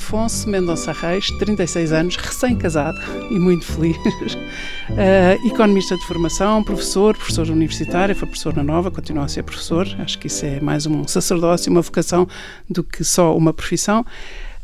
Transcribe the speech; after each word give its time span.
Afonso 0.00 0.48
Mendonça 0.48 0.92
Reis, 0.92 1.26
36 1.38 1.92
anos, 1.92 2.16
recém-casado 2.16 2.98
e 3.30 3.38
muito 3.38 3.66
feliz, 3.66 3.98
uh, 3.98 5.36
economista 5.46 5.94
de 5.94 6.06
formação, 6.06 6.64
professor, 6.64 7.14
professor 7.14 7.48
universitário, 7.50 8.16
foi 8.16 8.26
professor 8.26 8.56
na 8.56 8.64
Nova, 8.64 8.90
continua 8.90 9.24
a 9.24 9.28
ser 9.28 9.42
professor, 9.42 9.86
acho 9.98 10.18
que 10.18 10.26
isso 10.26 10.46
é 10.46 10.58
mais 10.58 10.86
um 10.86 11.06
sacerdócio, 11.06 11.70
uma 11.70 11.82
vocação 11.82 12.26
do 12.68 12.82
que 12.82 13.04
só 13.04 13.36
uma 13.36 13.52
profissão, 13.52 14.04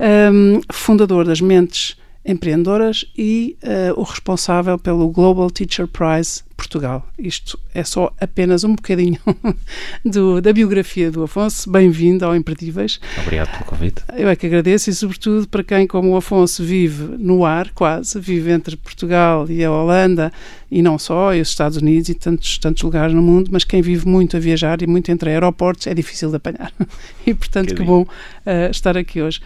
um, 0.01 0.61
fundador 0.73 1.27
das 1.27 1.43
Mentes 1.43 1.99
empreendedoras 2.27 3.05
e 3.17 3.57
uh, 3.63 3.99
o 3.99 4.03
responsável 4.03 4.79
pelo 4.79 5.09
Global 5.09 5.49
Teacher 5.51 5.87
Prize 5.87 6.43
Portugal. 6.57 7.07
Isto 7.19 7.59
é 7.73 7.85
só 7.85 8.13
apenas 8.21 8.65
um 8.65 8.75
bocadinho 8.75 9.19
do, 10.05 10.41
da 10.41 10.53
biografia 10.53 11.11
do 11.11 11.23
Afonso. 11.23 11.71
Bem-vindo 11.71 12.25
ao 12.25 12.35
Imperdíveis. 12.35 12.99
Obrigado 13.21 13.53
pelo 13.53 13.65
convite. 13.65 14.03
Eu 14.15 14.29
é 14.29 14.35
que 14.35 14.47
agradeço 14.47 14.91
e, 14.91 14.95
sobretudo, 14.95 15.47
para 15.47 15.63
quem, 15.63 15.87
como 15.87 16.11
o 16.13 16.17
Afonso, 16.17 16.65
vive 16.65 17.05
no 17.19 17.45
ar, 17.45 17.71
quase, 17.73 18.19
vive 18.19 18.51
entre 18.51 18.77
Portugal 18.77 19.49
e 19.49 19.65
a 19.65 19.71
Holanda, 19.71 20.33
e 20.71 20.83
não 20.83 20.99
só, 20.99 21.35
e 21.35 21.41
os 21.41 21.49
Estados 21.49 21.77
Unidos 21.77 22.09
e 22.09 22.15
tantos, 22.15 22.59
tantos 22.59 22.83
lugares 22.83 23.15
no 23.15 23.23
mundo, 23.23 23.51
mas 23.53 23.63
quem 23.63 23.83
vive 23.83 24.09
muito 24.09 24.37
a 24.37 24.41
viajar 24.41 24.83
e 24.83 24.87
muito 24.87 25.13
entre 25.13 25.31
aeroportos 25.31 25.87
é 25.87 25.95
difícil 25.95 26.31
de 26.31 26.37
apanhar. 26.37 26.73
E, 27.27 27.35
portanto, 27.35 27.75
que, 27.75 27.75
que 27.75 27.83
bom 27.83 28.03
uh, 28.03 28.71
estar 28.71 28.97
aqui 28.97 29.21
hoje. 29.21 29.41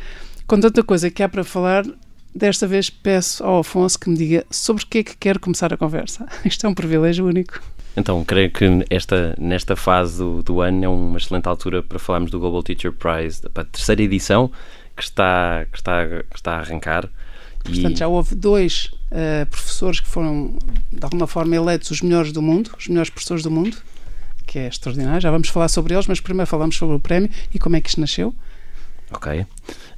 Com 0.47 0.61
tanta 0.61 0.83
coisa 0.83 1.11
que 1.11 1.23
há 1.23 1.29
para 1.31 1.43
falar, 1.43 1.83
Desta 2.35 2.67
vez 2.67 2.91
peço 2.91 3.43
ao 3.45 3.61
Afonso 3.61 3.99
que 3.99 4.09
me 4.09 4.17
diga 4.17 4.47
sobre 4.51 4.85
o 4.85 4.87
que 4.87 4.99
é 4.99 5.03
que 5.03 5.17
quer 5.17 5.39
começar 5.39 5.73
a 5.73 5.77
conversa. 5.77 6.27
Isto 6.45 6.67
é 6.67 6.69
um 6.69 6.75
privilégio 6.75 7.27
único. 7.27 7.61
Então, 7.97 8.25
creio 8.25 8.51
que 8.51 8.65
esta, 8.89 9.35
nesta 9.39 9.75
fase 9.75 10.19
do, 10.19 10.43
do 10.43 10.61
ano 10.61 10.85
é 10.85 10.89
uma 10.89 11.19
excelente 11.19 11.49
altura 11.49 11.83
para 11.83 11.99
falarmos 11.99 12.31
do 12.31 12.39
Global 12.39 12.63
Teacher 12.63 12.93
Prize, 12.93 13.43
para 13.53 13.65
a 13.65 13.67
terceira 13.67 14.03
edição 14.03 14.51
que 14.97 15.03
está, 15.03 15.67
que 15.71 15.79
está, 15.79 16.07
que 16.07 16.37
está 16.37 16.53
a 16.53 16.59
arrancar. 16.61 17.09
Portanto, 17.65 17.97
e... 17.97 17.99
já 17.99 18.07
houve 18.07 18.35
dois 18.35 18.91
uh, 19.11 19.45
professores 19.51 20.01
que 20.01 20.07
foram, 20.07 20.57
de 20.93 21.03
alguma 21.03 21.27
forma, 21.27 21.55
eleitos 21.57 21.91
os 21.91 22.01
melhores 22.01 22.33
do 22.33 22.41
mundo, 22.41 22.71
os 22.79 22.87
melhores 22.87 23.11
professores 23.11 23.43
do 23.43 23.51
mundo, 23.51 23.77
que 24.47 24.59
é 24.59 24.69
extraordinário. 24.69 25.21
Já 25.21 25.31
vamos 25.31 25.49
falar 25.49 25.69
sobre 25.69 25.95
eles, 25.95 26.07
mas 26.07 26.21
primeiro 26.21 26.49
falamos 26.49 26.77
sobre 26.77 26.97
o 26.97 27.01
prémio 27.01 27.29
e 27.53 27.59
como 27.59 27.77
é 27.77 27.81
que 27.81 27.89
isto 27.89 28.01
nasceu. 28.01 28.35
Ok. 29.13 29.47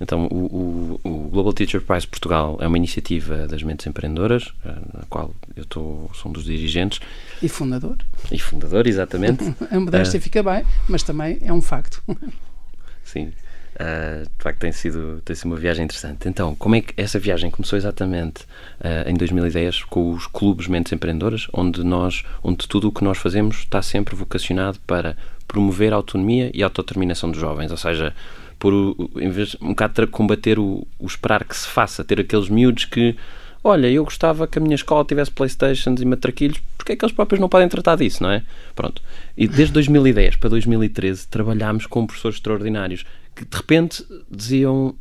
Então, 0.00 0.26
o, 0.26 0.98
o, 1.04 1.08
o, 1.08 1.28
Global 1.28 1.52
Teacher 1.52 1.80
Prize 1.80 2.06
Portugal 2.06 2.58
é 2.60 2.66
uma 2.66 2.76
iniciativa 2.76 3.46
das 3.46 3.62
mentes 3.62 3.86
empreendedoras, 3.86 4.52
eh, 4.64 4.74
na 4.94 5.04
qual 5.08 5.34
eu 5.54 5.64
tô, 5.64 6.10
sou 6.14 6.30
um 6.30 6.32
dos 6.32 6.44
dirigentes. 6.44 6.98
E 7.42 7.48
fundador. 7.48 7.98
E 8.30 8.38
fundador, 8.38 8.86
exatamente. 8.86 9.54
a 9.70 9.78
modéstia 9.78 10.18
uh, 10.18 10.22
fica 10.22 10.42
bem, 10.42 10.64
mas 10.88 11.02
também 11.02 11.38
é 11.42 11.52
um 11.52 11.60
facto. 11.60 12.02
Sim. 13.04 13.32
Uh, 13.74 14.24
de 14.24 14.42
facto, 14.42 14.58
tem 14.58 14.72
sido, 14.72 15.22
tem 15.24 15.36
sido 15.36 15.46
uma 15.46 15.56
viagem 15.56 15.84
interessante. 15.84 16.28
Então, 16.28 16.54
como 16.54 16.74
é 16.74 16.80
que 16.80 16.92
essa 17.00 17.18
viagem 17.18 17.50
começou 17.50 17.76
exatamente 17.76 18.42
uh, 18.80 19.08
em 19.08 19.14
2010 19.14 19.84
com 19.84 20.10
os 20.10 20.26
clubes 20.26 20.66
Mentes 20.68 20.92
Empreendedoras, 20.92 21.48
onde 21.52 21.84
nós, 21.84 22.22
onde 22.42 22.66
tudo 22.66 22.88
o 22.88 22.92
que 22.92 23.04
nós 23.04 23.18
fazemos 23.18 23.58
está 23.58 23.80
sempre 23.82 24.14
vocacionado 24.14 24.78
para 24.86 25.16
promover 25.46 25.92
a 25.92 25.96
autonomia 25.96 26.50
e 26.54 26.62
a 26.62 26.66
autodeterminação 26.66 27.30
dos 27.30 27.40
jovens, 27.40 27.70
ou 27.70 27.76
seja, 27.76 28.14
por 28.62 28.94
em 29.16 29.28
vez 29.28 29.56
um 29.60 29.70
bocado 29.70 30.06
combater 30.06 30.56
o, 30.56 30.86
o 30.96 31.04
esperar 31.04 31.42
que 31.42 31.56
se 31.56 31.66
faça, 31.66 32.04
ter 32.04 32.20
aqueles 32.20 32.48
miúdos 32.48 32.84
que 32.84 33.16
olha, 33.64 33.90
eu 33.90 34.04
gostava 34.04 34.46
que 34.46 34.56
a 34.56 34.62
minha 34.62 34.76
escola 34.76 35.04
tivesse 35.04 35.32
Playstations 35.32 36.00
e 36.00 36.04
matraquilhos, 36.04 36.62
porque 36.78 36.92
é 36.92 36.96
que 36.96 37.04
eles 37.04 37.12
próprios 37.12 37.40
não 37.40 37.48
podem 37.48 37.68
tratar 37.68 37.96
disso, 37.96 38.22
não 38.22 38.30
é? 38.30 38.44
Pronto. 38.76 39.02
E 39.36 39.48
desde 39.48 39.72
2010 39.74 40.36
para 40.36 40.50
2013 40.50 41.26
trabalhámos 41.26 41.86
com 41.86 42.06
professores 42.06 42.36
extraordinários 42.36 43.04
que 43.34 43.44
de 43.44 43.56
repente 43.56 44.06
diziam 44.30 44.94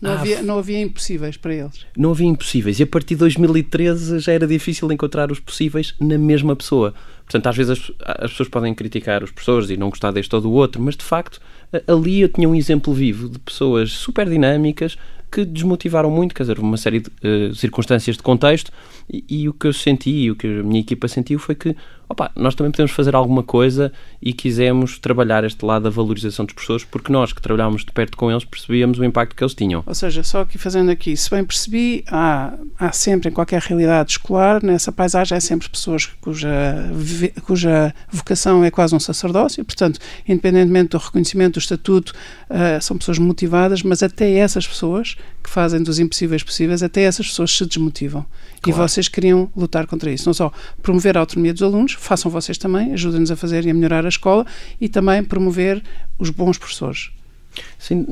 não, 0.00 0.10
ah, 0.10 0.18
havia, 0.18 0.42
não 0.42 0.58
havia 0.58 0.80
impossíveis 0.80 1.36
para 1.36 1.54
eles. 1.54 1.86
Não 1.96 2.10
havia 2.10 2.26
impossíveis. 2.26 2.80
E 2.80 2.82
a 2.82 2.86
partir 2.88 3.14
de 3.14 3.20
2013 3.20 4.18
já 4.18 4.32
era 4.32 4.48
difícil 4.48 4.90
encontrar 4.90 5.30
os 5.30 5.38
possíveis 5.38 5.94
na 6.00 6.18
mesma 6.18 6.56
pessoa. 6.56 6.92
Portanto, 7.32 7.46
às 7.46 7.56
vezes 7.56 7.70
as, 7.70 7.92
as 8.24 8.30
pessoas 8.30 8.48
podem 8.50 8.74
criticar 8.74 9.24
os 9.24 9.30
professores 9.30 9.70
e 9.70 9.76
não 9.76 9.88
gostar 9.88 10.10
deste 10.10 10.34
ou 10.34 10.40
do 10.40 10.52
outro, 10.52 10.82
mas 10.82 10.96
de 10.96 11.02
facto 11.02 11.40
ali 11.86 12.20
eu 12.20 12.28
tinha 12.28 12.46
um 12.46 12.54
exemplo 12.54 12.92
vivo 12.92 13.28
de 13.28 13.38
pessoas 13.38 13.92
super 13.92 14.28
dinâmicas 14.28 14.98
que 15.30 15.46
desmotivaram 15.46 16.10
muito, 16.10 16.34
quer 16.34 16.42
dizer, 16.42 16.58
uma 16.58 16.76
série 16.76 17.00
de 17.00 17.08
uh, 17.08 17.54
circunstâncias 17.54 18.18
de 18.18 18.22
contexto 18.22 18.70
e, 19.10 19.24
e, 19.26 19.48
o 19.48 19.54
que 19.54 19.66
eu 19.66 19.72
senti 19.72 20.10
e 20.10 20.30
o 20.30 20.36
que 20.36 20.46
a 20.46 20.62
minha 20.62 20.80
equipa 20.80 21.08
sentiu 21.08 21.38
foi 21.38 21.54
que 21.54 21.74
opa, 22.12 22.30
nós 22.36 22.54
também 22.54 22.70
podemos 22.70 22.92
fazer 22.92 23.14
alguma 23.14 23.42
coisa 23.42 23.90
e 24.20 24.32
quisemos 24.32 24.98
trabalhar 24.98 25.44
este 25.44 25.64
lado 25.64 25.84
da 25.84 25.90
valorização 25.90 26.44
dos 26.44 26.54
professores 26.54 26.84
porque 26.84 27.10
nós 27.10 27.32
que 27.32 27.40
trabalhámos 27.40 27.84
de 27.84 27.90
perto 27.90 28.16
com 28.16 28.30
eles 28.30 28.44
percebíamos 28.44 28.98
o 28.98 29.04
impacto 29.04 29.34
que 29.34 29.42
eles 29.42 29.54
tinham. 29.54 29.82
Ou 29.86 29.94
seja, 29.94 30.22
só 30.22 30.42
aqui 30.42 30.58
fazendo 30.58 30.90
aqui, 30.90 31.16
se 31.16 31.30
bem 31.30 31.42
percebi, 31.42 32.04
há, 32.08 32.52
há 32.78 32.92
sempre 32.92 33.30
em 33.30 33.32
qualquer 33.32 33.60
realidade 33.62 34.12
escolar, 34.12 34.62
nessa 34.62 34.92
paisagem 34.92 35.36
há 35.36 35.40
sempre 35.40 35.68
pessoas 35.68 36.06
cuja, 36.20 36.52
cuja 37.44 37.94
vocação 38.10 38.62
é 38.62 38.70
quase 38.70 38.94
um 38.94 39.00
sacerdócio, 39.00 39.64
portanto, 39.64 39.98
independentemente 40.28 40.90
do 40.90 40.98
reconhecimento 40.98 41.54
do 41.54 41.58
estatuto, 41.58 42.12
uh, 42.50 42.80
são 42.82 42.98
pessoas 42.98 43.18
motivadas, 43.18 43.82
mas 43.82 44.02
até 44.02 44.30
essas 44.34 44.66
pessoas 44.66 45.16
que 45.42 45.50
fazem 45.50 45.82
dos 45.82 45.98
impossíveis 45.98 46.42
possíveis, 46.42 46.82
até 46.82 47.02
essas 47.02 47.26
pessoas 47.26 47.50
se 47.50 47.64
desmotivam. 47.66 48.24
Claro. 48.62 48.68
E 48.68 48.72
vocês 48.72 49.08
queriam 49.08 49.50
lutar 49.56 49.86
contra 49.86 50.10
isso. 50.10 50.28
Não 50.28 50.34
só 50.34 50.52
promover 50.82 51.16
a 51.16 51.20
autonomia 51.20 51.52
dos 51.52 51.62
alunos, 51.62 51.94
façam 52.02 52.30
vocês 52.30 52.58
também, 52.58 52.92
ajudem-nos 52.92 53.30
a 53.30 53.36
fazer 53.36 53.64
e 53.64 53.70
a 53.70 53.74
melhorar 53.74 54.04
a 54.04 54.08
escola 54.08 54.46
e 54.80 54.88
também 54.88 55.22
promover 55.22 55.82
os 56.18 56.30
bons 56.30 56.58
professores. 56.58 57.10
Sem, 57.78 58.06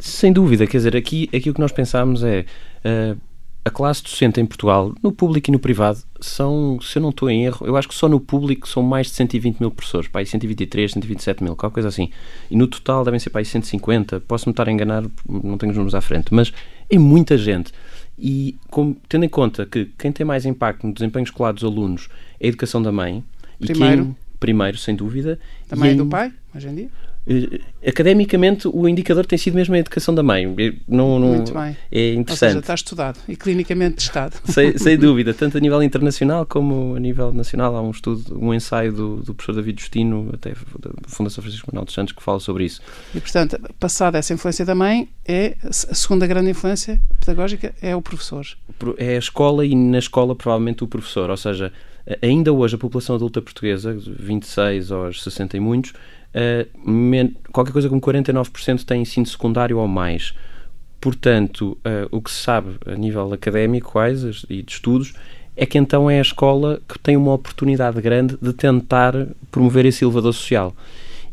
sem 0.00 0.32
dúvida, 0.32 0.66
quer 0.66 0.78
dizer, 0.78 0.96
aqui, 0.96 1.28
aqui 1.34 1.50
o 1.50 1.54
que 1.54 1.60
nós 1.60 1.72
pensamos 1.72 2.22
é. 2.22 2.44
Uh, 2.84 3.30
a 3.62 3.70
classe 3.70 4.02
docente 4.02 4.40
em 4.40 4.46
Portugal, 4.46 4.94
no 5.02 5.12
público 5.12 5.50
e 5.50 5.52
no 5.52 5.58
privado, 5.58 5.98
são, 6.18 6.80
se 6.80 6.96
eu 6.96 7.02
não 7.02 7.10
estou 7.10 7.28
em 7.28 7.44
erro, 7.44 7.66
eu 7.66 7.76
acho 7.76 7.88
que 7.88 7.94
só 7.94 8.08
no 8.08 8.18
público 8.18 8.66
são 8.66 8.82
mais 8.82 9.08
de 9.08 9.12
120 9.12 9.60
mil 9.60 9.70
professores, 9.70 10.08
aí 10.14 10.24
123, 10.24 10.92
127 10.92 11.44
mil, 11.44 11.54
qualquer 11.54 11.74
coisa 11.74 11.88
assim. 11.88 12.10
E 12.50 12.56
no 12.56 12.66
total 12.66 13.04
devem 13.04 13.20
ser 13.20 13.30
aí 13.34 13.44
150, 13.44 14.20
posso-me 14.20 14.52
estar 14.52 14.66
a 14.66 14.72
enganar, 14.72 15.04
não 15.28 15.58
tenho 15.58 15.72
os 15.72 15.76
números 15.76 15.94
à 15.94 16.00
frente, 16.00 16.32
mas 16.32 16.52
é 16.88 16.98
muita 16.98 17.36
gente. 17.36 17.72
E 18.18 18.56
tendo 19.08 19.24
em 19.24 19.28
conta 19.28 19.66
que 19.66 19.86
quem 19.98 20.10
tem 20.10 20.24
mais 20.24 20.46
impacto 20.46 20.86
no 20.86 20.92
desempenho 20.92 21.24
escolar 21.24 21.52
dos 21.52 21.64
alunos 21.64 22.08
é 22.38 22.46
a 22.46 22.48
educação 22.48 22.82
da 22.82 22.90
mãe, 22.90 23.22
primeiro, 23.60 24.04
quem, 24.04 24.16
primeiro 24.38 24.78
sem 24.78 24.94
dúvida, 24.94 25.38
da 25.68 25.76
mãe 25.76 25.92
e 25.92 25.94
do 25.94 26.06
pai, 26.06 26.32
hoje 26.54 26.68
em 26.68 26.74
dia? 26.74 26.90
Eh, 27.26 27.88
academicamente 27.88 28.66
o 28.66 28.88
indicador 28.88 29.26
tem 29.26 29.38
sido 29.38 29.54
mesmo 29.54 29.74
a 29.74 29.78
educação 29.78 30.14
da 30.14 30.22
mãe. 30.22 30.46
Não, 30.88 31.18
não, 31.18 31.28
Muito 31.28 31.52
bem. 31.52 31.76
É 31.92 32.14
interessante. 32.14 32.30
Ou 32.30 32.36
seja, 32.36 32.58
está 32.58 32.74
estudado 32.74 33.18
e 33.28 33.36
clinicamente 33.36 33.96
testado. 33.96 34.36
Sem, 34.46 34.76
sem 34.76 34.96
dúvida, 34.98 35.34
tanto 35.34 35.56
a 35.56 35.60
nível 35.60 35.82
internacional 35.82 36.46
como 36.46 36.96
a 36.96 37.00
nível 37.00 37.32
nacional. 37.32 37.76
Há 37.76 37.82
um 37.82 37.90
estudo, 37.90 38.38
um 38.40 38.52
ensaio 38.54 38.92
do, 38.92 39.16
do 39.16 39.34
professor 39.34 39.54
David 39.54 39.80
Justino, 39.80 40.30
até 40.32 40.50
da 40.50 40.90
Fundação 41.06 41.42
Francisco 41.42 41.68
Manuel 41.70 41.84
dos 41.84 41.94
Santos, 41.94 42.12
que 42.12 42.22
fala 42.22 42.40
sobre 42.40 42.64
isso. 42.64 42.80
E, 43.14 43.20
portanto, 43.20 43.58
passada 43.78 44.18
essa 44.18 44.32
influência 44.32 44.64
da 44.64 44.74
mãe, 44.74 45.08
é 45.26 45.56
a 45.62 45.72
segunda 45.72 46.26
grande 46.26 46.50
influência 46.50 47.00
pedagógica 47.20 47.74
é 47.80 47.94
o 47.94 48.02
professor. 48.02 48.46
É 48.96 49.14
a 49.14 49.18
escola 49.18 49.64
e 49.64 49.74
na 49.76 49.98
escola 49.98 50.34
provavelmente 50.34 50.82
o 50.82 50.88
professor. 50.88 51.30
Ou 51.30 51.36
seja, 51.36 51.72
ainda 52.22 52.52
hoje 52.52 52.74
a 52.74 52.78
população 52.78 53.16
adulta 53.16 53.40
portuguesa, 53.42 53.96
26 53.96 54.92
aos 54.92 55.22
60 55.22 55.56
e 55.56 55.60
muitos, 55.60 55.90
uh, 55.90 57.34
qualquer 57.52 57.72
coisa 57.72 57.88
como 57.88 58.00
49% 58.00 58.84
tem 58.84 59.02
ensino 59.02 59.26
secundário 59.26 59.78
ou 59.78 59.88
mais. 59.88 60.34
Portanto, 61.00 61.78
uh, 61.78 62.08
o 62.10 62.20
que 62.20 62.30
se 62.30 62.42
sabe 62.42 62.76
a 62.86 62.94
nível 62.94 63.32
académico 63.32 63.92
quase, 63.92 64.30
e 64.48 64.62
de 64.62 64.72
estudos 64.72 65.14
é 65.56 65.66
que 65.66 65.78
então 65.78 66.10
é 66.10 66.18
a 66.18 66.22
escola 66.22 66.80
que 66.88 66.98
tem 66.98 67.16
uma 67.16 67.32
oportunidade 67.32 68.00
grande 68.00 68.36
de 68.40 68.52
tentar 68.52 69.14
promover 69.50 69.86
esse 69.86 70.04
elevador 70.04 70.32
social. 70.32 70.74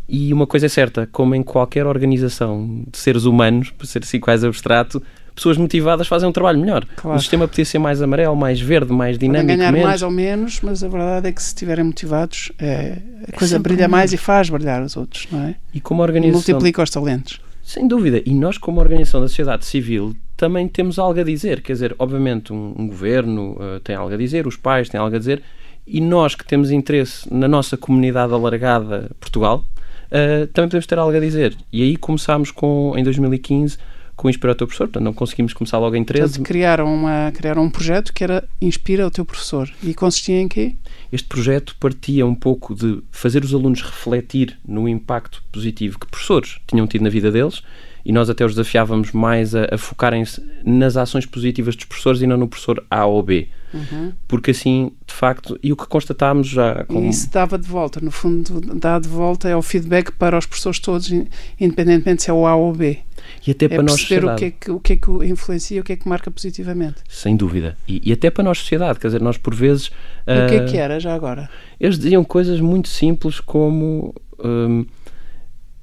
E 0.07 0.31
uma 0.33 0.47
coisa 0.47 0.67
é 0.67 0.69
certa, 0.69 1.07
como 1.11 1.35
em 1.35 1.43
qualquer 1.43 1.85
organização 1.85 2.83
de 2.89 2.97
seres 2.97 3.25
humanos, 3.25 3.71
para 3.77 3.87
ser 3.87 4.03
assim 4.03 4.19
quase 4.19 4.47
abstrato, 4.47 5.01
pessoas 5.37 5.55
motivadas 5.55 6.07
fazem 6.07 6.27
um 6.27 6.31
trabalho 6.31 6.59
melhor. 6.59 6.83
Claro. 6.95 7.17
O 7.17 7.21
sistema 7.21 7.47
podia 7.47 7.63
ser 7.63 7.77
mais 7.77 8.01
amarelo, 8.01 8.35
mais 8.35 8.59
verde, 8.59 8.91
mais 8.91 9.17
dinâmico. 9.19 9.43
Podem 9.45 9.57
ganhar 9.57 9.71
menos. 9.71 9.87
mais 9.87 10.01
ou 10.01 10.11
menos, 10.11 10.61
mas 10.61 10.83
a 10.83 10.87
verdade 10.87 11.27
é 11.29 11.31
que 11.31 11.41
se 11.41 11.49
estiverem 11.49 11.85
motivados, 11.85 12.51
é, 12.57 12.97
a 13.27 13.37
coisa 13.37 13.55
é 13.55 13.59
brilha 13.59 13.87
mais 13.87 14.11
e 14.11 14.17
faz 14.17 14.49
brilhar 14.49 14.81
os 14.81 14.97
outros, 14.97 15.27
não 15.31 15.43
é? 15.43 15.55
E 15.73 15.79
como 15.79 16.01
organização. 16.01 16.53
Multiplica 16.53 16.81
os 16.81 16.89
talentos. 16.89 17.39
Sem 17.63 17.87
dúvida. 17.87 18.21
E 18.25 18.33
nós, 18.33 18.57
como 18.57 18.79
organização 18.79 19.21
da 19.21 19.27
sociedade 19.27 19.63
civil, 19.65 20.15
também 20.35 20.67
temos 20.67 20.97
algo 20.97 21.19
a 21.19 21.23
dizer. 21.23 21.61
Quer 21.61 21.73
dizer, 21.73 21.95
obviamente, 21.99 22.51
um, 22.51 22.73
um 22.75 22.87
governo 22.87 23.51
uh, 23.51 23.79
tem 23.81 23.95
algo 23.95 24.13
a 24.13 24.17
dizer, 24.17 24.47
os 24.47 24.57
pais 24.57 24.89
têm 24.89 24.99
algo 24.99 25.15
a 25.15 25.19
dizer, 25.19 25.43
e 25.85 26.01
nós 26.01 26.33
que 26.33 26.45
temos 26.45 26.71
interesse 26.71 27.31
na 27.31 27.47
nossa 27.47 27.77
comunidade 27.77 28.33
alargada 28.33 29.11
Portugal, 29.19 29.63
uh, 30.07 30.47
também 30.47 30.69
podemos 30.69 30.87
ter 30.87 30.97
algo 30.97 31.15
a 31.15 31.19
dizer. 31.19 31.55
E 31.71 31.83
aí 31.83 31.95
começámos 31.95 32.49
com, 32.49 32.93
em 32.97 33.03
2015 33.03 33.77
com 34.17 34.27
o 34.27 34.29
Inspira 34.31 34.51
o 34.51 34.55
Teu 34.55 34.65
Professor, 34.65 34.87
portanto 34.87 35.03
não 35.03 35.13
conseguimos 35.13 35.53
começar 35.53 35.77
logo 35.77 35.95
em 35.95 36.03
13. 36.03 36.23
Portanto, 36.23 36.45
criaram, 36.45 36.93
uma, 36.93 37.31
criaram 37.31 37.63
um 37.63 37.69
projeto 37.69 38.11
que 38.11 38.23
era 38.23 38.43
Inspira 38.59 39.05
o 39.05 39.11
Teu 39.11 39.23
Professor. 39.23 39.71
E 39.83 39.93
consistia 39.93 40.41
em 40.41 40.47
quê? 40.47 40.75
Este 41.13 41.27
projeto 41.27 41.75
partia 41.79 42.25
um 42.25 42.33
pouco 42.33 42.73
de 42.75 43.01
fazer 43.11 43.43
os 43.43 43.53
alunos 43.53 43.81
refletir 43.81 44.57
no 44.67 44.89
impacto 44.89 45.43
positivo 45.51 45.99
que 45.99 46.07
professores 46.07 46.57
tinham 46.65 46.87
tido 46.87 47.03
na 47.03 47.09
vida 47.09 47.31
deles 47.31 47.61
e 48.03 48.11
nós 48.11 48.29
até 48.29 48.43
os 48.43 48.55
desafiávamos 48.55 49.11
mais 49.11 49.53
a, 49.53 49.67
a 49.71 49.77
focarem-se 49.77 50.41
nas 50.65 50.97
ações 50.97 51.25
positivas 51.25 51.75
dos 51.75 51.85
professores 51.85 52.21
e 52.21 52.27
não 52.27 52.37
no 52.37 52.47
professor 52.47 52.83
A 52.89 53.05
ou 53.05 53.21
B. 53.21 53.49
Uhum. 53.73 54.13
Porque 54.27 54.51
assim, 54.51 54.91
de 55.05 55.13
facto, 55.13 55.59
e 55.61 55.73
o 55.73 55.75
que 55.75 55.85
constatámos 55.87 56.47
já. 56.47 56.85
Com... 56.85 57.03
E 57.03 57.09
isso 57.09 57.29
dava 57.31 57.57
de 57.57 57.67
volta, 57.67 57.99
no 57.99 58.11
fundo, 58.11 58.61
dá 58.75 58.99
de 58.99 59.07
volta 59.07 59.49
é 59.49 59.55
o 59.55 59.61
feedback 59.61 60.11
para 60.11 60.37
os 60.37 60.45
professores 60.45 60.79
todos, 60.79 61.11
independentemente 61.59 62.23
se 62.23 62.29
é 62.29 62.33
o 62.33 62.47
A 62.47 62.55
ou 62.55 62.71
o 62.71 62.73
B. 62.73 62.99
E 63.45 63.51
até 63.51 63.65
é 63.65 63.69
para 63.69 63.83
nós 63.83 63.95
perceber 63.95 64.25
o 64.25 64.35
que, 64.35 64.45
é 64.45 64.51
que, 64.51 64.71
o 64.71 64.79
que 64.79 64.93
é 64.93 64.97
que 64.97 65.11
influencia, 65.25 65.81
o 65.81 65.83
que 65.83 65.93
é 65.93 65.95
que 65.95 66.07
marca 66.07 66.31
positivamente. 66.31 66.97
Sem 67.09 67.35
dúvida. 67.35 67.77
E, 67.87 68.01
e 68.03 68.13
até 68.13 68.29
para 68.29 68.43
nós, 68.43 68.59
sociedade, 68.59 68.99
quer 68.99 69.07
dizer, 69.07 69.21
nós 69.21 69.37
por 69.37 69.53
vezes. 69.53 69.91
E 70.25 70.31
uh, 70.31 70.45
o 70.45 70.49
que 70.49 70.55
é 70.55 70.65
que 70.65 70.77
ah, 70.77 70.83
era 70.83 70.99
já 70.99 71.13
agora? 71.13 71.49
Eles 71.79 71.97
diziam 71.97 72.23
coisas 72.23 72.59
muito 72.59 72.87
simples 72.87 73.39
como. 73.39 74.15
Um, 74.39 74.85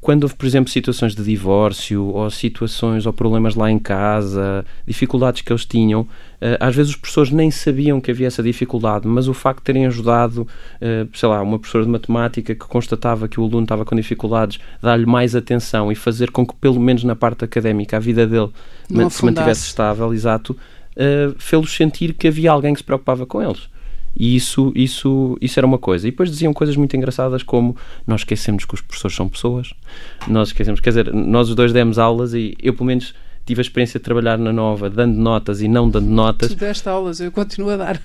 quando 0.04 0.24
houve, 0.24 0.34
por 0.34 0.44
exemplo, 0.44 0.70
situações 0.70 1.14
de 1.14 1.24
divórcio 1.24 2.04
ou 2.08 2.28
situações 2.28 3.06
ou 3.06 3.12
problemas 3.12 3.54
lá 3.54 3.70
em 3.70 3.78
casa, 3.78 4.62
dificuldades 4.86 5.40
que 5.40 5.50
eles 5.50 5.64
tinham, 5.64 6.06
eh, 6.42 6.58
às 6.60 6.76
vezes 6.76 6.90
os 6.90 6.96
professores 6.96 7.30
nem 7.30 7.50
sabiam 7.50 7.98
que 8.02 8.10
havia 8.10 8.26
essa 8.26 8.42
dificuldade, 8.42 9.08
mas 9.08 9.28
o 9.28 9.32
facto 9.32 9.60
de 9.60 9.64
terem 9.64 9.86
ajudado, 9.86 10.46
eh, 10.78 11.06
sei 11.14 11.26
lá, 11.26 11.40
uma 11.40 11.58
professora 11.58 11.86
de 11.86 11.90
matemática 11.90 12.54
que 12.54 12.66
constatava 12.66 13.26
que 13.26 13.40
o 13.40 13.44
aluno 13.44 13.62
estava 13.62 13.82
com 13.86 13.96
dificuldades, 13.96 14.60
dar-lhe 14.82 15.06
mais 15.06 15.34
atenção 15.34 15.90
e 15.90 15.94
fazer 15.94 16.30
com 16.30 16.46
que, 16.46 16.54
pelo 16.56 16.78
menos 16.78 17.02
na 17.02 17.16
parte 17.16 17.42
académica, 17.42 17.96
a 17.96 18.00
vida 18.00 18.26
dele 18.26 18.50
Não 18.90 19.08
se 19.08 19.24
mantivesse 19.24 19.64
estável, 19.64 20.12
exato, 20.12 20.54
eh, 20.96 21.32
fê-los 21.38 21.74
sentir 21.74 22.12
que 22.12 22.28
havia 22.28 22.50
alguém 22.50 22.74
que 22.74 22.80
se 22.80 22.84
preocupava 22.84 23.24
com 23.24 23.42
eles. 23.42 23.70
E 24.16 24.36
isso, 24.36 24.72
isso, 24.74 25.36
isso 25.40 25.58
era 25.58 25.66
uma 25.66 25.78
coisa. 25.78 26.06
E 26.06 26.10
depois 26.10 26.30
diziam 26.30 26.52
coisas 26.52 26.76
muito 26.76 26.96
engraçadas 26.96 27.42
como 27.42 27.76
nós 28.06 28.20
esquecemos 28.20 28.64
que 28.64 28.74
os 28.74 28.80
professores 28.80 29.16
são 29.16 29.28
pessoas. 29.28 29.72
Nós 30.28 30.48
esquecemos, 30.48 30.80
quer 30.80 30.90
dizer, 30.90 31.12
nós 31.12 31.48
os 31.48 31.54
dois 31.54 31.72
demos 31.72 31.98
aulas 31.98 32.34
e 32.34 32.54
eu 32.62 32.72
pelo 32.74 32.86
menos 32.86 33.14
tive 33.44 33.60
a 33.60 33.62
experiência 33.62 34.00
de 34.00 34.04
trabalhar 34.04 34.38
na 34.38 34.52
Nova 34.52 34.88
dando 34.88 35.16
notas 35.16 35.60
e 35.60 35.68
não 35.68 35.88
dando 35.88 36.08
notas. 36.08 36.48
Tu 36.48 36.56
deste 36.56 36.88
aulas, 36.88 37.20
eu 37.20 37.30
continuo 37.30 37.70
a 37.70 37.76
dar. 37.76 38.02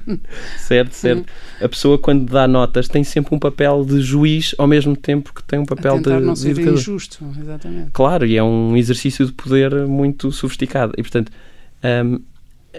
certo, 0.56 0.92
certo. 0.92 1.30
A 1.60 1.68
pessoa 1.68 1.98
quando 1.98 2.30
dá 2.30 2.48
notas 2.48 2.88
tem 2.88 3.04
sempre 3.04 3.34
um 3.34 3.38
papel 3.38 3.84
de 3.84 4.00
juiz 4.00 4.54
ao 4.56 4.66
mesmo 4.66 4.96
tempo 4.96 5.34
que 5.34 5.42
tem 5.42 5.58
um 5.58 5.66
papel 5.66 5.96
a 5.96 6.00
de, 6.00 6.20
não 6.20 6.34
ser 6.34 6.54
de 6.54 6.62
injusto, 6.62 7.24
exatamente. 7.38 7.90
Claro, 7.92 8.24
e 8.24 8.36
é 8.36 8.42
um 8.42 8.76
exercício 8.76 9.26
de 9.26 9.32
poder 9.32 9.86
muito 9.86 10.32
sofisticado. 10.32 10.94
E 10.96 11.02
portanto, 11.02 11.30
um, 11.84 12.20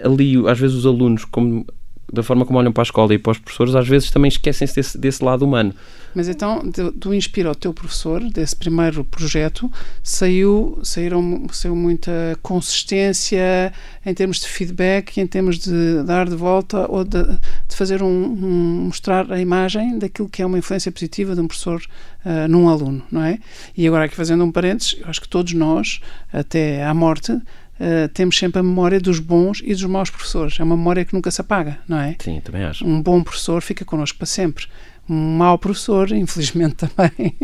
ali 0.02 0.34
às 0.48 0.58
vezes 0.58 0.76
os 0.76 0.86
alunos, 0.86 1.24
como 1.24 1.64
da 2.12 2.22
forma 2.22 2.44
como 2.44 2.58
olham 2.58 2.72
para 2.72 2.82
a 2.82 2.84
escola 2.84 3.14
e 3.14 3.18
para 3.18 3.32
os 3.32 3.38
professores, 3.38 3.74
às 3.74 3.86
vezes 3.86 4.10
também 4.10 4.28
esquecem-se 4.28 4.74
desse, 4.74 4.98
desse 4.98 5.24
lado 5.24 5.44
humano. 5.44 5.74
Mas 6.14 6.28
então, 6.28 6.62
do 6.94 7.14
Inspira 7.14 7.52
o 7.52 7.54
teu 7.54 7.72
professor, 7.72 8.20
desse 8.30 8.56
primeiro 8.56 9.04
projeto, 9.04 9.70
saiu, 10.02 10.78
saíram, 10.82 11.46
saiu 11.52 11.76
muita 11.76 12.36
consistência 12.42 13.72
em 14.04 14.12
termos 14.12 14.40
de 14.40 14.48
feedback, 14.48 15.18
em 15.20 15.26
termos 15.26 15.58
de 15.58 16.02
dar 16.04 16.28
de 16.28 16.34
volta 16.34 16.90
ou 16.90 17.04
de, 17.04 17.22
de 17.22 17.76
fazer 17.76 18.02
um, 18.02 18.06
um, 18.08 18.84
mostrar 18.86 19.30
a 19.30 19.40
imagem 19.40 19.98
daquilo 19.98 20.28
que 20.28 20.42
é 20.42 20.46
uma 20.46 20.58
influência 20.58 20.90
positiva 20.90 21.34
de 21.34 21.40
um 21.40 21.46
professor 21.46 21.80
uh, 22.24 22.48
num 22.48 22.68
aluno, 22.68 23.02
não 23.10 23.22
é? 23.22 23.38
E 23.76 23.86
agora 23.86 24.06
aqui 24.06 24.16
fazendo 24.16 24.44
um 24.44 24.50
parênteses, 24.50 24.96
eu 25.00 25.08
acho 25.08 25.20
que 25.20 25.28
todos 25.28 25.52
nós, 25.52 26.00
até 26.32 26.84
à 26.84 26.92
morte, 26.92 27.40
uh, 27.80 28.08
temos 28.12 28.36
sempre 28.36 28.60
a 28.60 28.62
memória 28.62 29.00
dos 29.00 29.18
bons 29.18 29.62
e 29.64 29.72
dos 29.72 29.84
maus 29.84 30.10
professores. 30.10 30.60
É 30.60 30.62
uma 30.62 30.76
memória 30.76 31.04
que 31.04 31.14
nunca 31.14 31.30
se 31.30 31.40
apaga, 31.40 31.78
não 31.88 31.98
é? 31.98 32.16
Sim, 32.20 32.40
também 32.40 32.62
acho. 32.62 32.86
Um 32.86 33.02
bom 33.02 33.22
professor 33.22 33.62
fica 33.62 33.84
connosco 33.84 34.18
para 34.18 34.26
sempre. 34.26 34.66
Um 35.08 35.36
mau 35.38 35.58
professor, 35.58 36.10
infelizmente 36.12 36.76
também. 36.86 37.34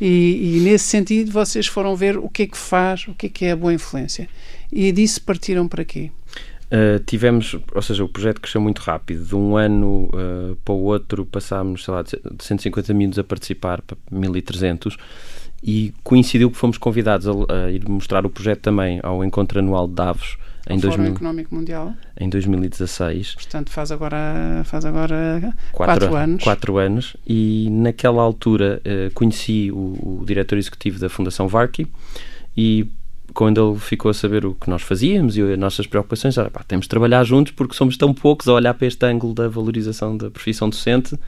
e, 0.00 0.56
e, 0.56 0.60
nesse 0.60 0.84
sentido, 0.84 1.30
vocês 1.30 1.66
foram 1.66 1.94
ver 1.94 2.16
o 2.16 2.28
que 2.28 2.44
é 2.44 2.46
que 2.46 2.56
faz, 2.56 3.06
o 3.06 3.14
que 3.14 3.26
é 3.26 3.28
que 3.28 3.44
é 3.44 3.52
a 3.52 3.56
boa 3.56 3.72
influência. 3.72 4.28
E 4.72 4.90
disso 4.90 5.22
partiram 5.22 5.68
para 5.68 5.84
quê? 5.84 6.10
Uh, 6.66 6.98
tivemos, 7.06 7.56
ou 7.72 7.80
seja, 7.82 8.02
o 8.02 8.08
projeto 8.08 8.40
cresceu 8.40 8.60
muito 8.60 8.80
rápido. 8.80 9.24
De 9.24 9.36
um 9.36 9.56
ano 9.56 10.10
uh, 10.12 10.56
para 10.64 10.74
o 10.74 10.82
outro 10.82 11.24
passámos, 11.24 11.84
sei 11.84 11.94
lá, 11.94 12.02
de 12.02 12.18
150 12.40 12.92
minutos 12.92 13.18
a 13.20 13.24
participar 13.24 13.82
para 13.82 13.96
1300 14.10 14.96
e 15.62 15.92
coincidiu 16.02 16.50
que 16.50 16.56
fomos 16.56 16.78
convidados 16.78 17.26
a, 17.26 17.32
a, 17.32 17.70
ir 17.70 17.88
mostrar 17.88 18.24
o 18.26 18.30
projeto 18.30 18.60
também 18.60 19.00
ao 19.02 19.24
encontro 19.24 19.58
anual 19.58 19.86
de 19.88 19.94
Davos 19.94 20.38
em, 20.68 20.78
2000, 20.78 21.12
Económico 21.12 21.54
Mundial. 21.54 21.94
em 22.18 22.28
2016. 22.28 23.34
Portanto, 23.34 23.70
faz 23.70 23.92
agora, 23.92 24.62
faz 24.64 24.84
agora 24.84 25.54
quatro, 25.72 26.08
quatro 26.08 26.16
anos. 26.16 26.44
Quatro 26.44 26.78
anos. 26.78 27.16
E 27.26 27.68
naquela 27.70 28.20
altura 28.20 28.82
uh, 28.84 29.12
conheci 29.14 29.70
o, 29.70 30.20
o, 30.20 30.24
diretor 30.26 30.58
executivo 30.58 30.98
da 30.98 31.08
Fundação 31.08 31.46
Varki 31.46 31.86
e 32.56 32.86
quando 33.34 33.70
ele 33.70 33.78
ficou 33.78 34.10
a 34.10 34.14
saber 34.14 34.46
o 34.46 34.54
que 34.54 34.68
nós 34.68 34.82
fazíamos 34.82 35.36
e 35.36 35.42
as 35.42 35.58
nossas 35.58 35.86
preocupações, 35.86 36.38
era, 36.38 36.50
pá, 36.50 36.62
temos 36.66 36.84
de 36.84 36.88
trabalhar 36.88 37.24
juntos 37.24 37.52
porque 37.52 37.74
somos 37.74 37.96
tão 37.96 38.14
poucos 38.14 38.48
a 38.48 38.52
olhar 38.52 38.74
para 38.74 38.86
este 38.86 39.04
ângulo 39.04 39.34
da 39.34 39.48
valorização 39.48 40.16
da 40.16 40.30
profissão 40.30 40.68
docente 40.68 41.18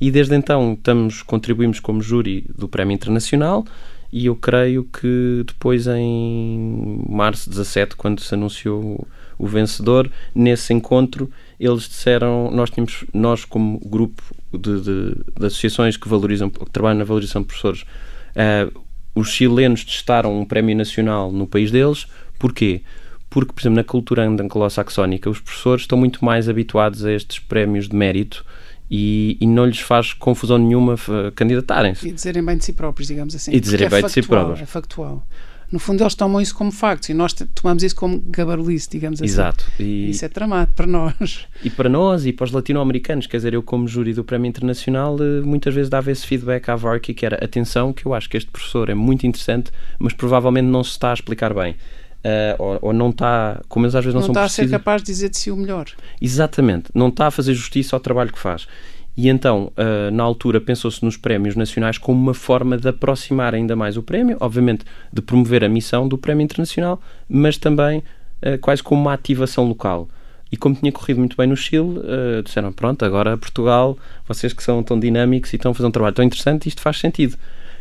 e 0.00 0.10
desde 0.10 0.34
então 0.34 0.74
estamos, 0.74 1.22
contribuímos 1.22 1.80
como 1.80 2.02
júri 2.02 2.44
do 2.56 2.68
Prémio 2.68 2.94
Internacional 2.94 3.64
e 4.12 4.26
eu 4.26 4.36
creio 4.36 4.84
que 4.84 5.42
depois 5.46 5.86
em 5.88 7.02
março 7.08 7.50
17, 7.50 7.96
quando 7.96 8.20
se 8.20 8.32
anunciou 8.32 9.06
o 9.36 9.46
vencedor, 9.46 10.10
nesse 10.34 10.72
encontro 10.72 11.30
eles 11.58 11.88
disseram, 11.88 12.50
nós 12.50 12.70
tínhamos, 12.70 13.04
nós 13.12 13.44
como 13.44 13.80
grupo 13.80 14.22
de, 14.52 14.80
de, 14.80 15.14
de 15.38 15.46
associações 15.46 15.96
que 15.96 16.08
valorizam, 16.08 16.50
que 16.50 16.70
trabalham 16.70 16.98
na 16.98 17.04
valorização 17.04 17.42
de 17.42 17.48
professores, 17.48 17.82
uh, 17.82 18.84
os 19.14 19.28
chilenos 19.30 19.84
testaram 19.84 20.38
um 20.38 20.44
prémio 20.44 20.76
nacional 20.76 21.30
no 21.30 21.46
país 21.46 21.70
deles, 21.70 22.06
porquê? 22.38 22.82
Porque, 23.30 23.52
por 23.52 23.60
exemplo, 23.60 23.76
na 23.76 23.84
cultura 23.84 24.24
anglo-saxónica, 24.24 25.28
os 25.28 25.40
professores 25.40 25.82
estão 25.82 25.98
muito 25.98 26.24
mais 26.24 26.48
habituados 26.48 27.04
a 27.04 27.12
estes 27.12 27.38
prémios 27.38 27.88
de 27.88 27.96
mérito 27.96 28.44
e, 28.90 29.36
e, 29.40 29.46
não 29.46 29.66
lhes 29.66 29.80
faz 29.80 30.12
confusão 30.12 30.58
nenhuma 30.58 30.94
candidatarem-se. 31.34 32.08
E 32.08 32.12
dizerem 32.12 32.44
bem 32.44 32.56
de 32.56 32.64
si 32.64 32.72
próprios, 32.72 33.08
digamos 33.08 33.34
assim. 33.34 33.52
E 33.52 33.58
dizerem 33.58 33.86
é 33.86 33.90
bem 33.90 34.02
factual, 34.02 34.08
de 34.08 34.22
si 34.22 34.28
próprios. 34.28 34.60
É 34.60 34.66
factual. 34.66 35.26
No 35.74 35.80
fundo, 35.80 36.04
eles 36.04 36.14
tomam 36.14 36.40
isso 36.40 36.54
como 36.54 36.70
factos 36.70 37.08
e 37.08 37.14
nós 37.14 37.32
tomamos 37.52 37.82
isso 37.82 37.96
como 37.96 38.20
gabarulice, 38.28 38.88
digamos 38.88 39.20
assim. 39.20 39.28
Exato. 39.28 39.64
E, 39.80 40.08
isso 40.08 40.24
é 40.24 40.28
tramado 40.28 40.70
para 40.72 40.86
nós. 40.86 41.48
E 41.64 41.68
para 41.68 41.88
nós 41.88 42.24
e 42.24 42.32
para 42.32 42.44
os 42.44 42.52
latino-americanos, 42.52 43.26
quer 43.26 43.38
dizer, 43.38 43.54
eu 43.54 43.62
como 43.62 43.88
júri 43.88 44.14
do 44.14 44.22
Prémio 44.22 44.48
Internacional 44.48 45.16
eh, 45.20 45.40
muitas 45.44 45.74
vezes 45.74 45.90
dava 45.90 46.12
esse 46.12 46.24
feedback 46.24 46.68
à 46.68 46.76
VARC 46.76 47.12
que 47.12 47.26
era 47.26 47.44
atenção, 47.44 47.92
que 47.92 48.06
eu 48.06 48.14
acho 48.14 48.30
que 48.30 48.36
este 48.36 48.48
professor 48.48 48.88
é 48.88 48.94
muito 48.94 49.26
interessante, 49.26 49.72
mas 49.98 50.12
provavelmente 50.12 50.66
não 50.66 50.84
se 50.84 50.90
está 50.90 51.10
a 51.10 51.14
explicar 51.14 51.52
bem. 51.52 51.72
Uh, 51.72 52.54
ou, 52.56 52.78
ou, 52.80 52.92
não 52.92 53.10
está, 53.10 53.60
como 53.68 53.84
eles 53.84 53.96
às 53.96 54.04
vezes 54.04 54.14
não, 54.14 54.20
não 54.20 54.26
são 54.26 54.32
está 54.32 54.42
precisos. 54.42 54.64
a 54.66 54.76
ser 54.76 54.78
capaz 54.78 55.02
de 55.02 55.06
dizer 55.06 55.28
de 55.28 55.38
si 55.38 55.50
o 55.50 55.56
melhor. 55.56 55.86
Exatamente, 56.22 56.86
não 56.94 57.08
está 57.08 57.26
a 57.26 57.30
fazer 57.32 57.52
justiça 57.52 57.96
ao 57.96 58.00
trabalho 58.00 58.32
que 58.32 58.38
faz. 58.38 58.68
E 59.16 59.28
então, 59.28 59.72
uh, 59.76 60.10
na 60.10 60.24
altura, 60.24 60.60
pensou-se 60.60 61.04
nos 61.04 61.16
prémios 61.16 61.54
nacionais 61.54 61.98
como 61.98 62.20
uma 62.20 62.34
forma 62.34 62.76
de 62.76 62.88
aproximar 62.88 63.54
ainda 63.54 63.76
mais 63.76 63.96
o 63.96 64.02
prémio, 64.02 64.36
obviamente 64.40 64.84
de 65.12 65.22
promover 65.22 65.62
a 65.62 65.68
missão 65.68 66.08
do 66.08 66.18
prémio 66.18 66.42
internacional, 66.42 67.00
mas 67.28 67.56
também 67.56 67.98
uh, 67.98 68.58
quase 68.60 68.82
como 68.82 69.00
uma 69.00 69.12
ativação 69.12 69.64
local. 69.64 70.08
E 70.50 70.56
como 70.56 70.74
tinha 70.74 70.90
corrido 70.90 71.18
muito 71.18 71.36
bem 71.36 71.46
no 71.46 71.56
Chile, 71.56 71.98
uh, 71.98 72.42
disseram: 72.42 72.72
pronto, 72.72 73.04
agora 73.04 73.36
Portugal, 73.36 73.96
vocês 74.26 74.52
que 74.52 74.62
são 74.62 74.82
tão 74.82 74.98
dinâmicos 74.98 75.52
e 75.52 75.56
estão 75.56 75.70
a 75.70 75.74
fazer 75.74 75.86
um 75.86 75.92
trabalho 75.92 76.14
tão 76.14 76.24
interessante, 76.24 76.68
isto 76.68 76.82
faz 76.82 76.98
sentido 76.98 77.36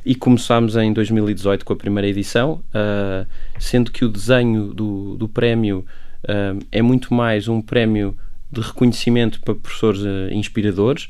e 0.05 0.13
começámos 0.13 0.75
em 0.75 0.91
2018 0.91 1.63
com 1.63 1.71
a 1.71 1.75
primeira 1.77 2.05
edição, 2.09 2.61
sendo 3.57 3.89
que 3.89 4.03
o 4.03 4.09
desenho 4.09 4.73
do, 4.73 5.15
do 5.15 5.29
prémio 5.29 5.85
é 6.69 6.81
muito 6.81 7.13
mais 7.13 7.47
um 7.47 7.61
prémio 7.61 8.13
de 8.62 8.67
reconhecimento 8.67 9.41
para 9.41 9.55
professores 9.55 10.01
uh, 10.01 10.33
inspiradores. 10.33 11.10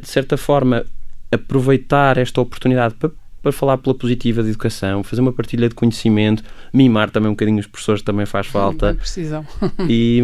de 0.00 0.08
certa 0.08 0.36
forma, 0.36 0.84
aproveitar 1.30 2.18
esta 2.18 2.40
oportunidade 2.40 2.94
para, 2.94 3.10
para 3.42 3.52
falar 3.52 3.78
pela 3.78 3.94
positiva 3.94 4.42
de 4.42 4.50
educação, 4.50 5.02
fazer 5.02 5.22
uma 5.22 5.32
partilha 5.32 5.68
de 5.68 5.74
conhecimento, 5.74 6.44
mimar 6.72 7.10
também 7.10 7.28
um 7.28 7.32
bocadinho 7.32 7.58
os 7.58 7.66
professores 7.66 8.02
também 8.02 8.26
faz 8.26 8.46
falta. 8.46 8.94
precisam. 8.94 9.44
E, 9.88 10.22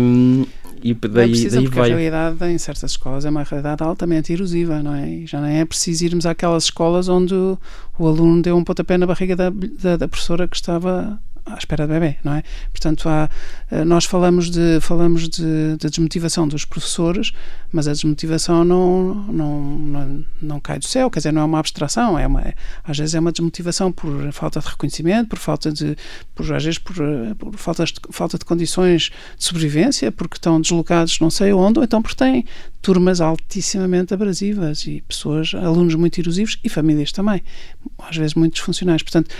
e 0.83 0.95
daí, 0.95 1.33
não 1.33 1.47
é 1.47 1.51
daí 1.51 1.67
vai. 1.67 1.93
a 1.93 1.97
realidade 1.97 2.45
em 2.53 2.59
certas 2.59 2.93
escolas 2.93 3.25
é 3.25 3.31
uma 3.31 3.43
realidade 3.43 3.83
altamente 3.83 4.33
erosiva, 4.33 4.83
não 4.83 4.95
é? 4.95 5.09
E 5.09 5.27
já 5.27 5.41
nem 5.41 5.59
é 5.59 5.65
preciso 5.65 6.05
irmos 6.05 6.25
àquelas 6.25 6.65
escolas 6.65 7.09
onde 7.09 7.35
o, 7.35 7.59
o 7.99 8.07
aluno 8.07 8.41
deu 8.43 8.57
um 8.57 8.63
pontapé 8.63 8.97
na 8.97 9.07
barriga 9.07 9.35
da, 9.35 9.51
da, 9.51 9.97
da, 9.97 10.09
professora 10.09 10.47
que 10.47 10.57
estava 10.57 11.21
à 11.53 11.59
espera 11.59 11.87
do 11.87 11.93
bebê, 11.93 12.17
não 12.25 12.35
é? 12.35 12.43
Portanto, 12.71 13.09
há, 13.09 13.29
eh, 13.71 13.85
nós 13.85 14.05
falamos 14.05 14.51
de 14.51 14.81
falamos 14.81 15.29
de, 15.29 15.77
de, 15.77 15.89
desmotivação 15.89 16.47
dos 16.47 16.65
professores, 16.65 17.33
mas 17.73 17.89
a 17.89 17.93
desmotivação 17.93 18.65
não, 18.65 19.15
não, 19.15 19.63
não, 19.63 20.25
não 20.41 20.61
cai 20.61 20.79
do 20.79 20.87
céu, 20.87 21.11
quer 21.11 21.21
dizer, 21.21 21.33
não 21.33 21.43
é 21.43 21.45
uma 21.45 21.59
abstração, 21.59 22.19
é 22.19 22.27
uma, 22.27 22.55
às 22.85 22.99
vezes 22.99 23.15
é 23.15 23.21
uma 23.21 23.33
desmotivação 23.33 23.91
por 23.91 24.33
falta 24.33 24.61
de 24.61 24.69
reconhecimento, 24.69 25.29
por 25.29 25.39
falta 25.39 25.73
de, 25.73 25.97
por, 26.35 26.53
às 26.53 26.65
vezes 26.65 26.79
por, 26.79 26.95
por 27.39 27.57
falta, 27.57 27.85
de, 27.85 27.95
falta 28.11 28.39
de 28.39 28.45
condições 28.45 29.11
de 29.37 29.45
sobrevivência, 29.45 30.11
porque 30.13 30.37
estão 30.37 30.61
deslocados 30.61 31.19
não 31.21 31.31
sei 31.31 31.53
onde, 31.53 31.79
ou 31.79 31.85
então 31.85 32.03
porque 32.03 32.17
têm 32.17 32.45
turmas 32.81 33.21
altissimamente 33.21 34.15
abrasivas 34.15 34.87
e 34.87 35.03
pessoas, 35.07 35.53
alunos 35.55 35.95
muito 35.95 36.19
erosivos 36.19 36.59
e 36.63 36.69
famílias 36.69 37.13
também, 37.13 37.43
às 37.99 38.17
vezes 38.17 38.35
muito 38.35 38.55
disfuncionais. 38.55 39.03
Portanto, 39.03 39.35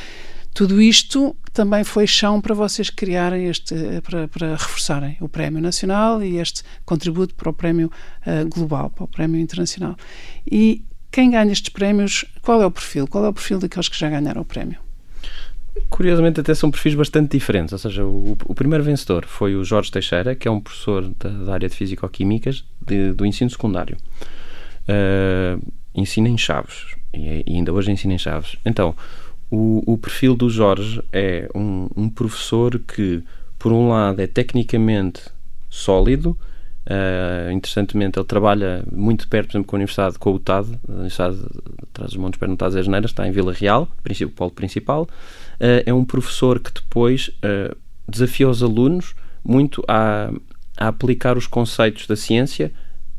tudo 0.59 0.83
isto 0.83 1.37
também 1.53 1.85
foi 1.85 2.05
chão 2.05 2.41
para 2.41 2.53
vocês 2.53 2.91
criarem 2.91 3.47
este, 3.47 3.77
para, 4.03 4.27
para 4.27 4.57
reforçarem 4.57 5.17
o 5.21 5.29
Prémio 5.29 5.63
Nacional 5.63 6.21
e 6.21 6.39
este 6.39 6.65
contributo 6.85 7.33
para 7.37 7.49
o 7.49 7.53
Prémio 7.53 7.93
uh, 8.27 8.49
Global, 8.49 8.91
para 8.91 9.05
o 9.05 9.07
Prémio 9.07 9.41
Internacional. 9.41 9.95
E 10.51 10.85
quem 11.13 11.31
ganha 11.31 11.53
estes 11.53 11.69
prémios, 11.69 12.25
qual 12.43 12.61
é 12.61 12.67
o 12.67 12.73
perfil? 12.73 13.07
Qual 13.07 13.25
é 13.25 13.29
o 13.29 13.33
perfil 13.33 13.61
daqueles 13.61 13.89
que 13.89 13.97
já 13.97 14.11
ganharam 14.11 14.43
o 14.43 14.45
prémio? 14.45 14.81
Curiosamente, 15.89 16.41
até 16.41 16.53
são 16.57 16.73
perfis 16.73 16.97
bastante 16.97 17.39
diferentes. 17.39 17.73
Ou 17.73 17.79
seja, 17.79 18.05
o, 18.05 18.37
o 18.45 18.53
primeiro 18.53 18.83
vencedor 18.83 19.27
foi 19.27 19.55
o 19.55 19.63
Jorge 19.63 19.93
Teixeira, 19.93 20.35
que 20.35 20.49
é 20.49 20.51
um 20.51 20.59
professor 20.59 21.09
da, 21.21 21.29
da 21.29 21.53
área 21.53 21.69
de 21.69 21.77
Físico-Químicas 21.77 22.65
do 23.15 23.25
ensino 23.25 23.49
secundário. 23.49 23.97
Uh, 24.89 25.65
ensina 25.95 26.29
em 26.29 26.37
Chaves. 26.37 26.97
E, 27.15 27.45
e 27.47 27.55
ainda 27.55 27.73
hoje 27.73 27.93
ensina 27.93 28.15
em 28.15 28.19
Chaves. 28.19 28.57
Então, 28.67 28.97
o, 29.51 29.83
o 29.87 29.99
perfil 29.99 30.35
do 30.35 30.51
Jorge 30.51 31.03
é 31.13 31.49
um, 31.55 31.89
um, 31.97 32.11
professor 32.11 32.79
que, 32.79 33.23
por 33.59 33.73
um 33.73 33.89
lado, 33.89 34.21
é 34.21 34.27
tecnicamente 34.27 35.23
sólido. 35.71 36.37
Uh, 36.87 37.51
interessantemente, 37.53 38.19
ele 38.19 38.27
trabalha 38.27 38.83
muito 38.91 39.29
perto, 39.29 39.49
por 39.49 39.53
exemplo, 39.53 39.69
com 39.69 39.77
a 39.77 39.79
Universidade, 39.79 40.19
com 40.19 40.31
o 40.31 40.35
UTAD, 40.35 40.69
a 40.89 40.93
Universidade 40.93 41.39
traz 41.93 42.13
os 42.13 42.17
Montes 42.17 42.41
Pernotados 42.41 42.77
e 42.77 42.79
Asneiras, 42.79 43.11
está 43.11 43.27
em 43.27 43.31
Vila 43.31 43.53
Real, 43.53 43.89
o 44.23 44.29
polo 44.31 44.51
principal. 44.51 45.03
Uh, 45.03 45.83
é 45.85 45.93
um 45.93 46.05
professor 46.05 46.61
que 46.61 46.73
depois 46.73 47.29
uh, 47.29 47.77
desafia 48.09 48.49
os 48.49 48.63
alunos 48.63 49.15
muito 49.45 49.83
a, 49.87 50.31
a 50.77 50.89
aplicar 50.89 51.37
os 51.37 51.47
conceitos 51.47 52.07
da 52.07 52.17
ciência 52.17 52.73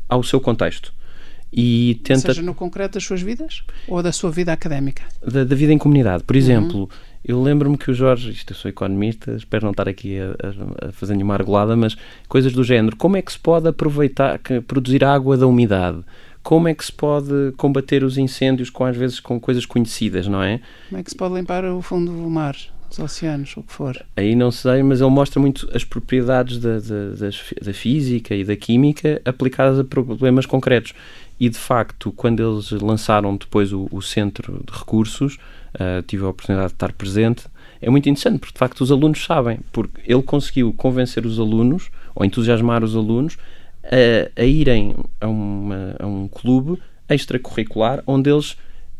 ao 0.08 0.22
seu 0.22 0.40
contexto 0.40 0.92
e 1.52 2.00
tenta. 2.04 2.28
Ou 2.28 2.34
seja, 2.34 2.42
no 2.42 2.54
concreto 2.54 2.94
das 2.94 3.04
suas 3.04 3.20
vidas 3.20 3.62
ou 3.88 4.02
da 4.02 4.12
sua 4.12 4.30
vida 4.30 4.52
académica? 4.52 5.02
Da, 5.26 5.44
da 5.44 5.56
vida 5.56 5.72
em 5.72 5.78
comunidade. 5.78 6.22
Por 6.22 6.36
exemplo, 6.36 6.80
uhum. 6.80 6.88
eu 7.24 7.42
lembro-me 7.42 7.76
que 7.76 7.90
o 7.90 7.94
Jorge, 7.94 8.30
isto 8.30 8.52
eu 8.52 8.56
sou 8.56 8.68
economista, 8.68 9.32
espero 9.32 9.64
não 9.64 9.72
estar 9.72 9.88
aqui 9.88 10.18
a, 10.18 10.88
a, 10.88 10.92
fazer 10.92 11.14
nenhuma 11.14 11.34
argolada, 11.34 11.76
mas 11.76 11.96
coisas 12.28 12.52
do 12.52 12.62
género. 12.62 12.96
Como 12.96 13.16
é 13.16 13.22
que 13.22 13.32
se 13.32 13.38
pode 13.38 13.68
aproveitar, 13.68 14.38
que, 14.38 14.60
produzir 14.60 15.04
água 15.04 15.36
da 15.36 15.46
umidade? 15.46 16.02
Como 16.42 16.68
é 16.68 16.74
que 16.74 16.84
se 16.84 16.92
pode 16.92 17.52
combater 17.56 18.02
os 18.02 18.16
incêndios 18.16 18.70
com 18.70 18.84
às 18.84 18.96
vezes 18.96 19.20
com 19.20 19.38
coisas 19.38 19.66
conhecidas, 19.66 20.26
não 20.26 20.42
é? 20.42 20.60
Como 20.88 21.00
é 21.00 21.04
que 21.04 21.10
se 21.10 21.16
pode 21.16 21.34
limpar 21.34 21.64
o 21.64 21.82
fundo 21.82 22.10
do 22.10 22.30
mar? 22.30 22.56
Os 22.90 22.98
oceanos, 22.98 23.56
o 23.56 23.62
que 23.62 23.72
for. 23.72 24.04
Aí 24.16 24.34
não 24.34 24.50
sei, 24.50 24.82
mas 24.82 25.00
ele 25.00 25.10
mostra 25.10 25.40
muito 25.40 25.68
as 25.74 25.84
propriedades 25.84 26.58
da, 26.58 26.78
da, 26.78 27.30
da, 27.62 27.72
física 27.72 28.34
e 28.34 28.44
da 28.44 28.56
química 28.56 29.20
aplicadas 29.24 29.78
a 29.78 29.84
problemas 29.84 30.46
concretos. 30.46 30.92
E 31.38 31.48
de 31.48 31.56
facto, 31.56 32.12
quando 32.12 32.40
eles 32.40 32.70
lançaram 32.72 33.36
depois 33.36 33.72
o, 33.72 33.88
o 33.90 34.02
centro 34.02 34.62
de 34.66 34.78
recursos, 34.78 35.38
uh, 35.74 36.02
tive 36.06 36.24
a 36.24 36.28
oportunidade 36.28 36.68
de 36.68 36.74
estar 36.74 36.92
presente. 36.92 37.44
É 37.80 37.88
muito 37.88 38.08
interessante, 38.08 38.40
porque 38.40 38.52
de 38.52 38.58
facto 38.58 38.80
os 38.82 38.92
alunos 38.92 39.24
sabem, 39.24 39.60
porque 39.72 40.00
ele 40.04 40.22
conseguiu 40.22 40.72
convencer 40.72 41.24
os 41.24 41.38
alunos, 41.38 41.90
ou 42.14 42.24
entusiasmar 42.24 42.84
os 42.84 42.94
alunos, 42.94 43.38
a, 43.84 44.40
a 44.40 44.44
irem 44.44 44.94
a, 45.20 45.28
uma, 45.28 45.96
a 45.98 46.06
um 46.06 46.28
clube 46.28 46.78
extracurricular 47.08 48.02
onde 48.06 48.30
eles 48.30 48.56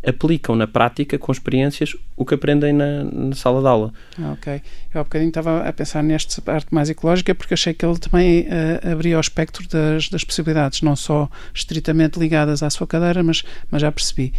aplicam 0.07 0.57
na 0.57 0.67
prática, 0.67 1.19
com 1.19 1.31
experiências, 1.31 1.95
o 2.17 2.25
que 2.25 2.35
aprendem 2.35 2.73
na, 2.73 3.05
na 3.05 3.35
sala 3.35 3.61
de 3.61 3.67
aula. 3.67 3.93
Ah, 4.19 4.33
ok. 4.33 4.63
Eu 4.95 5.01
há 5.01 5.05
bocadinho 5.05 5.29
estava 5.29 5.69
a 5.69 5.73
pensar 5.73 6.03
nesta 6.03 6.41
parte 6.41 6.75
mais 6.75 6.89
ecológica 6.89 7.35
porque 7.35 7.55
achei 7.55 7.75
que 7.75 7.85
ele 7.85 7.99
também 7.99 8.43
uh, 8.43 8.93
abria 8.93 9.19
o 9.19 9.21
espectro 9.21 9.69
das, 9.69 10.09
das 10.09 10.25
possibilidades, 10.25 10.81
não 10.81 10.97
só 10.97 11.29
estritamente 11.55 12.19
ligadas 12.19 12.63
à 12.63 12.71
sua 12.71 12.87
cadeira, 12.87 13.23
mas, 13.23 13.45
mas 13.71 13.83
já 13.83 13.93
percebi. 13.93 14.33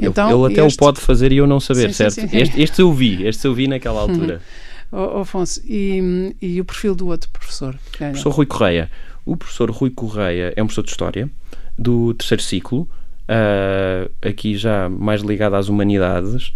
Então, 0.00 0.28
ele, 0.30 0.38
ele 0.38 0.52
até 0.54 0.66
este... 0.66 0.76
o 0.76 0.78
pode 0.78 1.00
fazer 1.00 1.32
e 1.32 1.36
eu 1.36 1.46
não 1.46 1.60
saber, 1.60 1.88
sim, 1.88 1.92
certo? 1.92 2.14
Sim, 2.14 2.28
sim. 2.28 2.36
Este, 2.38 2.62
este 2.62 2.80
eu 2.80 2.92
vi, 2.92 3.26
este 3.26 3.46
eu 3.46 3.54
vi 3.54 3.68
naquela 3.68 4.00
altura. 4.00 4.40
oh, 4.90 5.20
Afonso, 5.20 5.60
e, 5.66 6.34
e 6.40 6.60
o 6.60 6.64
perfil 6.64 6.94
do 6.94 7.08
outro 7.08 7.28
professor? 7.30 7.74
O 7.74 7.98
professor 7.98 8.30
Rui 8.30 8.46
Correia. 8.46 8.90
O 9.26 9.36
professor 9.36 9.70
Rui 9.70 9.90
Correia 9.90 10.52
é 10.56 10.62
um 10.62 10.66
professor 10.66 10.84
de 10.84 10.90
História 10.90 11.30
do 11.78 12.14
terceiro 12.14 12.42
ciclo, 12.42 12.88
uh, 13.28 14.10
aqui 14.22 14.56
já 14.56 14.88
mais 14.88 15.22
ligado 15.22 15.54
às 15.54 15.68
humanidades, 15.68 16.52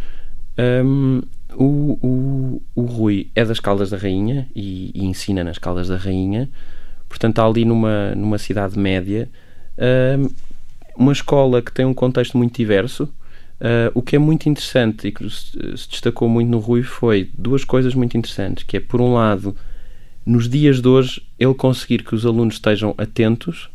um, 0.84 1.22
o, 1.54 1.98
o, 2.02 2.62
o 2.74 2.82
Rui 2.82 3.30
é 3.34 3.44
das 3.44 3.60
Caldas 3.60 3.90
da 3.90 3.96
Rainha 3.96 4.48
e, 4.54 4.90
e, 4.94 5.04
ensina 5.04 5.42
nas 5.42 5.58
Caldas 5.58 5.88
da 5.88 5.96
Rainha, 5.96 6.48
portanto 7.08 7.32
está 7.32 7.46
ali 7.46 7.64
numa, 7.64 8.14
numa 8.14 8.38
cidade 8.38 8.78
média, 8.78 9.28
um, 10.18 10.28
uma 10.96 11.12
escola 11.12 11.62
que 11.62 11.72
tem 11.72 11.86
um 11.86 11.94
contexto 11.94 12.36
muito 12.36 12.56
diverso. 12.56 13.08
Uh, 13.60 13.90
o 13.92 14.02
que 14.02 14.14
é 14.14 14.18
muito 14.20 14.48
interessante 14.48 15.08
e 15.08 15.12
que 15.12 15.28
se, 15.28 15.58
destacou 15.90 16.28
muito 16.28 16.48
no 16.48 16.60
Rui 16.60 16.84
foi 16.84 17.28
duas 17.36 17.64
coisas 17.64 17.92
muito 17.92 18.16
interessantes, 18.16 18.62
que 18.62 18.76
é 18.76 18.80
por 18.80 19.00
um 19.00 19.14
lado, 19.14 19.56
nos 20.24 20.48
dias 20.48 20.80
de 20.80 20.86
hoje, 20.86 21.22
ele 21.36 21.54
conseguir 21.54 22.04
que 22.04 22.14
os 22.14 22.24
alunos 22.24 22.54
estejam 22.54 22.94
atentos 22.96 23.68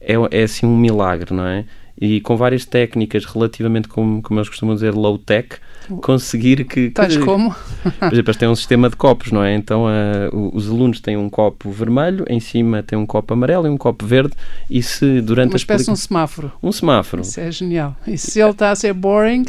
é, 0.00 0.14
é 0.30 0.42
assim 0.42 0.66
um 0.66 0.76
milagre, 0.76 1.32
não 1.32 1.46
é? 1.46 1.64
E 2.00 2.20
com 2.20 2.36
várias 2.36 2.64
técnicas 2.64 3.24
relativamente, 3.24 3.88
como, 3.88 4.20
como 4.20 4.40
eles 4.40 4.48
costumam 4.48 4.74
dizer, 4.74 4.92
low-tech, 4.94 5.56
conseguir 6.02 6.64
que... 6.64 6.90
Tais 6.90 7.16
como? 7.24 7.54
Por 7.82 8.12
exemplo, 8.12 8.30
eles 8.30 8.36
têm 8.36 8.48
um 8.48 8.56
sistema 8.56 8.90
de 8.90 8.96
copos, 8.96 9.30
não 9.30 9.42
é? 9.42 9.54
Então 9.54 9.84
uh, 9.84 10.50
os 10.52 10.68
alunos 10.68 11.00
têm 11.00 11.16
um 11.16 11.30
copo 11.30 11.70
vermelho, 11.70 12.24
em 12.28 12.40
cima 12.40 12.82
tem 12.82 12.98
um 12.98 13.06
copo 13.06 13.32
amarelo 13.32 13.66
e 13.66 13.70
um 13.70 13.76
copo 13.76 14.04
verde 14.04 14.34
e 14.68 14.82
se 14.82 15.20
durante 15.20 15.52
Uma 15.52 15.56
espécie 15.56 15.84
de 15.84 15.90
um 15.90 15.96
semáforo. 15.96 16.52
Um 16.62 16.72
semáforo. 16.72 17.22
Isso 17.22 17.40
é 17.40 17.50
genial. 17.50 17.96
E 18.06 18.18
se 18.18 18.40
ele 18.40 18.50
está 18.50 18.70
a 18.70 18.76
ser 18.76 18.92
boring... 18.92 19.44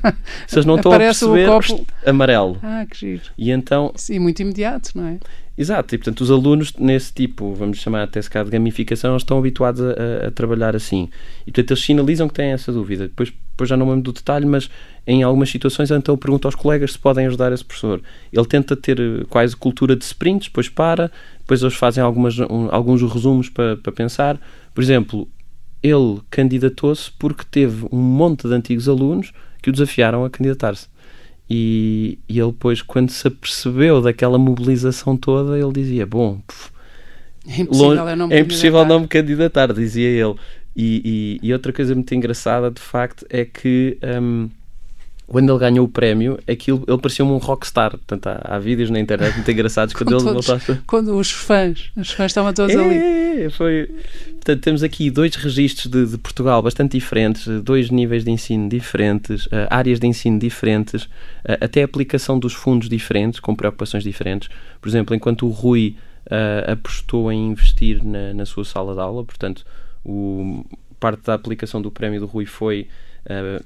se 0.46 0.56
eles 0.56 0.66
não 0.66 0.76
estão 0.76 0.92
a 0.92 0.98
perceber, 0.98 1.48
o 1.48 1.60
copo... 1.60 1.86
amarelo. 2.06 2.58
Ah, 2.62 2.86
que 2.88 2.96
giro. 2.96 3.22
E 3.36 3.50
então... 3.50 3.92
Sim, 3.94 4.20
muito 4.20 4.40
imediato, 4.40 4.92
não 4.94 5.06
é? 5.06 5.18
Exato, 5.60 5.94
e 5.94 5.98
portanto 5.98 6.22
os 6.22 6.30
alunos 6.30 6.72
nesse 6.78 7.12
tipo, 7.12 7.52
vamos 7.52 7.76
chamar 7.76 8.04
até 8.04 8.22
se 8.22 8.30
de 8.30 8.50
gamificação, 8.50 9.14
estão 9.14 9.36
habituados 9.36 9.82
a, 9.82 10.28
a, 10.28 10.30
trabalhar 10.30 10.74
assim. 10.74 11.10
E 11.42 11.52
portanto 11.52 11.72
eles 11.72 11.84
sinalizam 11.84 12.28
que 12.28 12.32
têm 12.32 12.52
essa 12.52 12.72
dúvida. 12.72 13.08
Depois, 13.08 13.30
depois 13.30 13.68
já 13.68 13.76
não 13.76 13.84
me 13.84 13.92
lembro 13.92 14.04
do 14.04 14.12
detalhe, 14.14 14.46
mas 14.46 14.70
em 15.06 15.22
algumas 15.22 15.50
situações 15.50 15.90
então 15.90 16.16
pergunta 16.16 16.48
aos 16.48 16.54
colegas 16.54 16.92
se 16.92 16.98
podem 16.98 17.26
ajudar 17.26 17.52
esse 17.52 17.62
professor. 17.62 18.00
Ele 18.32 18.46
tenta 18.46 18.74
ter 18.74 18.98
eh, 18.98 19.26
quase 19.28 19.54
cultura 19.54 19.94
de 19.94 20.02
sprints, 20.02 20.48
depois 20.48 20.70
para, 20.70 21.12
depois 21.40 21.60
eles 21.60 21.74
fazem 21.74 22.02
algumas, 22.02 22.38
um, 22.38 22.68
alguns 22.70 23.02
resumos 23.02 23.50
para, 23.50 23.76
para 23.76 23.92
pensar. 23.92 24.40
Por 24.74 24.82
exemplo, 24.82 25.28
ele 25.82 26.22
candidatou-se 26.30 27.10
porque 27.18 27.44
teve 27.50 27.86
um 27.92 28.00
monte 28.00 28.48
de 28.48 28.54
antigos 28.54 28.88
alunos 28.88 29.30
que 29.60 29.68
o 29.68 29.72
desafiaram 29.72 30.24
a 30.24 30.30
candidatar-se. 30.30 30.88
E, 31.50 32.18
e 32.28 32.38
ele 32.38 32.52
depois, 32.52 32.80
quando 32.80 33.10
se 33.10 33.26
apercebeu 33.26 34.00
daquela 34.00 34.38
mobilização 34.38 35.16
toda, 35.16 35.58
ele 35.58 35.72
dizia, 35.72 36.06
bom, 36.06 36.40
pff, 36.46 36.70
é 37.48 37.62
impossível, 37.62 37.88
longe, 37.88 38.16
não, 38.16 38.28
me 38.28 38.34
é 38.34 38.40
impossível 38.40 38.84
não 38.84 39.00
me 39.00 39.08
candidatar, 39.08 39.72
dizia 39.72 40.08
ele. 40.08 40.36
E, 40.76 41.38
e, 41.42 41.48
e, 41.48 41.52
outra 41.52 41.72
coisa 41.72 41.92
muito 41.94 42.14
engraçada, 42.14 42.70
de 42.70 42.80
facto, 42.80 43.26
é 43.28 43.44
que 43.44 43.98
um, 44.22 44.48
quando 45.30 45.48
ele 45.48 45.58
ganhou 45.60 45.86
o 45.86 45.88
prémio, 45.88 46.38
aquilo, 46.48 46.84
ele 46.88 46.98
parecia 46.98 47.24
um 47.24 47.36
rockstar. 47.38 47.92
Portanto, 47.92 48.26
há, 48.26 48.56
há 48.56 48.58
vídeos 48.58 48.90
na 48.90 48.98
internet 48.98 49.34
muito 49.36 49.50
engraçados 49.50 49.94
quando, 49.94 50.12
ele 50.12 50.24
voltasse. 50.24 50.80
Quando 50.86 51.16
os 51.16 51.30
fãs, 51.30 51.92
os 51.96 52.10
fãs 52.10 52.32
estavam 52.32 52.52
todos 52.52 52.74
é, 52.74 52.78
ali. 52.78 53.50
Foi, 53.50 53.88
Portanto, 54.34 54.60
temos 54.60 54.82
aqui 54.82 55.08
dois 55.08 55.36
registros 55.36 55.86
de, 55.86 56.04
de, 56.04 56.18
Portugal 56.18 56.60
bastante 56.60 56.98
diferentes, 56.98 57.46
dois 57.62 57.90
níveis 57.90 58.24
de 58.24 58.32
ensino 58.32 58.68
diferentes, 58.68 59.46
uh, 59.46 59.68
áreas 59.70 60.00
de 60.00 60.06
ensino 60.08 60.36
diferentes, 60.36 61.04
uh, 61.04 61.58
até 61.60 61.84
aplicação 61.84 62.36
dos 62.36 62.52
fundos 62.52 62.88
diferentes, 62.88 63.38
com 63.38 63.54
preocupações 63.54 64.02
diferentes. 64.02 64.48
Por 64.80 64.88
exemplo, 64.88 65.14
enquanto 65.14 65.46
o 65.46 65.50
Rui 65.50 65.94
uh, 66.26 66.72
apostou 66.72 67.30
em 67.30 67.50
investir 67.50 68.04
na, 68.04 68.34
na, 68.34 68.44
sua 68.44 68.64
sala 68.64 68.94
de 68.94 69.00
aula, 69.00 69.24
portanto, 69.24 69.64
o, 70.04 70.64
parte 70.98 71.22
da 71.24 71.34
aplicação 71.34 71.80
do 71.80 71.90
prémio 71.90 72.18
do 72.18 72.26
Rui 72.26 72.46
foi 72.46 72.88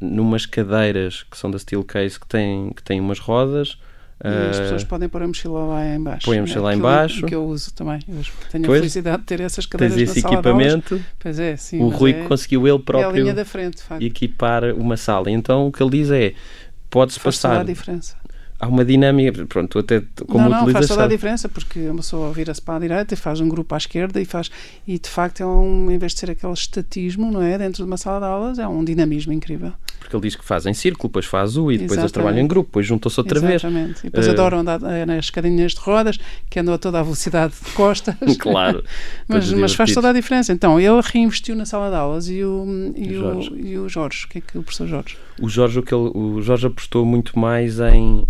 numas 0.01 0.47
cadeiras 0.47 1.25
que 1.31 1.37
são 1.37 1.51
da 1.51 1.59
Steelcase 1.59 2.19
que 2.19 2.27
têm, 2.27 2.71
que 2.71 2.83
têm 2.83 3.01
umas 3.01 3.19
rodas 3.19 3.79
e 4.23 4.51
as 4.51 4.59
pessoas 4.59 4.85
podem 4.85 5.09
pôr 5.09 5.23
a 5.23 5.27
mochila 5.27 5.65
lá 5.65 5.87
em 5.87 6.03
baixo. 6.03 6.25
Põe 6.25 6.39
a 6.39 6.41
mochila 6.43 6.65
lá 6.65 6.75
em 6.75 6.79
baixo. 6.79 7.27
que 7.27 7.35
eu 7.35 7.45
uso 7.45 7.75
também. 7.75 8.01
Eu 8.09 8.23
tenho 8.51 8.65
pois, 8.65 8.79
a 8.79 8.83
felicidade 8.83 9.19
de 9.19 9.25
ter 9.25 9.41
essas 9.41 9.67
cadeiras 9.67 9.97
tens 9.97 10.11
esse 10.11 10.23
na 10.23 10.33
equipamento. 10.33 11.05
Pois 11.19 11.39
é, 11.39 11.57
sim. 11.57 11.83
O 11.83 11.89
Rui 11.89 12.13
é, 12.13 12.25
conseguiu 12.25 12.67
ele 12.67 12.79
próprio 12.79 13.19
é 13.19 13.21
linha 13.21 13.35
da 13.35 13.45
frente, 13.45 13.83
equipar 14.01 14.65
uma 14.75 14.97
sala. 14.97 15.31
Então 15.31 15.67
o 15.67 15.73
que 15.73 15.83
ele 15.83 15.91
diz 15.91 16.11
é: 16.11 16.33
pode-se 16.89 17.21
passar. 17.21 17.61
a 17.61 17.65
diferença. 17.65 18.17
Há 18.65 18.69
uma 18.69 18.85
dinâmica, 18.85 19.45
pronto, 19.47 19.79
até 19.79 20.03
como 20.27 20.45
não, 20.45 20.51
não, 20.51 20.59
utilização. 20.63 20.73
faz 20.73 20.89
toda 20.89 21.05
a 21.05 21.09
diferença, 21.09 21.49
porque 21.49 21.81
uma 21.81 21.97
pessoa 21.97 22.33
vira-se 22.33 22.63
para 22.63 22.77
a 22.77 22.79
direita 22.79 23.15
e 23.15 23.17
faz 23.17 23.41
um 23.41 23.49
grupo 23.49 23.75
à 23.75 23.79
esquerda 23.79 24.21
e 24.21 24.25
faz, 24.25 24.51
e 24.87 24.99
de 24.99 25.09
facto 25.09 25.43
é 25.43 25.47
um, 25.47 25.91
em 25.91 25.99
vez 25.99 26.13
de 26.13 26.21
ser 26.21 26.31
aquele 26.31 26.53
estatismo, 26.53 27.31
não 27.31 27.43
é, 27.43 27.59
dentro 27.59 27.85
de 27.85 27.91
uma 27.91 27.97
sala 27.97 28.21
de 28.21 28.27
aulas, 28.27 28.59
é 28.59 28.67
um 28.67 28.85
dinamismo 28.85 29.33
incrível. 29.33 29.73
Porque 29.99 30.17
ele 30.17 30.23
diz 30.23 30.37
que 30.37 30.45
faz 30.45 30.67
em 30.67 30.75
círculo, 30.75 31.09
depois 31.09 31.25
faz 31.25 31.57
U 31.57 31.73
e 31.73 31.79
depois 31.79 31.99
eles 31.99 32.13
trabalham 32.13 32.41
em 32.41 32.47
grupo, 32.47 32.69
depois 32.69 32.87
juntam-se 32.87 33.19
outra 33.19 33.39
Exatamente. 33.39 33.63
vez. 33.63 33.65
Exatamente. 33.65 34.01
E 34.01 34.11
depois 34.11 34.27
uh... 34.27 34.31
adoram 34.31 34.59
andar 34.59 34.83
eh, 34.83 35.07
nas 35.07 35.25
escadinhas 35.27 35.73
de 35.73 35.81
rodas, 35.81 36.19
que 36.51 36.61
andam 36.61 36.75
a 36.75 36.79
toda 36.79 37.01
a 37.01 37.03
velocidade 37.03 37.55
de 37.55 37.71
costas. 37.73 38.15
claro. 38.39 38.85
mas, 39.27 39.51
mas 39.53 39.75
faz 39.75 39.95
toda 39.95 40.11
a 40.11 40.13
diferença. 40.13 40.53
Então, 40.53 40.79
ele 40.79 41.01
reinvestiu 41.03 41.57
na 41.57 41.65
sala 41.65 41.89
de 41.89 41.97
aulas 41.97 42.29
e 42.29 42.45
o, 42.45 42.93
e, 42.97 43.17
o, 43.17 43.57
e 43.57 43.79
o 43.79 43.89
Jorge, 43.89 44.27
o 44.27 44.29
que 44.29 44.39
é 44.39 44.41
que 44.43 44.59
o 44.59 44.63
professor 44.63 44.87
Jorge? 44.87 45.17
O 45.41 45.49
Jorge, 45.49 45.79
o, 45.79 45.83
que 45.83 45.95
ele, 45.95 46.11
o 46.15 46.43
Jorge 46.43 46.67
apostou 46.67 47.07
muito 47.07 47.39
mais 47.39 47.81
em, 47.81 48.27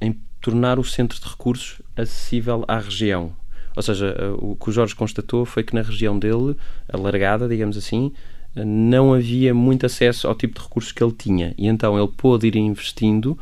em 0.00 0.12
tornar 0.40 0.78
o 0.78 0.84
centro 0.84 1.20
de 1.20 1.26
recursos 1.26 1.80
acessível 1.96 2.64
à 2.68 2.78
região. 2.78 3.32
Ou 3.74 3.82
seja, 3.82 4.14
o 4.38 4.56
que 4.56 4.70
o 4.70 4.72
Jorge 4.72 4.94
constatou 4.94 5.44
foi 5.44 5.62
que 5.62 5.74
na 5.74 5.82
região 5.82 6.18
dele, 6.18 6.56
alargada, 6.92 7.48
digamos 7.48 7.76
assim, 7.76 8.12
não 8.54 9.14
havia 9.14 9.54
muito 9.54 9.86
acesso 9.86 10.26
ao 10.26 10.34
tipo 10.34 10.58
de 10.58 10.64
recursos 10.64 10.92
que 10.92 11.02
ele 11.02 11.12
tinha. 11.12 11.54
E 11.56 11.66
então 11.66 11.98
ele 11.98 12.08
pôde 12.16 12.48
ir 12.48 12.56
investindo 12.56 13.38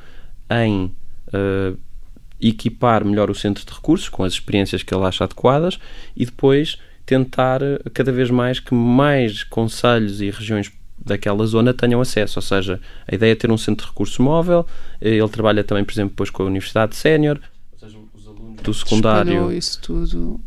em 0.50 0.92
uh, 1.28 1.78
equipar 2.40 3.04
melhor 3.04 3.30
o 3.30 3.35
centro 3.35 3.64
de 3.64 3.73
recursos 3.73 4.08
com 4.08 4.25
as 4.25 4.35
experiências 4.35 4.82
que 4.82 4.94
ele 4.94 5.04
acha 5.04 5.25
adequadas 5.25 5.78
e 6.16 6.25
depois 6.25 6.78
tentar 7.04 7.61
cada 7.94 8.12
vez 8.12 8.30
mais 8.30 8.58
que 8.58 8.75
mais 8.75 9.44
conselhos 9.44 10.20
e 10.20 10.30
regiões 10.30 10.70
daquela 11.05 11.47
zona 11.47 11.73
tenham 11.73 12.00
acesso, 12.00 12.38
ou 12.38 12.43
seja, 12.43 12.81
a 13.07 13.15
ideia 13.15 13.33
é 13.33 13.35
ter 13.35 13.50
um 13.50 13.57
centro 13.57 13.87
de 13.87 13.91
recursos 13.93 14.19
móvel, 14.19 14.67
ele 15.00 15.29
trabalha 15.29 15.62
também, 15.62 15.85
por 15.85 15.93
exemplo, 15.93 16.11
depois 16.11 16.31
com 16.31 16.43
a 16.43 16.47
Universidade 16.47 16.97
Sénior, 16.97 17.38
do 18.62 18.75
secundário... 18.75 19.33
Espalhou 19.33 19.53
isso 19.53 19.81
tudo, 19.81 20.41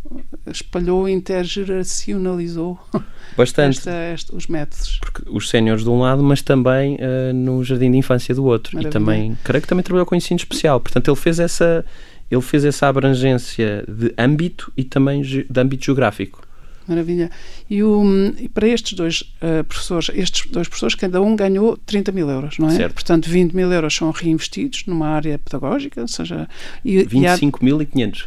espalhou, 0.47 1.07
intergeracionalizou 1.07 2.79
bastante 3.37 3.77
esta, 3.77 3.91
esta, 3.91 4.35
os 4.35 4.47
métodos. 4.47 4.99
Porque 4.99 5.23
os 5.29 5.49
séniores 5.49 5.83
de 5.83 5.89
um 5.89 5.99
lado, 5.99 6.21
mas 6.21 6.41
também 6.41 6.95
uh, 6.95 7.33
no 7.33 7.63
jardim 7.63 7.91
de 7.91 7.97
infância 7.97 8.35
do 8.35 8.43
outro. 8.45 8.75
Maravilha. 8.75 8.89
E 8.89 8.91
também, 8.91 9.37
creio 9.43 9.61
que 9.61 9.67
também 9.67 9.83
trabalhou 9.83 10.05
com 10.05 10.15
ensino 10.15 10.37
especial, 10.37 10.79
portanto 10.79 11.09
ele 11.09 11.17
fez 11.17 11.39
essa... 11.39 11.85
Ele 12.31 12.43
fez 12.43 12.63
essa 12.63 12.87
abrangência 12.87 13.83
de 13.87 14.13
âmbito 14.15 14.71
e 14.77 14.83
também 14.83 15.23
de 15.23 15.47
âmbito 15.57 15.85
geográfico. 15.85 16.47
Maravilha. 16.89 17.29
E, 17.69 17.83
o, 17.83 18.03
e 18.37 18.49
para 18.49 18.67
estes 18.67 18.93
dois 18.93 19.21
uh, 19.21 19.63
professores, 19.63 20.09
estes 20.13 20.49
dois 20.49 20.67
professores, 20.67 20.95
cada 20.95 21.21
um 21.21 21.35
ganhou 21.35 21.77
30 21.77 22.11
mil 22.11 22.29
euros, 22.29 22.57
não 22.57 22.67
é? 22.67 22.75
Certo. 22.75 22.95
Portanto, 22.95 23.29
20 23.29 23.53
mil 23.53 23.71
euros 23.71 23.95
são 23.95 24.09
reinvestidos 24.11 24.85
numa 24.87 25.07
área 25.07 25.37
pedagógica, 25.37 26.01
ou 26.01 26.07
seja... 26.07 26.49
E, 26.83 26.97
25.500. 27.05 28.25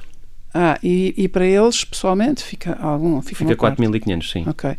Ah, 0.54 0.78
e, 0.82 1.14
e 1.16 1.28
para 1.28 1.46
eles, 1.46 1.84
pessoalmente, 1.84 2.42
fica 2.44 2.76
algum? 2.80 3.22
Fica, 3.22 3.38
fica 3.38 3.56
4.500, 3.56 4.30
sim. 4.30 4.44
Ok. 4.46 4.76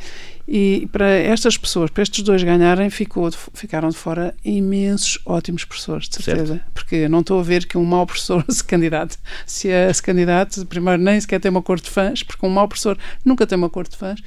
E 0.48 0.88
para 0.92 1.10
estas 1.10 1.58
pessoas, 1.58 1.90
para 1.90 2.04
estes 2.04 2.22
dois 2.22 2.44
ganharem, 2.44 2.90
ficou, 2.90 3.32
ficaram 3.54 3.90
de 3.90 3.96
fora 3.96 4.36
imensos 4.44 5.18
ótimos 5.26 5.64
professores, 5.64 6.08
de 6.10 6.22
certeza. 6.22 6.56
Certo. 6.56 6.72
Porque 6.74 7.08
não 7.08 7.22
estou 7.22 7.40
a 7.40 7.44
ver 7.44 7.66
que 7.66 7.78
um 7.78 7.86
mau 7.86 8.06
professor 8.06 8.44
se 8.50 8.64
candidate. 8.64 9.18
Se 9.48 9.70
é 9.70 9.92
se 9.92 10.04
candidato, 10.04 10.66
primeiro 10.66 11.02
nem 11.02 11.20
sequer 11.20 11.40
tem 11.40 11.50
uma 11.50 11.62
cor 11.62 11.80
de 11.80 11.90
fãs, 11.90 12.22
porque 12.24 12.46
um 12.46 12.50
mau 12.50 12.68
professor 12.68 12.98
nunca 13.26 13.48
tem 13.48 13.58
uma 13.58 13.70
cor 13.70 13.88
de 13.88 13.96
fãs. 13.96 14.20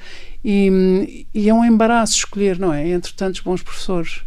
E, 0.43 1.27
e 1.33 1.47
é 1.47 1.53
um 1.53 1.63
embaraço 1.63 2.15
escolher, 2.15 2.59
não 2.59 2.73
é? 2.73 2.89
Entre 2.89 3.13
tantos 3.13 3.39
bons 3.41 3.61
professores. 3.61 4.21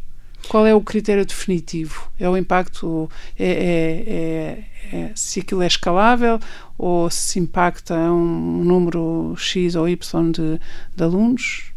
Qual 0.49 0.67
é 0.67 0.75
o 0.75 0.81
critério 0.81 1.25
definitivo? 1.25 2.11
É 2.19 2.29
o 2.29 2.37
impacto? 2.37 3.09
É, 3.39 3.47
é, 3.49 4.97
é, 4.97 4.97
é 4.97 5.11
se 5.15 5.41
aquilo 5.41 5.63
é 5.63 5.67
escalável 5.67 6.39
ou 6.77 7.09
se 7.11 7.39
impacta 7.39 7.95
um 7.95 8.65
número 8.65 9.35
X 9.37 9.75
ou 9.75 9.89
Y 9.89 10.33
de, 10.33 10.61
de 10.97 11.03
alunos? 11.05 11.73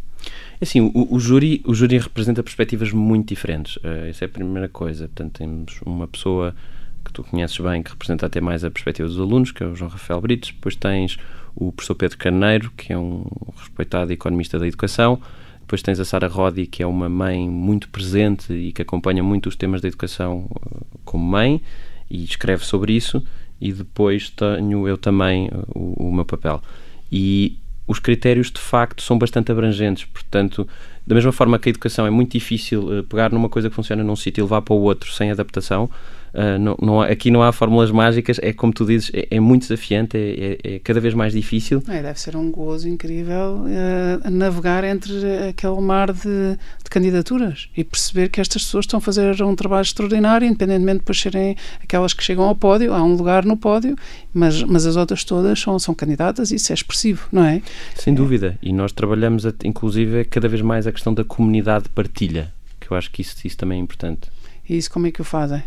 Assim, 0.62 0.79
o, 0.79 1.08
o, 1.13 1.20
júri, 1.20 1.62
o 1.65 1.74
júri 1.74 1.98
representa 1.98 2.41
perspectivas 2.41 2.91
muito 2.91 3.27
diferentes. 3.27 3.75
Uh, 3.77 4.08
essa 4.10 4.24
é 4.24 4.27
a 4.27 4.29
primeira 4.29 4.70
coisa. 4.70 5.08
Portanto, 5.08 5.39
temos 5.39 5.82
uma 5.86 6.08
pessoa 6.08 6.56
que 7.04 7.12
tu 7.12 7.23
conheces 7.23 7.58
bem 7.58 7.84
que 7.84 7.91
representa 7.91 8.26
até 8.26 8.39
mais 8.39 8.63
a 8.63 8.71
perspectiva 8.71 9.08
dos 9.08 9.19
alunos, 9.19 9.52
que 9.52 9.62
é 9.62 9.67
o 9.67 9.76
João 9.76 9.91
Rafael 9.91 10.21
Brites. 10.21 10.54
Depois 10.54 10.76
tens 10.76 11.17
o 11.54 11.71
professor 11.71 11.95
Pedro 11.95 12.17
Carneiro, 12.17 12.71
que 12.78 12.93
é 12.93 12.97
um 12.97 13.26
respeitado 13.58 14.13
economista 14.13 14.58
da 14.58 14.65
educação. 14.65 15.21
Depois 15.63 15.82
tens 15.82 15.99
a 15.99 16.06
Sara 16.06 16.28
Rodi, 16.28 16.67
que 16.67 16.84
é 16.84 16.88
uma 16.88 17.08
mãe 17.08 17.49
muito 17.49 17.89
presente 17.89 18.54
e 18.54 18.71
que 18.71 18.82
acompanha 18.82 19.23
muito 19.23 19.47
os 19.47 19.56
temas 19.56 19.82
da 19.82 19.88
educação 19.88 20.45
uh, 20.49 20.86
como 21.06 21.26
mãe 21.26 21.62
e 22.10 22.23
escreve 22.23 22.65
sobre 22.65 22.93
isso. 22.93 23.23
E 23.60 23.71
depois 23.71 24.30
tenho 24.30 24.88
eu 24.88 24.97
também 24.97 25.47
uh, 25.47 25.65
o, 25.73 26.10
o 26.10 26.13
meu 26.13 26.26
papel. 26.26 26.62
E 27.10 27.58
os 27.88 27.97
critérios 27.97 28.52
de 28.52 28.60
facto 28.60 29.02
são 29.02 29.17
bastante 29.17 29.52
abrangentes, 29.52 30.06
portanto, 30.06 30.67
da 31.08 31.15
mesma 31.15 31.32
forma 31.32 31.58
que 31.58 31.69
a 31.69 31.71
educação 31.71 32.06
é 32.06 32.10
muito 32.10 32.34
difícil 32.34 32.99
uh, 32.99 33.04
pegar 33.04 33.32
numa 33.32 33.47
coisa 33.47 33.69
que 33.69 33.76
funciona 33.76 34.04
num 34.04 34.17
sítio 34.17 34.41
e 34.41 34.43
levar 34.43 34.62
para 34.62 34.73
o 34.73 34.82
outro 34.82 35.12
sem 35.12 35.32
adaptação, 35.32 35.89
Uh, 36.34 36.58
não, 36.58 36.76
não, 36.82 37.02
aqui 37.02 37.30
não 37.30 37.43
há 37.43 37.52
fórmulas 37.52 37.91
mágicas, 37.91 38.39
é 38.41 38.52
como 38.52 38.74
tu 38.74 38.86
dizes, 38.86 39.12
é, 39.13 39.28
é 39.30 39.39
muito 39.39 39.62
desafiante, 39.63 40.17
é, 40.17 40.58
é, 40.63 40.76
é, 40.76 40.80
cada 40.80 41.00
vez 41.00 41.13
mais 41.13 41.32
difícil. 41.32 41.84
É, 41.88 42.02
deve 42.02 42.19
ser 42.19 42.36
um 42.36 42.50
gozo 42.50 42.89
incrível 42.89 43.65
uh, 43.65 44.30
navegar 44.32 44.84
entre 44.84 45.13
aquele 45.50 45.80
mar 45.80 46.12
de, 46.12 46.24
de, 46.24 46.89
candidaturas 46.89 47.69
e 47.78 47.84
perceber 47.84 48.30
que 48.30 48.41
estas 48.41 48.63
pessoas 48.63 48.86
estão 48.86 48.98
a 48.98 49.02
fazer 49.02 49.43
um 49.43 49.56
trabalho 49.56 49.84
extraordinário, 49.84 50.48
independentemente 50.48 51.04
de 51.06 51.13
serem 51.13 51.56
aquelas 51.84 52.13
que 52.13 52.24
chegam 52.24 52.46
ao 52.46 52.56
pódio, 52.56 52.93
há 52.93 53.04
um 53.04 53.15
lugar 53.15 53.46
no 53.46 53.56
pódio, 53.56 53.96
mas, 54.34 54.63
mas 54.63 54.88
as 54.88 54.96
outras 54.96 55.24
todas 55.24 55.60
são, 55.60 55.78
são 55.78 55.93
candidatas 55.93 56.50
e 56.50 56.56
isso 56.56 56.72
é 56.72 56.76
expressivo, 56.76 57.28
não 57.32 57.46
é? 57.46 57.62
Sem 57.93 58.12
dúvida, 58.12 58.58
e 58.60 58.74
nós 58.74 58.91
trabalhamos, 58.91 59.46
inclusive, 59.63 60.26
cada 60.26 60.48
vez 60.48 60.63
mais 60.63 60.88
a 60.88 60.91
questão 60.91 61.13
da 61.13 61.24
comunidade 61.24 61.84
de 61.84 61.89
partilha, 61.91 62.52
que 62.80 62.89
eu 62.89 62.98
acho 62.98 63.12
que 63.12 63.22
isso, 63.22 63.36
isso 63.46 63.56
também 63.56 63.80
é 63.80 63.82
importante. 63.82 64.32
E 64.67 64.76
isso 64.76 64.89
como 64.89 65.06
é 65.06 65.12
que 65.12 65.22
o 65.22 65.24
fazem? 65.24 65.62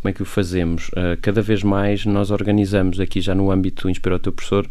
Como 0.00 0.10
é 0.10 0.12
que 0.12 0.22
o 0.22 0.24
fazemos? 0.24 0.88
Uh, 0.88 1.18
cada 1.20 1.42
vez 1.42 1.62
mais 1.62 2.06
nós 2.06 2.30
organizamos 2.30 3.00
aqui 3.00 3.20
já 3.20 3.34
no 3.34 3.50
âmbito 3.50 3.82
do 3.82 3.90
Inspira 3.90 4.16
o 4.16 4.18
Teu 4.18 4.32
Professor 4.32 4.66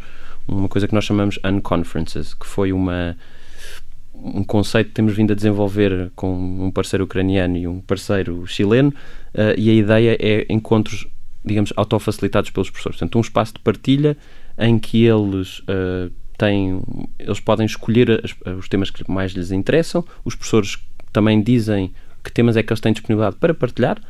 uma 0.48 0.68
coisa 0.68 0.88
que 0.88 0.94
nós 0.94 1.04
chamamos 1.04 1.38
Unconferences, 1.44 2.32
que 2.32 2.46
foi 2.46 2.72
uma 2.72 3.16
um 4.14 4.42
conceito 4.42 4.88
que 4.88 4.94
temos 4.94 5.14
vindo 5.14 5.32
a 5.32 5.36
desenvolver 5.36 6.10
com 6.16 6.34
um 6.66 6.72
parceiro 6.72 7.04
ucraniano 7.04 7.56
e 7.56 7.68
um 7.68 7.80
parceiro 7.80 8.44
chileno 8.46 8.88
uh, 8.88 9.54
e 9.56 9.70
a 9.70 9.74
ideia 9.74 10.18
é 10.20 10.46
encontros, 10.48 11.06
digamos, 11.44 11.72
autofacilitados 11.76 12.50
pelos 12.50 12.68
professores. 12.68 12.98
Portanto, 12.98 13.16
um 13.16 13.20
espaço 13.20 13.54
de 13.54 13.60
partilha 13.60 14.16
em 14.58 14.76
que 14.76 15.04
eles 15.04 15.60
uh, 15.60 16.10
têm, 16.36 16.82
eles 17.16 17.38
podem 17.38 17.64
escolher 17.64 18.20
as, 18.24 18.34
os 18.58 18.68
temas 18.68 18.90
que 18.90 19.08
mais 19.08 19.32
lhes 19.32 19.52
interessam, 19.52 20.04
os 20.24 20.34
professores 20.34 20.78
também 21.12 21.40
dizem 21.40 21.92
que 22.24 22.32
temas 22.32 22.56
é 22.56 22.62
que 22.62 22.72
eles 22.72 22.80
têm 22.80 22.92
disponibilidade 22.92 23.36
para 23.36 23.54
partilhar 23.54 24.00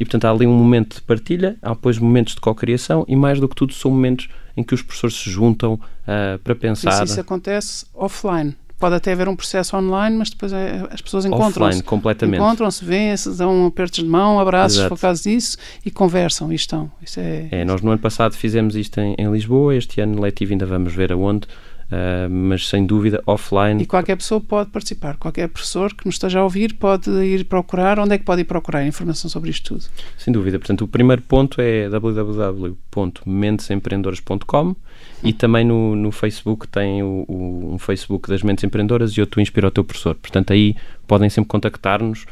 e, 0.00 0.04
portanto, 0.06 0.24
há 0.24 0.30
ali 0.30 0.46
um 0.46 0.54
momento 0.54 0.94
de 0.94 1.02
partilha, 1.02 1.58
há 1.60 1.74
depois 1.74 1.98
momentos 1.98 2.34
de 2.34 2.40
co-criação 2.40 3.04
e, 3.06 3.14
mais 3.14 3.38
do 3.38 3.46
que 3.46 3.54
tudo, 3.54 3.74
são 3.74 3.90
momentos 3.90 4.30
em 4.56 4.62
que 4.62 4.72
os 4.72 4.80
professores 4.80 5.14
se 5.14 5.28
juntam 5.28 5.74
uh, 5.74 6.38
para 6.42 6.54
pensar. 6.54 6.90
Isso, 6.94 7.04
isso 7.04 7.20
acontece 7.20 7.84
offline. 7.92 8.56
Pode 8.78 8.94
até 8.94 9.12
haver 9.12 9.28
um 9.28 9.36
processo 9.36 9.76
online, 9.76 10.16
mas 10.16 10.30
depois 10.30 10.54
é, 10.54 10.88
as 10.90 11.02
pessoas 11.02 11.26
encontram-se. 11.26 11.60
Offline, 11.60 11.82
completamente. 11.82 12.40
Encontram-se, 12.40 12.82
vêem-se, 12.82 13.36
dão 13.36 13.66
apertos 13.66 14.02
de 14.02 14.08
mão, 14.08 14.40
abraços, 14.40 14.78
Exato. 14.78 14.94
por 14.94 14.98
causa 14.98 15.22
disso, 15.22 15.58
e 15.84 15.90
conversam 15.90 16.50
e 16.50 16.54
estão. 16.54 16.90
Isso 17.02 17.20
é... 17.20 17.48
é, 17.50 17.64
nós 17.66 17.82
no 17.82 17.90
ano 17.90 18.00
passado 18.00 18.34
fizemos 18.34 18.76
isto 18.76 18.98
em, 18.98 19.14
em 19.18 19.30
Lisboa, 19.30 19.76
este 19.76 20.00
ano 20.00 20.18
letivo 20.18 20.52
ainda 20.52 20.64
vamos 20.64 20.94
ver 20.94 21.12
aonde, 21.12 21.46
Uh, 21.90 22.30
mas 22.30 22.68
sem 22.68 22.86
dúvida 22.86 23.20
offline. 23.26 23.82
E 23.82 23.86
qualquer 23.86 24.14
pessoa 24.14 24.40
pode 24.40 24.70
participar, 24.70 25.16
qualquer 25.16 25.48
professor 25.48 25.92
que 25.92 26.06
nos 26.06 26.14
esteja 26.14 26.38
a 26.38 26.44
ouvir 26.44 26.74
pode 26.74 27.10
ir 27.24 27.46
procurar. 27.46 27.98
Onde 27.98 28.14
é 28.14 28.18
que 28.18 28.24
pode 28.24 28.42
ir 28.42 28.44
procurar 28.44 28.86
informação 28.86 29.28
sobre 29.28 29.50
isto 29.50 29.74
tudo? 29.74 29.86
Sem 30.16 30.32
dúvida. 30.32 30.60
Portanto, 30.60 30.82
o 30.82 30.88
primeiro 30.88 31.20
ponto 31.22 31.60
é 31.60 31.88
www.mentesempreendedoras.com 31.88 34.76
e 35.24 35.32
também 35.32 35.64
no, 35.64 35.96
no 35.96 36.12
Facebook 36.12 36.68
tem 36.68 37.02
o, 37.02 37.24
o, 37.26 37.74
um 37.74 37.78
Facebook 37.78 38.28
das 38.28 38.44
Mentes 38.44 38.62
Empreendedoras 38.62 39.10
e 39.12 39.20
outro 39.20 39.40
Inspira 39.40 39.66
o 39.66 39.70
Teu 39.72 39.82
Professor. 39.82 40.14
Portanto, 40.14 40.52
aí 40.52 40.76
podem 41.08 41.28
sempre 41.28 41.48
contactar-nos 41.48 42.24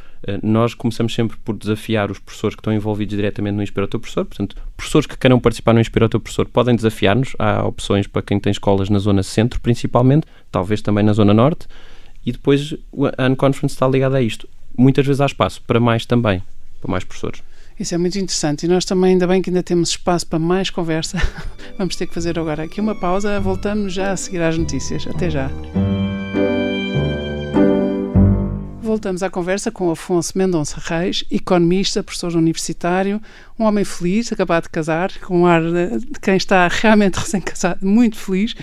nós 0.43 0.75
começamos 0.75 1.15
sempre 1.15 1.37
por 1.45 1.57
desafiar 1.57 2.11
os 2.11 2.19
professores 2.19 2.55
que 2.55 2.61
estão 2.61 2.73
envolvidos 2.73 3.17
diretamente 3.17 3.55
no 3.55 3.63
Inspira 3.63 3.87
o 3.87 3.89
Teu 3.89 4.01
Professor. 4.01 4.25
Portanto, 4.25 4.57
professores 4.77 5.07
que 5.07 5.17
queiram 5.17 5.39
participar 5.39 5.73
no 5.73 5.81
Inspira 5.81 6.07
o 6.07 6.09
Teu 6.09 6.21
Professor 6.21 6.47
podem 6.47 6.75
desafiar-nos. 6.75 7.35
Há 7.39 7.65
opções 7.67 8.07
para 8.07 8.23
quem 8.23 8.39
tem 8.39 8.51
escolas 8.51 8.89
na 8.89 8.99
zona 8.99 9.23
centro, 9.23 9.61
principalmente, 9.61 10.27
talvez 10.51 10.83
também 10.83 11.05
na 11.05 11.13
zona 11.13 11.33
norte. 11.33 11.67
E 12.25 12.33
depois 12.33 12.75
a 13.17 13.27
Unconference 13.27 13.75
está 13.75 13.87
ligada 13.89 14.17
a 14.17 14.23
isto. 14.23 14.49
Muitas 14.77 15.07
vezes 15.07 15.21
há 15.21 15.27
espaço 15.27 15.63
para 15.67 15.81
mais 15.81 16.05
também, 16.05 16.43
para 16.81 16.91
mais 16.91 17.05
professores. 17.05 17.43
Isso 17.79 17.95
é 17.95 17.99
muito 17.99 18.19
interessante 18.19 18.65
e 18.65 18.69
nós 18.69 18.85
também, 18.85 19.13
ainda 19.13 19.27
bem 19.27 19.41
que 19.41 19.51
ainda 19.51 19.63
temos 19.63 19.91
espaço 19.91 20.27
para 20.27 20.39
mais 20.39 20.69
conversa. 20.69 21.19
Vamos 21.79 21.95
ter 21.95 22.07
que 22.09 22.15
fazer 22.15 22.39
agora 22.39 22.65
aqui 22.65 22.81
uma 22.81 22.99
pausa. 22.99 23.39
Voltamos 23.39 23.93
já 23.93 24.11
a 24.11 24.17
seguir 24.17 24.43
às 24.43 24.59
notícias. 24.59 25.07
Até 25.07 25.31
já. 25.31 25.49
Voltamos 28.89 29.23
à 29.23 29.29
conversa 29.29 29.71
com 29.71 29.91
Afonso 29.91 30.33
Mendonça 30.35 30.81
Reis, 30.83 31.23
economista, 31.31 32.03
professor 32.03 32.35
universitário, 32.35 33.21
um 33.59 33.65
homem 33.65 33.85
feliz, 33.85 34.33
acabado 34.33 34.63
de 34.63 34.71
casar, 34.71 35.13
com 35.21 35.43
um 35.43 35.47
ar 35.47 35.61
de 35.61 36.19
quem 36.23 36.39
está 36.39 36.67
realmente 36.69 37.17
recém-casado, 37.21 37.87
muito 37.87 38.17
feliz, 38.17 38.55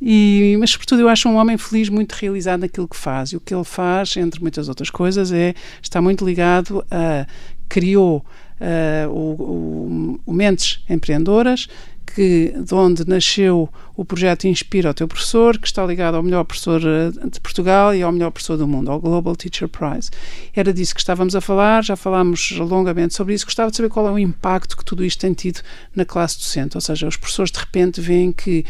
e, 0.00 0.56
mas 0.58 0.70
sobretudo 0.70 1.02
eu 1.02 1.10
acho 1.10 1.28
um 1.28 1.36
homem 1.36 1.58
feliz, 1.58 1.90
muito 1.90 2.14
realizado 2.14 2.60
naquilo 2.60 2.88
que 2.88 2.96
faz. 2.96 3.32
E 3.32 3.36
o 3.36 3.40
que 3.40 3.54
ele 3.54 3.64
faz, 3.64 4.16
entre 4.16 4.40
muitas 4.40 4.66
outras 4.70 4.88
coisas, 4.88 5.30
é 5.30 5.54
está 5.82 6.00
muito 6.00 6.24
ligado 6.24 6.82
a 6.90 7.26
criou 7.68 8.24
uh, 8.58 9.10
o, 9.10 9.42
o, 9.42 10.20
o 10.24 10.32
Mentes 10.32 10.82
Empreendedoras, 10.88 11.68
que, 12.06 12.54
de 12.56 12.74
onde 12.74 13.06
nasceu 13.06 13.68
o 13.96 14.04
projeto 14.04 14.46
Inspira 14.46 14.90
o 14.90 14.94
Teu 14.94 15.08
Professor, 15.08 15.58
que 15.58 15.66
está 15.66 15.84
ligado 15.84 16.16
ao 16.16 16.22
melhor 16.22 16.44
professor 16.44 16.80
eh, 16.84 17.10
de 17.28 17.40
Portugal 17.40 17.94
e 17.94 18.02
ao 18.02 18.12
melhor 18.12 18.30
professor 18.30 18.56
do 18.56 18.68
mundo, 18.68 18.90
ao 18.90 19.00
Global 19.00 19.34
Teacher 19.34 19.68
Prize. 19.68 20.10
Era 20.54 20.72
disso 20.72 20.94
que 20.94 21.00
estávamos 21.00 21.34
a 21.34 21.40
falar, 21.40 21.82
já 21.82 21.96
falámos 21.96 22.52
longamente 22.52 23.14
sobre 23.14 23.34
isso. 23.34 23.44
Gostava 23.44 23.70
de 23.70 23.76
saber 23.76 23.88
qual 23.88 24.06
é 24.06 24.12
o 24.12 24.18
impacto 24.18 24.76
que 24.76 24.84
tudo 24.84 25.04
isto 25.04 25.20
tem 25.20 25.32
tido 25.32 25.60
na 25.94 26.04
classe 26.04 26.38
docente, 26.38 26.76
ou 26.76 26.80
seja, 26.80 27.08
os 27.08 27.16
professores 27.16 27.50
de 27.50 27.58
repente 27.58 28.00
veem 28.00 28.32
que 28.32 28.64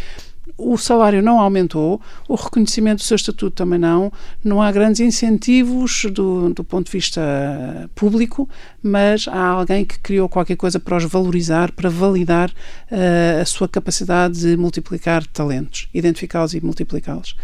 o 0.57 0.77
salário 0.77 1.23
não 1.23 1.39
aumentou, 1.41 2.01
o 2.29 2.35
reconhecimento 2.35 2.99
do 2.99 3.05
seu 3.05 3.17
estatuto 3.17 3.51
também 3.51 3.79
não, 3.79 4.13
não 4.43 4.63
há 4.63 4.71
grandes 4.73 5.01
incentivos 5.01 6.07
do, 6.11 6.51
do 6.51 6.65
ponto 6.65 6.87
de 6.87 6.93
vista 6.93 7.91
público, 7.95 8.49
mas 8.83 9.29
há 9.29 9.47
alguém 9.47 9.85
que 9.85 9.99
criou 9.99 10.29
qualquer 10.29 10.57
coisa 10.57 10.81
para 10.81 10.97
os 10.97 11.05
valorizar, 11.05 11.73
para 11.73 11.91
validar 11.91 12.51
uh, 12.51 13.41
a 13.43 13.45
sua 13.45 13.69
capacidade 13.69 14.41
de 14.41 14.57
multiplicar 14.57 15.27
talentos, 15.27 15.89
identificá-los 15.93 16.55
e 16.55 16.61
multiplicá-los. 16.65 17.37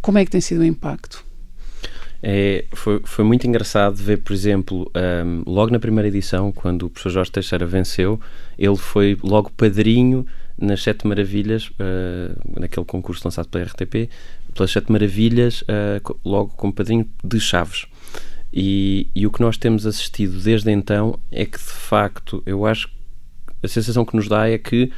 Como 0.00 0.18
é 0.18 0.24
que 0.24 0.30
tem 0.30 0.40
sido 0.40 0.60
o 0.60 0.64
impacto? 0.64 1.24
É, 2.24 2.66
foi, 2.72 3.00
foi 3.04 3.24
muito 3.24 3.48
engraçado 3.48 3.96
ver, 3.96 4.18
por 4.18 4.32
exemplo, 4.32 4.88
um, 4.94 5.42
logo 5.44 5.72
na 5.72 5.80
primeira 5.80 6.06
edição, 6.06 6.52
quando 6.52 6.84
o 6.86 6.90
professor 6.90 7.10
Jorge 7.10 7.32
Teixeira 7.32 7.66
venceu, 7.66 8.20
ele 8.56 8.76
foi 8.76 9.18
logo 9.24 9.50
padrinho 9.50 10.24
nas 10.62 10.82
Sete 10.82 11.06
Maravilhas, 11.06 11.68
uh, 11.70 12.60
naquele 12.60 12.86
concurso 12.86 13.22
lançado 13.24 13.48
pela 13.48 13.64
RTP, 13.64 14.08
pelas 14.54 14.70
Sete 14.70 14.90
Maravilhas, 14.90 15.62
uh, 15.62 16.18
logo 16.24 16.54
como 16.56 16.72
padrinho 16.72 17.08
de 17.22 17.40
Chaves. 17.40 17.86
E, 18.52 19.08
e, 19.14 19.26
o 19.26 19.30
que 19.30 19.40
nós 19.40 19.56
temos 19.56 19.86
assistido 19.86 20.38
desde 20.38 20.70
então 20.70 21.18
é 21.30 21.44
que, 21.44 21.58
de 21.58 21.64
facto, 21.64 22.42
eu 22.44 22.66
acho 22.66 22.88
a 23.62 23.68
sensação 23.68 24.04
que 24.04 24.14
nos 24.14 24.28
dá 24.28 24.48
é 24.48 24.58
que 24.58 24.92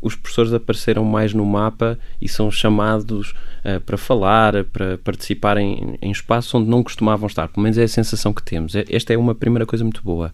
os 0.00 0.14
professores 0.14 0.52
apareceram 0.52 1.04
mais 1.04 1.32
no 1.34 1.44
mapa 1.44 1.98
e 2.20 2.28
são 2.28 2.50
chamados 2.50 3.30
uh, 3.64 3.80
para 3.84 3.96
falar, 3.96 4.64
para 4.64 4.98
participar 4.98 5.56
em, 5.56 5.98
em 6.00 6.10
espaços 6.10 6.54
onde 6.54 6.68
não 6.68 6.82
costumavam 6.82 7.26
estar. 7.26 7.48
Pelo 7.48 7.62
menos 7.62 7.78
é 7.78 7.84
a 7.84 7.88
sensação 7.88 8.32
que 8.32 8.42
temos. 8.42 8.74
É, 8.74 8.84
esta 8.88 9.12
é 9.12 9.16
uma 9.16 9.34
primeira 9.34 9.66
coisa 9.66 9.84
muito 9.84 10.02
boa. 10.02 10.32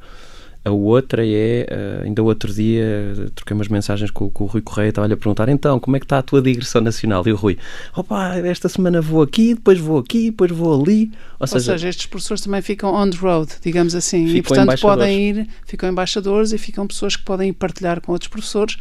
A 0.64 0.70
outra 0.70 1.22
é, 1.27 1.66
uh, 1.70 2.05
ainda 2.05 2.22
outro 2.22 2.53
dia, 2.53 3.31
troquei 3.35 3.55
umas 3.55 3.68
mensagens 3.68 4.11
com, 4.11 4.31
com 4.31 4.44
o 4.44 4.46
Rui 4.46 4.62
Correia, 4.62 4.88
estava-lhe 4.88 5.12
a 5.12 5.16
perguntar, 5.16 5.48
então, 5.48 5.79
como 5.79 5.96
é 5.96 6.00
que 6.00 6.07
está 6.07 6.18
a 6.18 6.22
tua 6.22 6.40
digressão 6.40 6.81
nacional? 6.81 7.22
E 7.27 7.33
o 7.33 7.37
Rui, 7.37 7.59
opa, 7.94 8.37
esta 8.38 8.68
semana 8.68 9.00
vou 9.00 9.22
aqui, 9.22 9.55
depois 9.55 9.79
vou 9.79 9.98
aqui, 9.98 10.31
depois 10.31 10.50
vou 10.50 10.81
ali. 10.81 11.11
Ou, 11.35 11.38
Ou 11.40 11.46
seja, 11.46 11.72
seja, 11.72 11.88
estes 11.88 12.07
professores 12.07 12.40
também 12.40 12.62
ficam 12.62 12.94
on 12.94 13.11
the 13.11 13.18
road, 13.18 13.53
digamos 13.62 13.94
assim, 13.94 14.27
e 14.27 14.40
portanto 14.40 14.81
podem 14.81 15.29
ir, 15.29 15.48
ficam 15.66 15.88
embaixadores 15.88 16.53
e 16.53 16.59
ficam 16.59 16.87
pessoas 16.87 17.14
que 17.14 17.24
podem 17.24 17.53
partilhar 17.53 18.00
com 18.00 18.12
outros 18.12 18.29
professores 18.29 18.77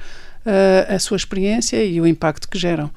uh, 0.46 0.94
a 0.94 1.00
sua 1.00 1.18
experiência 1.18 1.84
e 1.84 2.00
o 2.00 2.08
impacto 2.08 2.48
que 2.48 2.58
geram. 2.58 2.90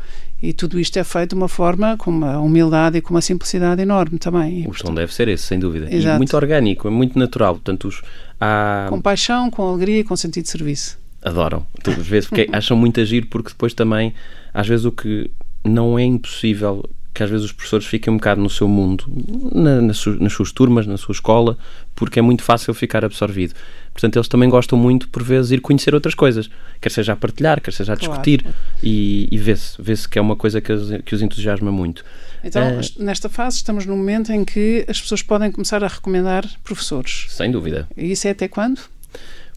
E 0.42 0.52
tudo 0.52 0.78
isto 0.78 0.98
é 0.98 1.04
feito 1.04 1.30
de 1.30 1.34
uma 1.34 1.48
forma 1.48 1.96
com 1.96 2.10
uma 2.10 2.38
humildade 2.38 2.98
e 2.98 3.00
com 3.00 3.14
uma 3.14 3.22
simplicidade 3.22 3.80
enorme 3.80 4.18
também. 4.18 4.64
E, 4.64 4.68
o 4.68 4.74
som 4.74 4.94
deve 4.94 5.12
ser 5.14 5.28
esse, 5.28 5.44
sem 5.44 5.58
dúvida. 5.58 5.86
Exato. 5.92 6.16
E 6.16 6.18
muito 6.18 6.36
orgânico, 6.36 6.86
é 6.86 6.90
muito 6.90 7.18
natural. 7.18 7.54
Portanto, 7.54 7.88
os, 7.88 8.02
há... 8.40 8.86
Com 8.88 9.00
paixão, 9.00 9.50
com 9.50 9.68
alegria 9.68 10.00
e 10.00 10.04
com 10.04 10.16
sentido 10.16 10.44
de 10.44 10.50
serviço. 10.50 10.98
Adoram. 11.22 11.66
Às 11.86 12.06
vezes 12.06 12.28
porque 12.28 12.48
acham 12.52 12.76
muito 12.76 13.00
agir 13.00 13.26
porque 13.26 13.50
depois 13.50 13.74
também, 13.74 14.14
às 14.52 14.66
vezes 14.66 14.84
o 14.84 14.92
que 14.92 15.30
não 15.64 15.98
é 15.98 16.04
impossível 16.04 16.88
que 17.16 17.22
às 17.22 17.30
vezes 17.30 17.46
os 17.46 17.52
professores 17.52 17.86
fiquem 17.86 18.12
um 18.12 18.18
bocado 18.18 18.42
no 18.42 18.50
seu 18.50 18.68
mundo, 18.68 19.06
na, 19.54 19.80
nas, 19.80 19.96
suas, 19.96 20.20
nas 20.20 20.34
suas 20.34 20.52
turmas, 20.52 20.86
na 20.86 20.98
sua 20.98 21.14
escola, 21.14 21.56
porque 21.94 22.18
é 22.18 22.22
muito 22.22 22.42
fácil 22.42 22.74
ficar 22.74 23.06
absorvido. 23.06 23.54
Portanto, 23.90 24.16
eles 24.16 24.28
também 24.28 24.50
gostam 24.50 24.78
muito, 24.78 25.08
por 25.08 25.22
vezes, 25.22 25.50
ir 25.50 25.62
conhecer 25.62 25.94
outras 25.94 26.14
coisas, 26.14 26.50
quer 26.78 26.90
seja 26.90 27.14
a 27.14 27.16
partilhar, 27.16 27.62
quer 27.62 27.72
seja 27.72 27.94
a 27.94 27.96
discutir, 27.96 28.42
claro. 28.42 28.56
e, 28.82 29.28
e 29.30 29.38
vê-se 29.38 29.80
vê 29.80 29.94
que 30.10 30.18
é 30.18 30.20
uma 30.20 30.36
coisa 30.36 30.60
que 30.60 30.70
os, 30.70 30.90
que 31.06 31.14
os 31.14 31.22
entusiasma 31.22 31.72
muito. 31.72 32.04
Então, 32.46 32.62
é... 32.62 32.80
nesta 32.98 33.28
fase, 33.28 33.56
estamos 33.56 33.84
no 33.84 33.96
momento 33.96 34.32
em 34.32 34.44
que 34.44 34.84
as 34.88 35.00
pessoas 35.00 35.22
podem 35.22 35.50
começar 35.50 35.82
a 35.82 35.88
recomendar 35.88 36.48
professores. 36.62 37.26
Sem 37.28 37.50
dúvida. 37.50 37.88
E 37.96 38.12
isso 38.12 38.28
é 38.28 38.30
até 38.30 38.46
quando? 38.46 38.80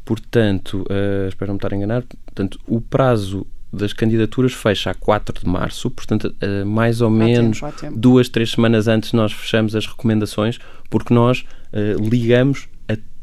Portanto, 0.04 0.84
uh, 0.89 1.28
espero 1.28 1.52
não 1.52 1.58
estar 1.58 1.71
a 1.71 1.75
enganar, 1.75 2.04
portanto, 2.25 2.60
o 2.65 2.82
prazo 2.82 3.45
das 3.71 3.93
candidaturas 3.93 4.54
fecha 4.54 4.89
a 4.89 4.95
4 4.95 5.43
de 5.43 5.47
março, 5.47 5.91
portanto, 5.91 6.34
uh, 6.41 6.65
mais 6.65 7.02
ou 7.02 7.10
há 7.10 7.12
menos 7.12 7.60
tempo, 7.80 7.95
duas, 7.95 8.28
três 8.28 8.49
semanas 8.49 8.88
antes 8.88 9.13
nós 9.13 9.32
fechamos 9.32 9.75
as 9.75 9.86
recomendações, 9.86 10.58
porque 10.89 11.13
nós 11.13 11.45
uh, 11.71 12.10
ligamos 12.10 12.67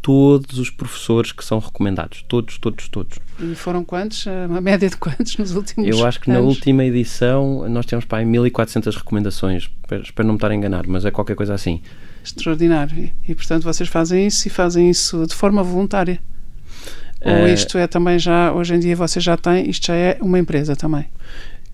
todos 0.06 0.60
os 0.60 0.70
professores 0.70 1.32
que 1.32 1.44
são 1.44 1.58
recomendados. 1.58 2.24
Todos, 2.28 2.58
todos, 2.58 2.86
todos. 2.86 3.18
E 3.40 3.56
foram 3.56 3.82
quantos? 3.82 4.24
Uma 4.48 4.60
média 4.60 4.88
de 4.88 4.96
quantos 4.96 5.36
nos 5.36 5.56
últimos 5.56 5.88
Eu 5.88 6.06
acho 6.06 6.20
que 6.20 6.30
anos? 6.30 6.42
na 6.44 6.48
última 6.48 6.84
edição 6.84 7.68
nós 7.68 7.84
temos 7.86 8.04
para 8.04 8.18
aí 8.18 8.24
1400 8.24 8.94
recomendações. 8.94 9.68
Espero, 9.82 10.28
não 10.28 10.34
me 10.34 10.36
estar 10.36 10.52
a 10.52 10.54
enganar, 10.54 10.86
mas 10.86 11.04
é 11.04 11.10
qualquer 11.10 11.34
coisa 11.34 11.54
assim. 11.54 11.82
Extraordinário. 12.22 12.96
E, 12.96 13.32
e, 13.32 13.34
portanto, 13.34 13.64
vocês 13.64 13.88
fazem 13.88 14.28
isso 14.28 14.46
e 14.46 14.50
fazem 14.50 14.88
isso 14.88 15.26
de 15.26 15.34
forma 15.34 15.60
voluntária. 15.64 16.20
Ou 17.20 17.32
eh, 17.32 17.52
isto 17.52 17.76
é 17.76 17.88
também 17.88 18.16
já, 18.16 18.52
hoje 18.52 18.76
em 18.76 18.78
dia 18.78 18.94
vocês 18.94 19.24
já 19.24 19.36
têm, 19.36 19.68
isto 19.68 19.88
já 19.88 19.94
é 19.96 20.18
uma 20.20 20.38
empresa 20.38 20.76
também? 20.76 21.06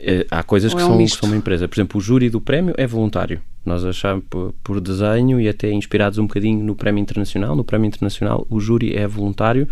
Eh, 0.05 0.27
há 0.31 0.43
coisas 0.43 0.75
que, 0.75 0.81
é 0.81 0.85
um 0.85 0.89
são, 0.89 0.99
que 0.99 1.09
são 1.09 1.29
uma 1.29 1.37
empresa. 1.37 1.69
Por 1.69 1.77
exemplo, 1.77 1.99
o 1.99 2.01
júri 2.01 2.29
do 2.29 2.41
prémio 2.41 2.75
é 2.77 2.87
voluntário. 2.87 3.41
Nós 3.65 3.85
achamos 3.85 4.25
por, 4.29 4.53
por, 4.63 4.81
desenho 4.81 5.41
e 5.41 5.49
até 5.49 5.71
inspirados 5.71 6.19
um 6.19 6.27
bocadinho 6.27 6.65
no 6.65 6.75
prémio 6.75 7.01
internacional. 7.01 7.55
No 7.55 7.63
prémio 7.63 7.87
internacional, 7.87 8.45
o 8.51 8.59
júri 8.59 8.97
é 8.97 9.07
voluntário. 9.07 9.69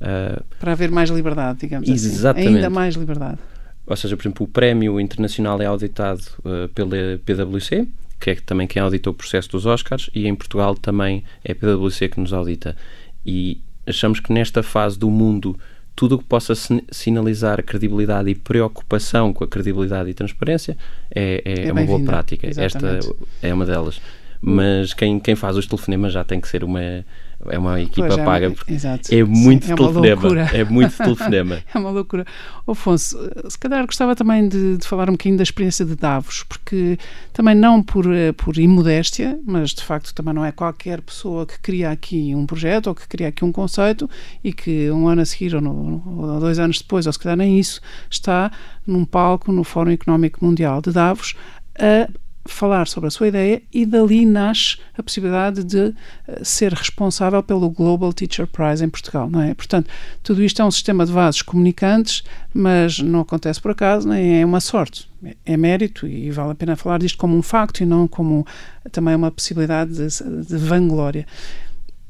Uh, 0.00 0.42
Para 0.58 0.72
haver 0.72 0.90
mais 0.90 1.08
liberdade, 1.08 1.60
digamos 1.60 1.88
exatamente. 1.88 2.48
assim. 2.48 2.56
Ainda 2.56 2.70
mais 2.70 2.94
liberdade. 2.94 3.38
Ou 3.86 3.96
seja, 3.96 4.16
por 4.16 4.22
exemplo, 4.22 4.44
o 4.44 4.48
prémio 4.48 5.00
internacional 5.00 5.60
é 5.62 5.66
auditado 5.66 6.20
uh, 6.40 6.68
pela 6.68 7.18
PwC, 7.24 7.88
que 8.20 8.30
é 8.30 8.34
também 8.34 8.66
quem 8.66 8.82
audita 8.82 9.08
o 9.08 9.14
processo 9.14 9.48
dos 9.50 9.64
Oscars, 9.64 10.10
e 10.14 10.28
em 10.28 10.34
Portugal 10.34 10.74
também 10.74 11.24
é 11.42 11.52
a 11.52 11.54
PwC 11.54 12.10
que 12.10 12.20
nos 12.20 12.34
audita. 12.34 12.76
E 13.24 13.62
achamos 13.86 14.20
que 14.20 14.30
nesta 14.32 14.62
fase 14.62 14.98
do 14.98 15.10
mundo 15.10 15.58
tudo 16.00 16.14
o 16.14 16.18
que 16.18 16.24
possa 16.24 16.54
sinalizar 16.90 17.62
credibilidade 17.62 18.30
e 18.30 18.34
preocupação 18.34 19.34
com 19.34 19.44
a 19.44 19.46
credibilidade 19.46 20.08
e 20.08 20.14
transparência 20.14 20.74
é, 21.14 21.42
é, 21.44 21.64
é, 21.64 21.68
é 21.68 21.72
uma 21.72 21.84
boa 21.84 22.00
prática. 22.00 22.48
Exatamente. 22.48 23.06
Esta 23.06 23.16
é 23.42 23.52
uma 23.52 23.66
delas. 23.66 24.00
Mas 24.40 24.94
quem, 24.94 25.20
quem 25.20 25.34
faz 25.34 25.58
os 25.58 25.66
telefonemas 25.66 26.14
já 26.14 26.24
tem 26.24 26.40
que 26.40 26.48
ser 26.48 26.64
uma 26.64 27.04
é 27.48 27.58
uma 27.58 27.80
equipa 27.80 28.08
pois, 28.08 28.18
é, 28.18 28.24
paga 28.24 28.50
porque 28.50 28.72
exato. 28.72 29.14
é 29.14 29.24
muito 29.24 29.66
Sim, 29.66 29.72
é 29.72 29.76
telefonema. 29.76 30.28
É 30.52 30.64
muito 30.64 30.96
telefonema. 30.96 31.62
é 31.74 31.78
uma 31.78 31.90
loucura. 31.90 32.26
Afonso, 32.66 33.18
se 33.48 33.58
calhar 33.58 33.84
gostava 33.86 34.14
também 34.14 34.48
de, 34.48 34.76
de, 34.76 34.86
falar 34.86 35.08
um 35.08 35.12
bocadinho 35.12 35.38
da 35.38 35.42
experiência 35.42 35.84
de 35.84 35.96
Davos, 35.96 36.42
porque 36.42 36.98
também 37.32 37.54
não 37.54 37.82
por, 37.82 38.12
eh, 38.12 38.32
por 38.32 38.58
imodéstia, 38.58 39.38
mas 39.46 39.70
de 39.70 39.82
facto 39.82 40.14
também 40.14 40.34
não 40.34 40.44
é 40.44 40.52
qualquer 40.52 41.00
pessoa 41.00 41.46
que 41.46 41.58
cria 41.60 41.90
aqui 41.90 42.34
um 42.34 42.44
projeto 42.44 42.88
ou 42.88 42.94
que 42.94 43.08
cria 43.08 43.28
aqui 43.28 43.44
um 43.44 43.52
conceito 43.52 44.08
e 44.44 44.52
que 44.52 44.90
um 44.90 45.08
ano 45.08 45.22
a 45.22 45.24
seguir 45.24 45.54
ou, 45.54 45.60
no, 45.60 46.02
ou 46.06 46.40
dois 46.40 46.58
anos 46.58 46.78
depois, 46.78 47.06
ou 47.06 47.12
se 47.12 47.18
calhar 47.18 47.38
nem 47.38 47.58
isso, 47.58 47.80
está 48.10 48.50
num 48.86 49.04
palco 49.04 49.50
no 49.50 49.64
Fórum 49.64 49.90
Económico 49.90 50.44
Mundial 50.44 50.82
de 50.82 50.92
Davos 50.92 51.34
a 51.78 52.08
falar 52.46 52.86
sobre 52.88 53.08
a 53.08 53.10
sua 53.10 53.28
ideia 53.28 53.62
e 53.72 53.84
dali 53.84 54.24
nasce 54.24 54.78
a 54.96 55.02
possibilidade 55.02 55.62
de 55.62 55.78
uh, 55.78 55.94
ser 56.42 56.72
responsável 56.72 57.42
pelo 57.42 57.68
Global 57.68 58.12
Teacher 58.12 58.46
Prize 58.46 58.84
em 58.84 58.88
Portugal, 58.88 59.28
não 59.28 59.42
é? 59.42 59.54
Portanto, 59.54 59.90
tudo 60.22 60.42
isto 60.42 60.60
é 60.62 60.64
um 60.64 60.70
sistema 60.70 61.04
de 61.04 61.12
vasos 61.12 61.42
comunicantes, 61.42 62.22
mas 62.52 62.98
não 62.98 63.20
acontece 63.20 63.60
por 63.60 63.72
acaso, 63.72 64.08
nem 64.08 64.40
é 64.40 64.46
uma 64.46 64.60
sorte. 64.60 65.08
É, 65.22 65.36
é 65.44 65.56
mérito 65.56 66.06
e 66.06 66.30
vale 66.30 66.52
a 66.52 66.54
pena 66.54 66.76
falar 66.76 66.98
disto 66.98 67.18
como 67.18 67.36
um 67.36 67.42
facto 67.42 67.82
e 67.82 67.86
não 67.86 68.08
como 68.08 68.46
também 68.90 69.14
uma 69.14 69.30
possibilidade 69.30 69.92
de, 69.92 70.44
de 70.46 70.56
vanglória. 70.56 71.26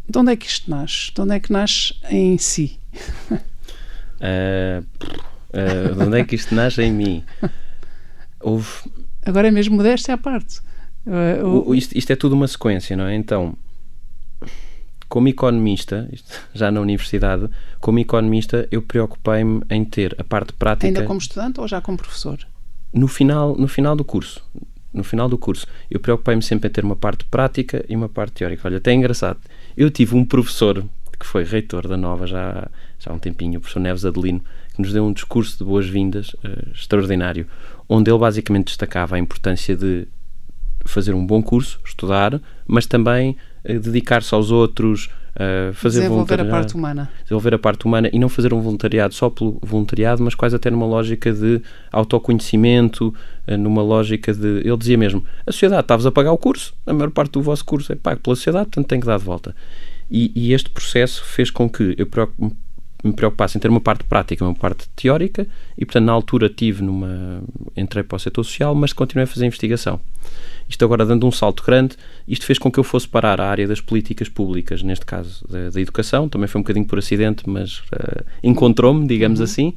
De 0.09 0.19
onde 0.19 0.33
é 0.33 0.37
que 0.37 0.47
isto 0.47 0.71
nasce? 0.71 1.13
De 1.15 1.21
onde 1.21 1.35
é 1.35 1.41
que 1.41 1.53
nasce 1.53 1.95
em 2.09 2.39
si? 2.39 2.79
uh, 3.31 3.39
uh, 4.81 5.95
de 5.95 6.03
onde 6.05 6.21
é 6.21 6.25
que 6.25 6.37
isto 6.37 6.55
nasce 6.55 6.83
em 6.83 6.93
mim? 6.93 7.25
Houve 8.41 8.69
Agora 9.25 9.49
é 9.49 9.51
mesmo 9.51 9.77
modéstia 9.77 10.15
à 10.15 10.19
parte. 10.19 10.61
Uh, 11.07 11.69
o, 11.69 11.75
isto, 11.75 11.97
isto, 11.97 12.13
é 12.13 12.17
tudo 12.17 12.35
uma 12.35 12.47
sequência, 12.47 12.97
não 12.97 13.07
é? 13.07 13.15
Então, 13.15 13.57
como 15.09 15.29
economista, 15.29 16.09
já 16.55 16.71
na 16.71 16.81
universidade, 16.81 17.49
como 17.81 17.99
economista, 17.99 18.67
eu 18.71 18.83
preocupei-me 18.83 19.63
em 19.71 19.85
ter 19.85 20.15
a 20.19 20.25
parte 20.25 20.53
prática. 20.53 20.87
Ainda 20.87 21.05
como 21.05 21.19
estudante 21.19 21.61
ou 21.61 21.69
já 21.69 21.81
como 21.81 21.99
professor? 21.99 22.39
No 22.93 23.09
final, 23.09 23.57
no 23.57 23.69
final 23.69 23.95
do 23.95 24.05
curso. 24.05 24.43
no 24.93 25.05
final 25.05 25.29
do 25.29 25.39
curso, 25.39 25.67
eu 25.91 26.01
preocupei-me 26.01 26.43
sempre 26.43 26.69
em 26.69 26.73
ter 26.73 26.85
uma 26.85 26.97
parte 26.97 27.25
prática 27.25 27.85
e 27.89 27.95
uma 27.95 28.09
parte 28.09 28.33
teórica. 28.35 28.67
Olha, 28.67 28.79
até 28.79 28.91
é 28.91 28.95
engraçado. 28.95 29.39
Eu 29.77 29.91
tive 29.91 30.17
um 30.17 30.25
professor 30.25 30.85
que 31.19 31.27
foi 31.27 31.45
reitor 31.45 31.87
da 31.87 31.97
Nova 31.97 32.27
já, 32.27 32.69
já 32.99 33.11
há 33.11 33.15
um 33.15 33.19
tempinho, 33.19 33.59
o 33.59 33.61
professor 33.61 33.81
Neves 33.81 34.05
Adelino, 34.05 34.43
que 34.75 34.81
nos 34.81 34.93
deu 34.93 35.05
um 35.05 35.13
discurso 35.13 35.59
de 35.59 35.65
boas-vindas 35.65 36.31
uh, 36.31 36.71
extraordinário, 36.75 37.47
onde 37.91 38.09
ele 38.09 38.19
basicamente 38.19 38.67
destacava 38.67 39.17
a 39.17 39.19
importância 39.19 39.75
de 39.75 40.07
fazer 40.87 41.13
um 41.13 41.27
bom 41.27 41.43
curso, 41.43 41.81
estudar, 41.85 42.41
mas 42.67 42.87
também 42.87 43.37
uh, 43.69 43.81
dedicar-se 43.81 44.33
aos 44.33 44.53
outros, 44.53 45.11
uh, 45.35 45.75
fazer 45.75 46.03
desenvolver 46.03 46.41
a 46.41 46.45
parte 46.45 46.75
humana. 46.75 47.11
Desenvolver 47.25 47.55
a 47.55 47.59
parte 47.59 47.85
humana 47.85 48.09
e 48.13 48.19
não 48.19 48.29
fazer 48.29 48.55
um 48.55 48.61
voluntariado 48.61 49.13
só 49.13 49.29
pelo 49.29 49.59
voluntariado, 49.61 50.23
mas 50.23 50.37
quase 50.37 50.55
até 50.55 50.71
numa 50.71 50.87
lógica 50.87 51.33
de 51.33 51.61
autoconhecimento, 51.91 53.13
uh, 53.49 53.57
numa 53.59 53.83
lógica 53.83 54.33
de. 54.33 54.61
Ele 54.61 54.77
dizia 54.77 54.97
mesmo: 54.97 55.25
a 55.45 55.51
sociedade 55.51 55.83
está-vos 55.83 56.07
a 56.07 56.13
pagar 56.13 56.31
o 56.31 56.39
curso, 56.39 56.73
a 56.87 56.93
maior 56.93 57.11
parte 57.11 57.33
do 57.33 57.43
vosso 57.43 57.65
curso 57.65 57.93
é 57.93 57.97
pago 57.97 58.21
pela 58.21 58.37
sociedade, 58.37 58.67
portanto 58.67 58.87
tem 58.87 59.01
que 59.01 59.07
dar 59.07 59.19
de 59.19 59.25
volta. 59.25 59.55
E, 60.09 60.31
e 60.35 60.53
este 60.53 60.71
processo 60.71 61.25
fez 61.25 61.51
com 61.51 61.69
que 61.69 61.95
eu 61.99 62.07
me 62.39 62.53
preocupasse 63.17 63.57
em 63.57 63.61
ter 63.61 63.69
uma 63.69 63.81
parte 63.81 64.05
prática, 64.05 64.45
uma 64.45 64.55
parte 64.55 64.89
teórica, 64.95 65.47
e 65.77 65.85
portanto 65.85 66.05
na 66.05 66.13
altura 66.13 66.49
tive 66.49 66.83
numa. 66.83 67.43
entrei 67.77 68.03
para 68.03 68.17
o 68.17 68.19
setor 68.19 68.45
social, 68.45 68.75
mas 68.75 68.93
continuei 68.93 69.25
a 69.25 69.27
fazer 69.27 69.47
investigação. 69.47 70.01
Isto 70.69 70.85
agora 70.85 71.05
dando 71.05 71.27
um 71.27 71.33
salto 71.33 71.65
grande, 71.65 71.97
isto 72.29 72.45
fez 72.45 72.59
com 72.59 72.71
que 72.71 72.79
eu 72.79 72.85
fosse 72.85 73.09
parar 73.09 73.41
à 73.41 73.49
área 73.49 73.67
das 73.67 73.81
políticas 73.81 74.29
públicas, 74.29 74.83
neste 74.83 75.05
caso 75.05 75.45
da, 75.49 75.71
da 75.71 75.81
educação, 75.81 76.29
também 76.29 76.47
foi 76.47 76.61
um 76.61 76.63
bocadinho 76.63 76.87
por 76.87 76.99
acidente, 76.99 77.49
mas 77.49 77.79
uh, 77.79 78.25
encontrou-me, 78.43 79.07
digamos 79.07 79.41
uhum. 79.41 79.45
assim, 79.45 79.75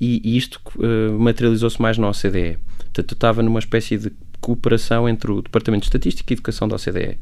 e, 0.00 0.20
e 0.24 0.36
isto 0.36 0.60
uh, 0.76 1.18
materializou-se 1.18 1.80
mais 1.80 1.96
na 1.98 2.08
OCDE. 2.08 2.58
Portanto, 2.78 3.12
eu 3.12 3.14
estava 3.14 3.42
numa 3.42 3.58
espécie 3.58 3.96
de 3.96 4.10
cooperação 4.40 5.08
entre 5.08 5.30
o 5.30 5.40
Departamento 5.40 5.82
de 5.82 5.86
Estatística 5.86 6.32
e 6.32 6.34
Educação 6.34 6.66
da 6.66 6.74
OCDE. 6.74 7.18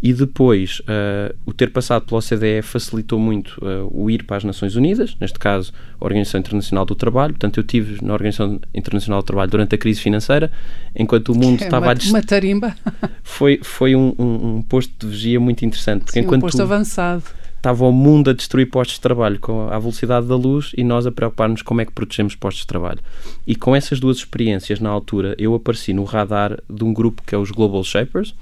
E 0.00 0.12
depois, 0.12 0.80
uh, 0.80 1.34
o 1.44 1.52
ter 1.52 1.70
passado 1.70 2.06
pela 2.06 2.20
OCDE 2.20 2.62
facilitou 2.62 3.18
muito 3.18 3.58
uh, 3.60 3.90
o 3.90 4.08
ir 4.08 4.22
para 4.22 4.36
as 4.36 4.44
Nações 4.44 4.76
Unidas, 4.76 5.16
neste 5.20 5.38
caso, 5.38 5.72
a 6.00 6.04
Organização 6.04 6.38
Internacional 6.38 6.84
do 6.84 6.94
Trabalho. 6.94 7.32
Portanto, 7.32 7.58
eu 7.58 7.64
tive 7.64 8.04
na 8.04 8.12
Organização 8.12 8.60
Internacional 8.72 9.22
do 9.22 9.26
Trabalho 9.26 9.50
durante 9.50 9.74
a 9.74 9.78
crise 9.78 10.00
financeira, 10.00 10.52
enquanto 10.94 11.32
o 11.32 11.34
mundo 11.38 11.60
é 11.62 11.64
estava 11.64 11.86
uma, 11.86 11.92
a. 11.92 11.94
Dest... 11.94 12.10
Uma 12.10 12.22
tarimba. 12.22 12.76
Foi, 13.22 13.60
foi 13.62 13.94
um, 13.94 14.14
um, 14.18 14.56
um, 14.56 14.62
posto 14.62 14.92
de 14.98 15.06
vigia 15.06 15.38
muito 15.38 15.64
interessante. 15.64 16.04
Porque 16.04 16.18
Sim, 16.18 16.24
enquanto 16.24 16.42
um 16.42 16.46
posto 16.46 16.62
avançado. 16.62 17.22
Estava 17.56 17.84
o 17.84 17.92
mundo 17.92 18.30
a 18.30 18.32
destruir 18.32 18.66
postos 18.70 18.96
de 18.96 19.00
trabalho 19.00 19.38
com 19.38 19.68
a 19.68 19.78
velocidade 19.78 20.26
da 20.26 20.34
luz 20.34 20.72
e 20.76 20.82
nós 20.82 21.06
a 21.06 21.12
preocupar-nos 21.12 21.60
como 21.60 21.80
é 21.80 21.84
que 21.84 21.92
protegemos 21.92 22.34
postos 22.34 22.62
de 22.62 22.68
trabalho. 22.68 23.00
E 23.46 23.54
com 23.54 23.76
essas 23.76 24.00
duas 24.00 24.16
experiências, 24.18 24.80
na 24.80 24.88
altura, 24.88 25.34
eu 25.38 25.54
apareci 25.54 25.92
no 25.92 26.04
radar 26.04 26.58
de 26.68 26.84
um 26.84 26.92
grupo 26.92 27.22
que 27.24 27.34
é 27.34 27.38
os 27.38 27.50
Global 27.50 27.84
Shapers 27.84 28.34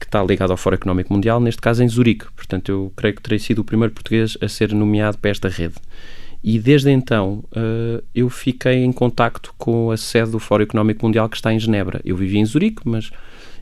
que 0.00 0.06
está 0.06 0.22
ligado 0.24 0.50
ao 0.50 0.56
Fórum 0.56 0.76
Económico 0.76 1.12
Mundial, 1.12 1.38
neste 1.38 1.60
caso 1.60 1.84
em 1.84 1.88
Zurique. 1.88 2.26
Portanto, 2.34 2.70
eu 2.70 2.92
creio 2.96 3.14
que 3.14 3.22
terei 3.22 3.38
sido 3.38 3.60
o 3.60 3.64
primeiro 3.64 3.92
português 3.92 4.36
a 4.40 4.48
ser 4.48 4.72
nomeado 4.72 5.18
para 5.18 5.30
esta 5.30 5.48
rede. 5.48 5.74
E 6.42 6.58
desde 6.58 6.90
então 6.90 7.44
uh, 7.52 8.02
eu 8.14 8.30
fiquei 8.30 8.82
em 8.82 8.90
contacto 8.90 9.54
com 9.58 9.90
a 9.90 9.96
sede 9.98 10.30
do 10.30 10.38
Fórum 10.38 10.64
Económico 10.64 11.04
Mundial 11.04 11.28
que 11.28 11.36
está 11.36 11.52
em 11.52 11.60
Genebra. 11.60 12.00
Eu 12.02 12.16
vivia 12.16 12.40
em 12.40 12.44
Zurique, 12.46 12.80
mas 12.84 13.10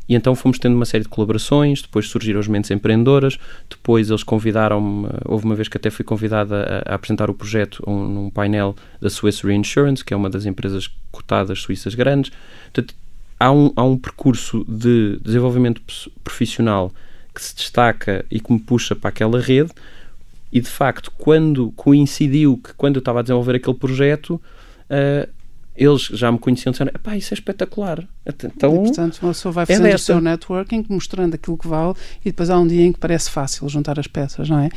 e 0.09 0.15
então 0.15 0.35
fomos 0.35 0.59
tendo 0.59 0.75
uma 0.75 0.87
série 0.87 1.05
de 1.05 1.11
colaborações, 1.11 1.83
depois 1.83 2.09
surgiram 2.09 2.41
as 2.41 2.49
mentes 2.49 2.71
empreendedoras, 2.71 3.39
depois 3.69 4.09
eles 4.09 4.23
convidaram-me, 4.23 5.07
houve 5.27 5.45
uma 5.45 5.55
vez 5.55 5.69
que 5.69 5.77
até 5.77 5.91
fui 5.91 6.05
convidada 6.05 6.83
a, 6.87 6.93
a 6.93 6.95
apresentar 6.95 7.29
o 7.29 7.35
projeto 7.35 7.85
um, 7.87 8.09
num 8.09 8.31
painel 8.31 8.75
da 9.01 9.11
Swiss 9.11 9.43
Reinsurance, 9.43 10.03
que 10.03 10.15
é 10.15 10.17
uma 10.17 10.31
das 10.31 10.47
empresas 10.47 10.89
cotadas 11.11 11.61
suíças 11.61 11.95
grandes. 11.95 12.33
Portanto, 12.73 12.95
há 13.39 13.53
um, 13.53 13.73
há 13.77 13.85
um 13.85 13.97
percurso 13.97 14.65
de 14.69 15.19
desenvolvimento 15.23 15.83
profissional 16.23 16.93
que 17.35 17.43
se 17.43 17.55
destaca 17.55 18.25
e 18.31 18.41
que 18.41 18.53
me 18.53 18.59
puxa 18.59 18.97
para 18.97 19.11
aquela 19.11 19.41
rede 19.41 19.71
e 20.53 20.61
de 20.61 20.69
facto 20.69 21.13
quando 21.17 21.71
coincidiu 21.73 22.59
que 22.59 22.73
quando 22.75 22.97
eu 22.97 23.01
estava 23.01 23.21
a 23.21 23.23
desenvolver 23.23 23.57
aquele 23.57 23.77
projeto 23.77 24.41
uh, 24.91 25.29
eles 25.79 26.03
já 26.03 26.33
me 26.33 26.39
conheciam 26.39 26.71
e 26.71 26.73
disseram, 26.73 26.93
pá, 27.01 27.17
isso 27.17 27.33
é 27.33 27.37
espetacular. 27.37 28.03
Então, 28.27 28.75
e, 28.75 28.79
portanto, 28.79 29.21
uma 29.23 29.33
pessoa 29.33 29.53
vai 29.53 29.63
é 29.63 29.67
fazendo 29.67 29.87
é 29.87 29.95
o 29.95 29.99
seu 29.99 30.21
networking, 30.21 30.85
mostrando 30.89 31.35
aquilo 31.35 31.57
que 31.57 31.69
vale, 31.69 31.95
e 32.21 32.31
depois 32.31 32.51
há 32.51 32.59
um 32.59 32.67
dia 32.67 32.85
em 32.85 32.93
que 32.93 32.99
parece 32.99 33.31
fácil 33.31 33.69
juntar 33.69 33.97
as 33.97 34.09
peças, 34.09 34.51
não 34.51 34.59
é? 34.59 34.71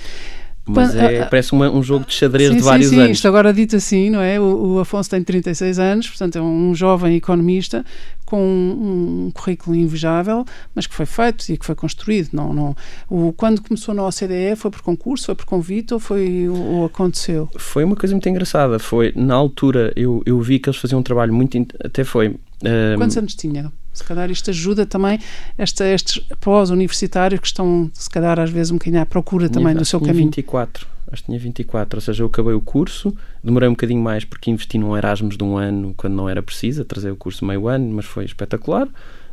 Mas 0.65 0.95
é, 0.95 1.26
parece 1.26 1.54
uma, 1.54 1.69
um 1.69 1.82
jogo 1.82 2.06
de 2.06 2.13
xadrez 2.13 2.50
sim, 2.50 2.58
de 2.58 2.62
vários 2.62 2.89
sim, 2.89 2.95
sim. 2.95 3.02
anos. 3.02 3.17
Isto 3.17 3.28
agora 3.28 3.54
dito 3.54 3.76
assim, 3.76 4.10
não 4.10 4.21
é? 4.21 4.39
O, 4.39 4.76
o, 4.76 4.80
Afonso 4.80 5.10
tem 5.10 5.24
36 5.24 5.80
anos, 5.80 6.08
portanto 6.08 6.38
é 6.38 6.41
um 6.41 6.74
jovem 6.76 7.15
economista 7.15 7.84
com 8.26 8.41
um, 8.41 9.26
um, 9.26 9.32
currículo 9.32 9.76
invejável, 9.76 10.45
mas 10.74 10.88
que 10.88 10.93
foi 10.93 11.06
feito 11.06 11.52
e 11.52 11.58
que 11.58 11.65
foi 11.65 11.76
construído. 11.76 12.30
Não, 12.32 12.54
não, 12.54 12.76
o, 13.10 13.34
quando 13.34 13.62
começou 13.62 13.93
na 13.93 14.06
OCDE 14.06 14.56
foi 14.56 14.71
por 14.71 14.82
concurso, 14.82 15.26
foi 15.26 15.36
por 15.36 15.45
convite 15.45 15.93
ou, 15.93 16.00
foi, 16.00 16.47
ou 16.47 16.86
aconteceu? 16.86 17.50
Foi 17.58 17.84
uma 17.84 17.95
coisa 17.95 18.13
muito 18.13 18.30
engraçada. 18.30 18.80
Foi, 18.80 19.12
na 19.15 19.34
altura, 19.34 19.91
eu, 19.95 20.21
eu 20.26 20.39
vi 20.39 20.60
que 20.60 20.69
eles 20.69 20.80
faziam 20.80 21.00
um 21.00 21.04
trabalho 21.04 21.34
muito... 21.34 21.58
Até 21.84 22.04
foi... 22.04 22.30
Um, 22.63 22.97
Quantos 22.97 23.17
anos 23.17 23.36
tinha? 23.36 23.71
Se 23.94 24.04
calhar 24.04 24.32
isto 24.32 24.50
ajuda 24.50 24.86
também 24.86 25.20
esta, 25.58 25.86
estes 25.86 26.24
pós-universitários 26.40 27.40
que 27.40 27.48
estão, 27.48 27.92
se 27.94 28.10
calhar, 28.10 28.40
às 28.40 28.50
vezes 28.50 28.72
um 28.72 28.76
bocadinho 28.76 29.02
à 29.02 29.06
procura 29.06 29.50
tinha, 29.50 29.60
também 29.60 29.76
do 29.76 29.84
seu 29.84 30.00
tinha 30.00 30.14
caminho. 30.14 30.28
24, 30.28 30.88
acho 31.12 31.24
que 31.24 31.28
tinha 31.28 31.40
24, 31.40 31.98
ou 31.98 32.02
seja, 32.02 32.24
eu 32.24 32.28
acabei 32.28 32.54
o 32.54 32.62
curso, 32.62 33.16
demorei 33.44 33.68
um 33.68 33.74
bocadinho 33.74 34.02
mais 34.02 34.24
porque 34.24 34.50
investi 34.50 34.78
num 34.78 34.96
Erasmus 34.96 35.36
de 35.36 35.44
um 35.44 35.58
ano 35.58 35.94
quando 35.98 36.14
não 36.14 36.30
era 36.30 36.42
preciso, 36.42 36.86
trazer 36.86 37.12
o 37.12 37.16
curso 37.16 37.44
meio 37.46 37.68
ano, 37.68 37.94
mas 37.94 38.06
foi 38.06 38.26
espetacular. 38.26 38.88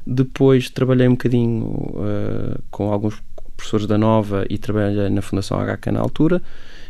Depois 0.07 0.71
trabalhei 0.71 1.07
um 1.07 1.13
bocadinho 1.13 1.67
uh, 1.67 2.63
com 2.71 2.93
alguns 2.93 3.23
professores 3.57 3.87
da 3.87 3.99
Nova 3.99 4.47
e 4.49 4.57
trabalhei 4.57 5.11
na 5.11 5.21
Fundação 5.21 5.59
HK 5.59 5.93
na 5.93 6.01
altura. 6.01 6.41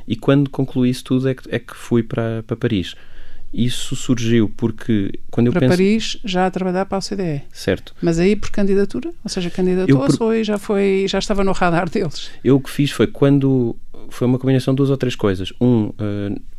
E 0.07 0.15
quando 0.17 0.49
concluí 0.49 0.91
isso 0.91 1.05
tudo 1.05 1.29
é 1.29 1.35
que, 1.35 1.43
é 1.55 1.59
que 1.59 1.75
fui 1.75 2.03
para, 2.03 2.43
para 2.47 2.57
Paris. 2.57 2.95
Isso 3.53 3.97
surgiu 3.97 4.53
porque 4.57 5.13
quando 5.31 5.47
eu 5.47 5.53
para 5.53 5.61
penso... 5.61 5.73
Paris 5.73 6.19
já 6.25 6.47
a 6.47 6.51
trabalhar 6.51 6.85
para 6.85 6.99
a 6.99 7.01
OCDE. 7.01 7.43
Certo. 7.53 7.95
Mas 8.03 8.19
aí 8.19 8.37
por 8.37 8.51
candidatura? 8.51 9.11
Ou 9.25 9.31
seja, 9.31 9.51
candidatou-se 9.51 10.23
ou 10.23 10.45
já, 10.45 10.59
foi, 10.59 11.07
já 11.09 11.19
estava 11.19 11.43
no 11.43 11.53
radar 11.53 11.89
deles? 11.89 12.31
Eu 12.45 12.57
o 12.57 12.61
que 12.61 12.71
fiz 12.71 12.91
foi 12.91 13.07
quando... 13.07 13.75
Foi 14.11 14.27
uma 14.27 14.39
combinação 14.39 14.73
de 14.73 14.79
duas 14.79 14.89
ou 14.89 14.97
três 14.97 15.15
coisas. 15.15 15.53
Um, 15.61 15.87
uh, 15.89 15.95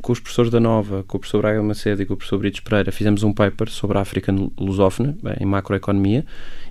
com 0.03 0.11
os 0.11 0.19
professores 0.19 0.51
da 0.51 0.59
Nova, 0.59 1.03
com 1.07 1.17
o 1.17 1.19
professor 1.19 1.41
Braga 1.41 1.63
Macedo 1.63 2.01
e 2.01 2.05
com 2.05 2.13
o 2.13 2.17
professor 2.17 2.37
Brites 2.37 2.59
Pereira, 2.59 2.91
fizemos 2.91 3.23
um 3.23 3.33
paper 3.33 3.69
sobre 3.71 3.97
a 3.97 4.01
África 4.01 4.31
lusófona, 4.55 5.17
em 5.39 5.45
macroeconomia, 5.45 6.23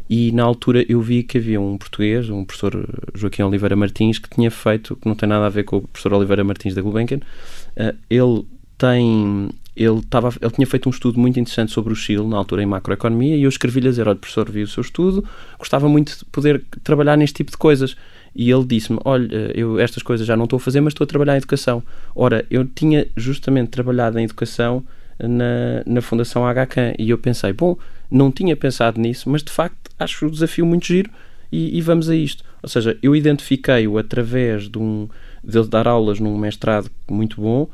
e 0.09 0.31
na 0.31 0.45
altura 0.45 0.85
eu 0.89 1.01
vi 1.01 1.25
que 1.25 1.39
havia 1.39 1.61
um 1.61 1.77
português, 1.77 2.31
um 2.31 2.45
professor 2.45 2.89
Joaquim 3.13 3.43
Oliveira 3.43 3.75
Martins, 3.75 4.21
que 4.21 4.31
tinha 4.31 4.53
feito, 4.53 4.95
que 4.95 5.09
não 5.09 5.17
tem 5.17 5.29
nada 5.29 5.47
a 5.47 5.49
ver 5.49 5.65
com 5.65 5.79
o 5.79 5.83
professor 5.83 6.13
Oliveira 6.13 6.45
Martins 6.45 6.75
da 6.75 6.81
Gulbenkian, 6.81 7.19
uh, 7.19 7.97
ele 8.09 8.47
tem 8.79 9.51
ele, 9.79 10.03
tava, 10.03 10.33
ele 10.41 10.51
tinha 10.51 10.67
feito 10.67 10.89
um 10.89 10.91
estudo 10.91 11.21
muito 11.21 11.39
interessante 11.39 11.71
sobre 11.71 11.93
o 11.93 11.97
Chile, 11.97 12.27
na 12.27 12.37
altura 12.37 12.63
em 12.63 12.67
macroeconomia, 12.67 13.37
e 13.37 13.45
eu 13.45 13.49
escrevi-lhe 13.49 13.87
a 13.87 13.91
dizer: 13.91 14.09
Olha, 14.09 14.17
professor, 14.17 14.51
vi 14.51 14.63
o 14.63 14.67
seu 14.67 14.81
estudo, 14.81 15.25
gostava 15.57 15.89
muito 15.89 16.19
de 16.19 16.25
poder 16.25 16.65
trabalhar 16.83 17.17
neste 17.17 17.37
tipo 17.37 17.53
de 17.53 17.57
coisas. 17.57 17.97
E 18.35 18.51
ele 18.51 18.65
disse-me: 18.65 18.99
Olha, 19.05 19.53
eu 19.55 19.79
estas 19.79 20.03
coisas 20.03 20.27
já 20.27 20.37
não 20.37 20.45
estou 20.45 20.57
a 20.57 20.61
fazer, 20.61 20.81
mas 20.81 20.93
estou 20.93 21.05
a 21.05 21.09
trabalhar 21.09 21.35
em 21.35 21.39
educação. 21.39 21.83
Ora, 22.15 22.45
eu 22.51 22.65
tinha 22.65 23.07
justamente 23.17 23.69
trabalhado 23.69 24.19
em 24.19 24.25
educação 24.25 24.85
na, 25.19 25.83
na 25.87 26.01
Fundação 26.03 26.43
HK, 26.43 26.97
e 26.99 27.11
eu 27.11 27.19
pensei: 27.19 27.53
Bom, 27.53 27.79
não 28.11 28.33
tinha 28.33 28.57
pensado 28.57 29.01
nisso, 29.01 29.31
mas 29.31 29.43
de 29.45 29.53
facto 29.53 29.91
acho 29.99 30.27
o 30.27 30.31
desafio 30.31 30.67
muito 30.67 30.87
giro. 30.87 31.11
E, 31.51 31.79
e 31.79 31.81
vamos 31.81 32.11
a 32.11 32.17
isto. 32.17 32.45
Ou 32.63 32.69
seja, 32.69 32.99
eu 33.03 33.17
identifiquei-o 33.17 33.97
através 33.97 34.69
de 34.69 34.77
um, 34.77 35.09
de 35.43 35.63
dar 35.67 35.89
aulas 35.89 36.21
num 36.21 36.37
mestrado 36.37 36.91
muito 37.09 37.41
bom 37.41 37.69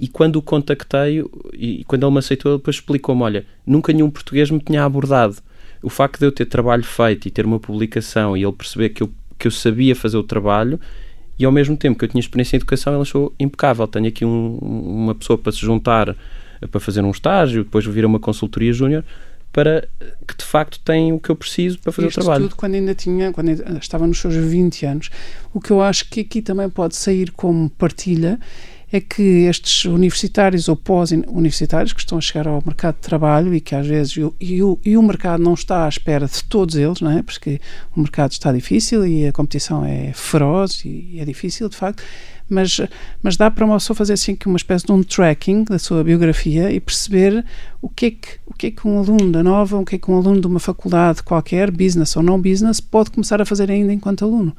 e 0.00 0.08
quando 0.08 0.36
o 0.36 0.42
contactei 0.42 1.24
e 1.52 1.84
quando 1.84 2.04
ele 2.04 2.12
me 2.12 2.18
aceitou, 2.18 2.52
ele 2.52 2.58
depois 2.58 2.76
explicou-me: 2.76 3.22
olha, 3.22 3.46
nunca 3.66 3.92
nenhum 3.92 4.10
português 4.10 4.50
me 4.50 4.60
tinha 4.60 4.84
abordado. 4.84 5.36
O 5.82 5.90
facto 5.90 6.18
de 6.18 6.26
eu 6.26 6.32
ter 6.32 6.46
trabalho 6.46 6.84
feito 6.84 7.28
e 7.28 7.30
ter 7.30 7.44
uma 7.44 7.60
publicação 7.60 8.36
e 8.36 8.42
ele 8.42 8.52
perceber 8.52 8.90
que 8.90 9.02
eu, 9.02 9.10
que 9.38 9.46
eu 9.46 9.50
sabia 9.50 9.94
fazer 9.94 10.16
o 10.16 10.22
trabalho 10.22 10.80
e 11.38 11.44
ao 11.44 11.52
mesmo 11.52 11.76
tempo 11.76 11.98
que 11.98 12.04
eu 12.04 12.08
tinha 12.08 12.20
experiência 12.20 12.56
em 12.56 12.58
educação, 12.58 12.94
ele 12.94 13.02
achou 13.02 13.32
impecável. 13.38 13.86
Tenho 13.86 14.08
aqui 14.08 14.24
um, 14.24 14.58
uma 14.58 15.14
pessoa 15.14 15.38
para 15.38 15.52
se 15.52 15.58
juntar 15.58 16.16
para 16.70 16.80
fazer 16.80 17.02
um 17.02 17.10
estágio, 17.10 17.64
depois 17.64 17.84
vir 17.84 18.04
a 18.04 18.06
uma 18.06 18.18
consultoria 18.18 18.72
júnior 18.72 19.04
para 19.52 19.88
que 20.28 20.36
de 20.36 20.44
facto 20.44 20.78
tem 20.84 21.14
o 21.14 21.18
que 21.18 21.30
eu 21.30 21.36
preciso 21.36 21.78
para 21.78 21.90
fazer 21.90 22.08
Isto 22.08 22.20
o 22.20 22.24
trabalho. 22.24 22.44
tudo 22.44 22.56
quando 22.56 22.74
ainda 22.74 22.94
tinha, 22.94 23.32
quando 23.32 23.48
ainda 23.48 23.78
estava 23.78 24.06
nos 24.06 24.18
seus 24.18 24.34
20 24.34 24.84
anos. 24.84 25.10
O 25.54 25.60
que 25.62 25.70
eu 25.70 25.80
acho 25.80 26.10
que 26.10 26.20
aqui 26.20 26.42
também 26.42 26.68
pode 26.68 26.94
sair 26.94 27.30
como 27.30 27.70
partilha 27.70 28.38
é 28.96 29.00
que 29.00 29.22
estes 29.46 29.84
universitários 29.84 30.68
ou 30.68 30.76
pós-universitários 30.76 31.92
que 31.92 32.00
estão 32.00 32.18
a 32.18 32.20
chegar 32.20 32.48
ao 32.48 32.62
mercado 32.64 32.96
de 32.96 33.02
trabalho 33.02 33.54
e 33.54 33.60
que 33.60 33.74
às 33.74 33.86
vezes 33.86 34.16
e 34.40 34.56
e 34.84 34.96
o 34.96 35.02
mercado 35.02 35.42
não 35.42 35.54
está 35.54 35.84
à 35.84 35.88
espera 35.88 36.26
de 36.26 36.42
todos 36.44 36.74
eles, 36.74 37.00
não 37.00 37.10
é? 37.10 37.22
Porque 37.22 37.60
o 37.94 38.00
mercado 38.00 38.32
está 38.32 38.52
difícil 38.52 39.06
e 39.06 39.26
a 39.26 39.32
competição 39.32 39.84
é 39.84 40.12
feroz 40.12 40.82
e 40.84 41.18
é 41.18 41.24
difícil, 41.24 41.68
de 41.68 41.76
facto, 41.76 42.02
mas, 42.48 42.80
mas 43.22 43.36
dá 43.36 43.50
para 43.50 43.64
uma 43.64 43.76
pessoa 43.76 43.96
fazer 43.96 44.12
assim 44.12 44.36
uma 44.46 44.56
espécie 44.56 44.86
de 44.86 44.92
um 44.92 45.02
tracking 45.02 45.64
da 45.64 45.78
sua 45.78 46.04
biografia 46.04 46.70
e 46.70 46.78
perceber 46.78 47.44
o 47.82 47.88
que 47.88 48.06
é 48.06 48.10
que, 48.12 48.28
o 48.46 48.54
que, 48.54 48.66
é 48.68 48.70
que 48.70 48.86
um 48.86 48.98
aluno 48.98 49.32
da 49.32 49.42
nova, 49.42 49.76
o 49.76 49.84
que 49.84 49.96
é 49.96 49.98
que 49.98 50.10
um 50.10 50.16
aluno 50.16 50.40
de 50.40 50.46
uma 50.46 50.60
faculdade 50.60 51.22
qualquer, 51.22 51.70
business 51.70 52.16
ou 52.16 52.22
não 52.22 52.40
business, 52.40 52.80
pode 52.80 53.10
começar 53.10 53.40
a 53.40 53.44
fazer 53.44 53.70
ainda 53.70 53.92
enquanto 53.92 54.24
aluno. 54.24 54.56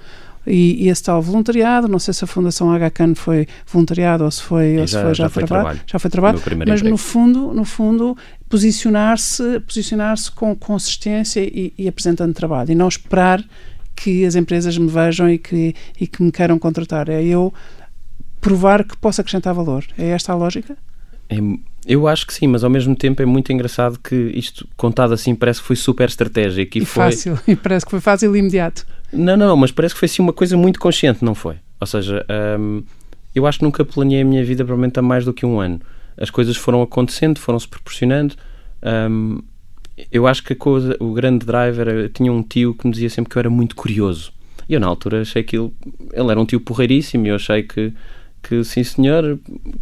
E, 0.48 0.86
e, 0.86 0.90
esse 0.90 1.04
tal 1.04 1.22
voluntariado, 1.22 1.88
não 1.88 2.00
sei 2.00 2.14
se 2.14 2.24
a 2.24 2.28
Fundação 2.28 2.70
HCAN 2.72 3.16
foi 3.16 3.48
voluntariado 3.66 4.24
ou 4.24 4.32
se 4.32 4.42
foi, 4.42 4.78
ou 4.78 4.88
já, 4.88 5.00
se 5.00 5.04
foi 5.04 5.14
já, 5.14 5.24
já 5.26 5.30
foi 5.30 5.44
trabalho, 5.44 5.64
trabalho, 5.64 5.82
já 5.86 6.00
foi 6.00 6.10
trabalho, 6.10 6.40
mas 6.40 6.80
emprego. 6.80 6.90
no 6.90 6.98
fundo, 6.98 7.54
no 7.54 7.66
fundo 7.66 8.18
posicionar-se 8.48 9.60
posicionar-se 9.60 10.32
com 10.32 10.56
consistência 10.56 11.42
e, 11.42 11.74
e 11.78 11.88
apresentando 11.88 12.34
trabalho 12.34 12.72
e 12.72 12.76
não 12.76 12.88
esperar 12.88 13.44
que 13.98 14.24
as 14.24 14.36
empresas 14.36 14.78
me 14.78 14.88
vejam 14.88 15.30
e 15.30 15.38
que, 15.38 15.76
e 16.00 16.08
que 16.08 16.22
me 16.22 16.32
queiram 16.32 16.60
contratar. 16.60 17.10
É 17.10 17.22
eu 17.24 17.54
provar 18.40 18.84
que 18.84 18.96
posso 18.96 19.20
acrescentar 19.20 19.54
valor. 19.54 19.84
É 19.98 20.10
esta 20.10 20.32
a 20.32 20.36
lógica? 20.36 20.78
É, 21.30 21.38
eu 21.86 22.08
acho 22.08 22.28
que 22.28 22.34
sim, 22.34 22.48
mas 22.48 22.64
ao 22.64 22.70
mesmo 22.70 22.96
tempo 22.96 23.22
é 23.22 23.26
muito 23.26 23.52
engraçado 23.52 24.00
que 24.00 24.16
isto, 24.16 24.68
contado 24.78 25.14
assim, 25.14 25.34
parece 25.34 25.62
que 25.62 25.68
foi 25.68 25.76
super 25.76 26.08
estratégico. 26.08 26.78
E, 26.78 26.82
e 26.84 26.86
foi... 26.86 27.04
fácil, 27.06 27.40
e 27.48 27.56
parece 27.56 27.86
que 27.86 27.92
foi 27.92 28.00
fácil 28.00 28.36
e 28.36 28.40
imediato. 28.40 28.86
Não, 29.12 29.38
não, 29.38 29.56
mas 29.56 29.72
parece 29.72 29.94
que 29.94 30.00
foi 30.00 30.08
assim 30.08 30.22
uma 30.22 30.34
coisa 30.34 30.58
muito 30.58 30.80
consciente, 30.80 31.24
não 31.24 31.34
foi? 31.34 31.56
Ou 31.80 31.88
seja, 31.88 32.26
hum, 32.60 32.84
eu 33.34 33.46
acho 33.46 33.60
que 33.60 33.64
nunca 33.64 33.86
planeei 33.86 34.22
a 34.22 34.26
minha 34.26 34.44
vida 34.44 34.64
provavelmente 34.64 35.00
há 35.00 35.02
mais 35.02 35.24
do 35.24 35.34
que 35.34 35.46
um 35.46 35.60
ano. 35.60 35.80
As 36.18 36.30
coisas 36.30 36.58
foram 36.58 36.82
acontecendo, 36.82 37.40
foram-se 37.40 37.68
proporcionando. 37.68 38.36
Hum, 38.84 39.42
eu 40.12 40.28
acho 40.28 40.44
que 40.44 40.54
a 40.54 40.56
coisa, 40.56 40.96
o 41.00 41.14
grande 41.14 41.46
driver, 41.46 41.88
eu 41.88 42.10
tinha 42.10 42.32
um 42.32 42.44
tio 42.44 42.74
que 42.74 42.86
me 42.86 42.94
dizia 42.94 43.10
sempre 43.10 43.32
que 43.32 43.38
eu 43.38 43.40
era 43.40 43.50
muito 43.50 43.76
curioso. 43.76 44.32
E 44.70 44.74
eu 44.74 44.80
na 44.80 44.88
altura 44.88 45.22
achei 45.22 45.44
que 45.44 45.58
ele, 45.58 45.72
ele 46.14 46.32
era 46.32 46.40
um 46.40 46.46
tio 46.46 46.60
porreiríssimo 46.60 47.26
e 47.26 47.30
eu 47.30 47.36
achei 47.36 47.64
que, 47.64 47.94
que 48.44 48.64
sim 48.64 48.84
senhor, 48.84 49.40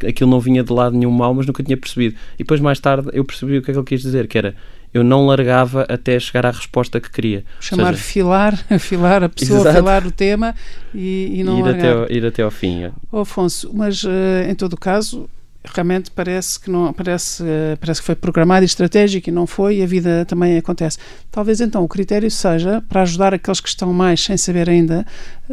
aquilo 0.08 0.30
não 0.30 0.40
vinha 0.40 0.64
de 0.64 0.72
lado 0.72 0.96
nenhum 0.96 1.12
mal, 1.12 1.34
mas 1.34 1.46
nunca 1.46 1.64
tinha 1.64 1.76
percebido. 1.76 2.16
E 2.36 2.40
depois 2.40 2.62
mais 2.62 2.80
tarde 2.80 3.10
eu 3.14 3.26
percebi 3.26 3.58
o 3.58 3.62
que 3.62 3.72
é 3.72 3.74
que 3.74 3.80
ele 3.80 3.86
quis 3.86 4.02
dizer, 4.02 4.28
que 4.28 4.38
era 4.38 4.56
eu 4.96 5.04
não 5.04 5.26
largava 5.26 5.86
até 5.90 6.18
chegar 6.18 6.46
à 6.46 6.52
resposta 6.52 7.02
que 7.02 7.12
queria. 7.12 7.44
Chamar 7.60 7.96
seja, 7.96 8.04
filar, 8.06 8.54
afilar 8.72 9.24
a 9.24 9.28
pessoa, 9.28 9.60
Exato. 9.60 9.78
afilar 9.78 10.08
o 10.08 10.12
tema 10.12 10.56
e, 10.94 11.42
e 11.42 11.44
não 11.44 11.60
ir 11.60 11.64
largar. 11.64 11.80
até, 11.80 11.92
ao, 11.92 12.12
ir 12.12 12.26
até 12.26 12.44
ao 12.44 12.50
fim. 12.50 12.90
Oh, 13.12 13.20
Afonso, 13.20 13.70
mas 13.74 14.06
uh, 14.06 14.10
em 14.50 14.56
todo 14.56 14.72
o 14.72 14.78
caso, 14.78 15.30
realmente 15.66 16.10
parece 16.12 16.58
que 16.58 16.72
não 16.72 16.94
parece 16.94 17.44
uh, 17.44 17.78
parece 17.78 18.00
que 18.00 18.06
foi 18.06 18.16
programado 18.16 18.64
e 18.64 18.68
estratégico 18.68 19.28
e 19.28 19.34
não 19.34 19.46
foi 19.46 19.80
e 19.80 19.84
a 19.84 19.86
vida 19.86 20.24
também 20.26 20.58
acontece 20.58 21.00
talvez 21.32 21.60
então 21.60 21.84
o 21.84 21.88
critério 21.88 22.30
seja 22.30 22.84
para 22.88 23.02
ajudar 23.02 23.34
aqueles 23.34 23.60
que 23.60 23.68
estão 23.68 23.92
mais 23.92 24.24
sem 24.24 24.38
saber 24.38 24.70
ainda 24.70 25.04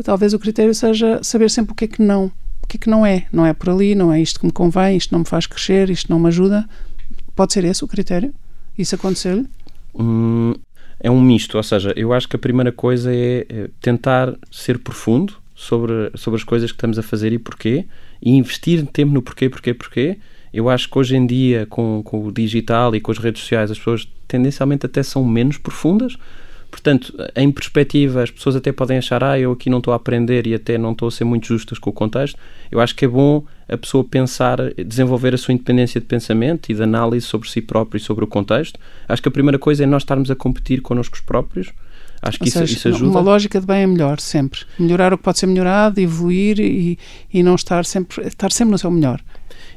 talvez 0.05 0.35
o 0.35 0.39
critério 0.39 0.75
seja 0.75 1.19
saber 1.23 1.49
sempre 1.49 1.73
o 1.73 1.75
que 1.75 1.87
é 1.87 1.89
que 1.89 2.03
não 2.03 2.27
o 2.63 2.67
que 2.69 2.77
é 2.77 2.81
que 2.81 2.91
não 2.91 3.07
é 3.07 3.25
não 3.33 3.47
é 3.47 3.55
por 3.55 3.71
ali 3.71 3.95
não 3.95 4.13
é 4.13 4.21
isto 4.21 4.39
que 4.39 4.45
me 4.45 4.53
convém 4.53 4.99
isto 4.99 5.13
não 5.13 5.21
me 5.21 5.25
faz 5.25 5.47
crescer 5.47 5.89
isto 5.89 6.11
não 6.11 6.21
me 6.21 6.29
ajuda 6.29 6.69
pode 7.35 7.55
ser 7.55 7.65
esse 7.65 7.83
o 7.83 7.89
critério 7.89 8.35
isso 8.79 8.95
aconteceu-lhe 8.95 9.47
hum, 9.95 10.55
é 11.01 11.11
um 11.11 11.21
misto 11.21 11.57
ou 11.57 11.63
seja 11.63 11.93
eu 11.97 12.13
acho 12.13 12.29
que 12.29 12.37
a 12.37 12.39
primeira 12.39 12.73
coisa 12.73 13.11
é 13.15 13.69
tentar 13.81 14.35
ser 14.51 14.79
profundo 14.79 15.35
sobre 15.55 16.11
sobre 16.15 16.39
as 16.39 16.45
coisas 16.45 16.71
que 16.71 16.77
estamos 16.77 16.99
a 16.99 17.03
fazer 17.03 17.33
e 17.33 17.39
porquê 17.39 17.87
e 18.23 18.31
investir 18.31 18.87
tempo 18.87 19.13
no 19.13 19.21
porquê, 19.21 19.51
porquê, 19.51 19.75
porquê. 19.75 20.19
Eu 20.55 20.69
acho 20.69 20.89
que 20.89 20.97
hoje 20.97 21.17
em 21.17 21.27
dia, 21.27 21.67
com, 21.69 22.03
com 22.05 22.25
o 22.25 22.31
digital 22.31 22.95
e 22.95 23.01
com 23.01 23.11
as 23.11 23.19
redes 23.19 23.43
sociais, 23.43 23.71
as 23.71 23.79
pessoas 23.79 24.09
tendencialmente 24.29 24.87
até 24.87 25.03
são 25.03 25.25
menos 25.25 25.59
profundas. 25.59 26.17
Portanto, 26.71 27.13
em 27.35 27.51
perspectiva, 27.51 28.23
as 28.23 28.31
pessoas 28.31 28.55
até 28.55 28.71
podem 28.71 28.99
achar, 28.99 29.25
ah, 29.25 29.39
eu 29.39 29.53
aqui 29.53 29.69
não 29.69 29.79
estou 29.79 29.93
a 29.93 29.97
aprender 29.97 30.47
e 30.47 30.55
até 30.55 30.79
não 30.79 30.93
estou 30.93 31.09
a 31.09 31.11
ser 31.11 31.25
muito 31.25 31.47
justas 31.47 31.79
com 31.79 31.91
o 31.91 31.93
contexto. 31.93 32.39
Eu 32.71 32.81
acho 32.81 32.95
que 32.95 33.05
é 33.05 33.09
bom 33.09 33.45
a 33.69 33.77
pessoa 33.77 34.05
pensar, 34.05 34.59
desenvolver 34.75 35.35
a 35.35 35.39
sua 35.39 35.55
independência 35.55 36.01
de 36.01 36.07
pensamento 36.07 36.71
e 36.71 36.75
de 36.75 36.83
análise 36.83 37.27
sobre 37.27 37.49
si 37.49 37.61
próprio 37.61 37.99
e 37.99 38.01
sobre 38.01 38.25
o 38.25 38.29
contexto. 38.29 38.79
Acho 39.09 39.23
que 39.23 39.29
a 39.29 39.33
primeira 39.33 39.59
coisa 39.59 39.85
é 39.85 39.87
nós 39.87 40.03
estarmos 40.03 40.31
a 40.31 40.37
competir 40.37 40.81
connosco 40.83 41.17
próprios 41.25 41.73
Acho 42.23 42.39
que 42.39 42.49
isso, 42.49 42.59
seja, 42.59 42.73
isso, 42.73 42.89
ajuda. 42.89 43.11
Uma 43.11 43.21
lógica 43.21 43.61
de 43.61 43.67
bem 43.67 43.83
é 43.83 43.87
melhor, 43.87 44.21
sempre. 44.21 44.61
Melhorar 44.79 45.13
o 45.13 45.19
que 45.19 45.25
pode 45.25 45.41
ser 45.41 45.47
melhorado, 45.47 46.01
evoluir 46.01 46.61
e, 46.61 46.97
e 47.35 47.43
não 47.43 47.57
estar 47.57 47.85
sempre, 47.85 48.25
estar 48.29 48.53
sempre 48.53 48.71
no 48.71 48.79
seu 48.79 48.93
melhor. 48.93 49.21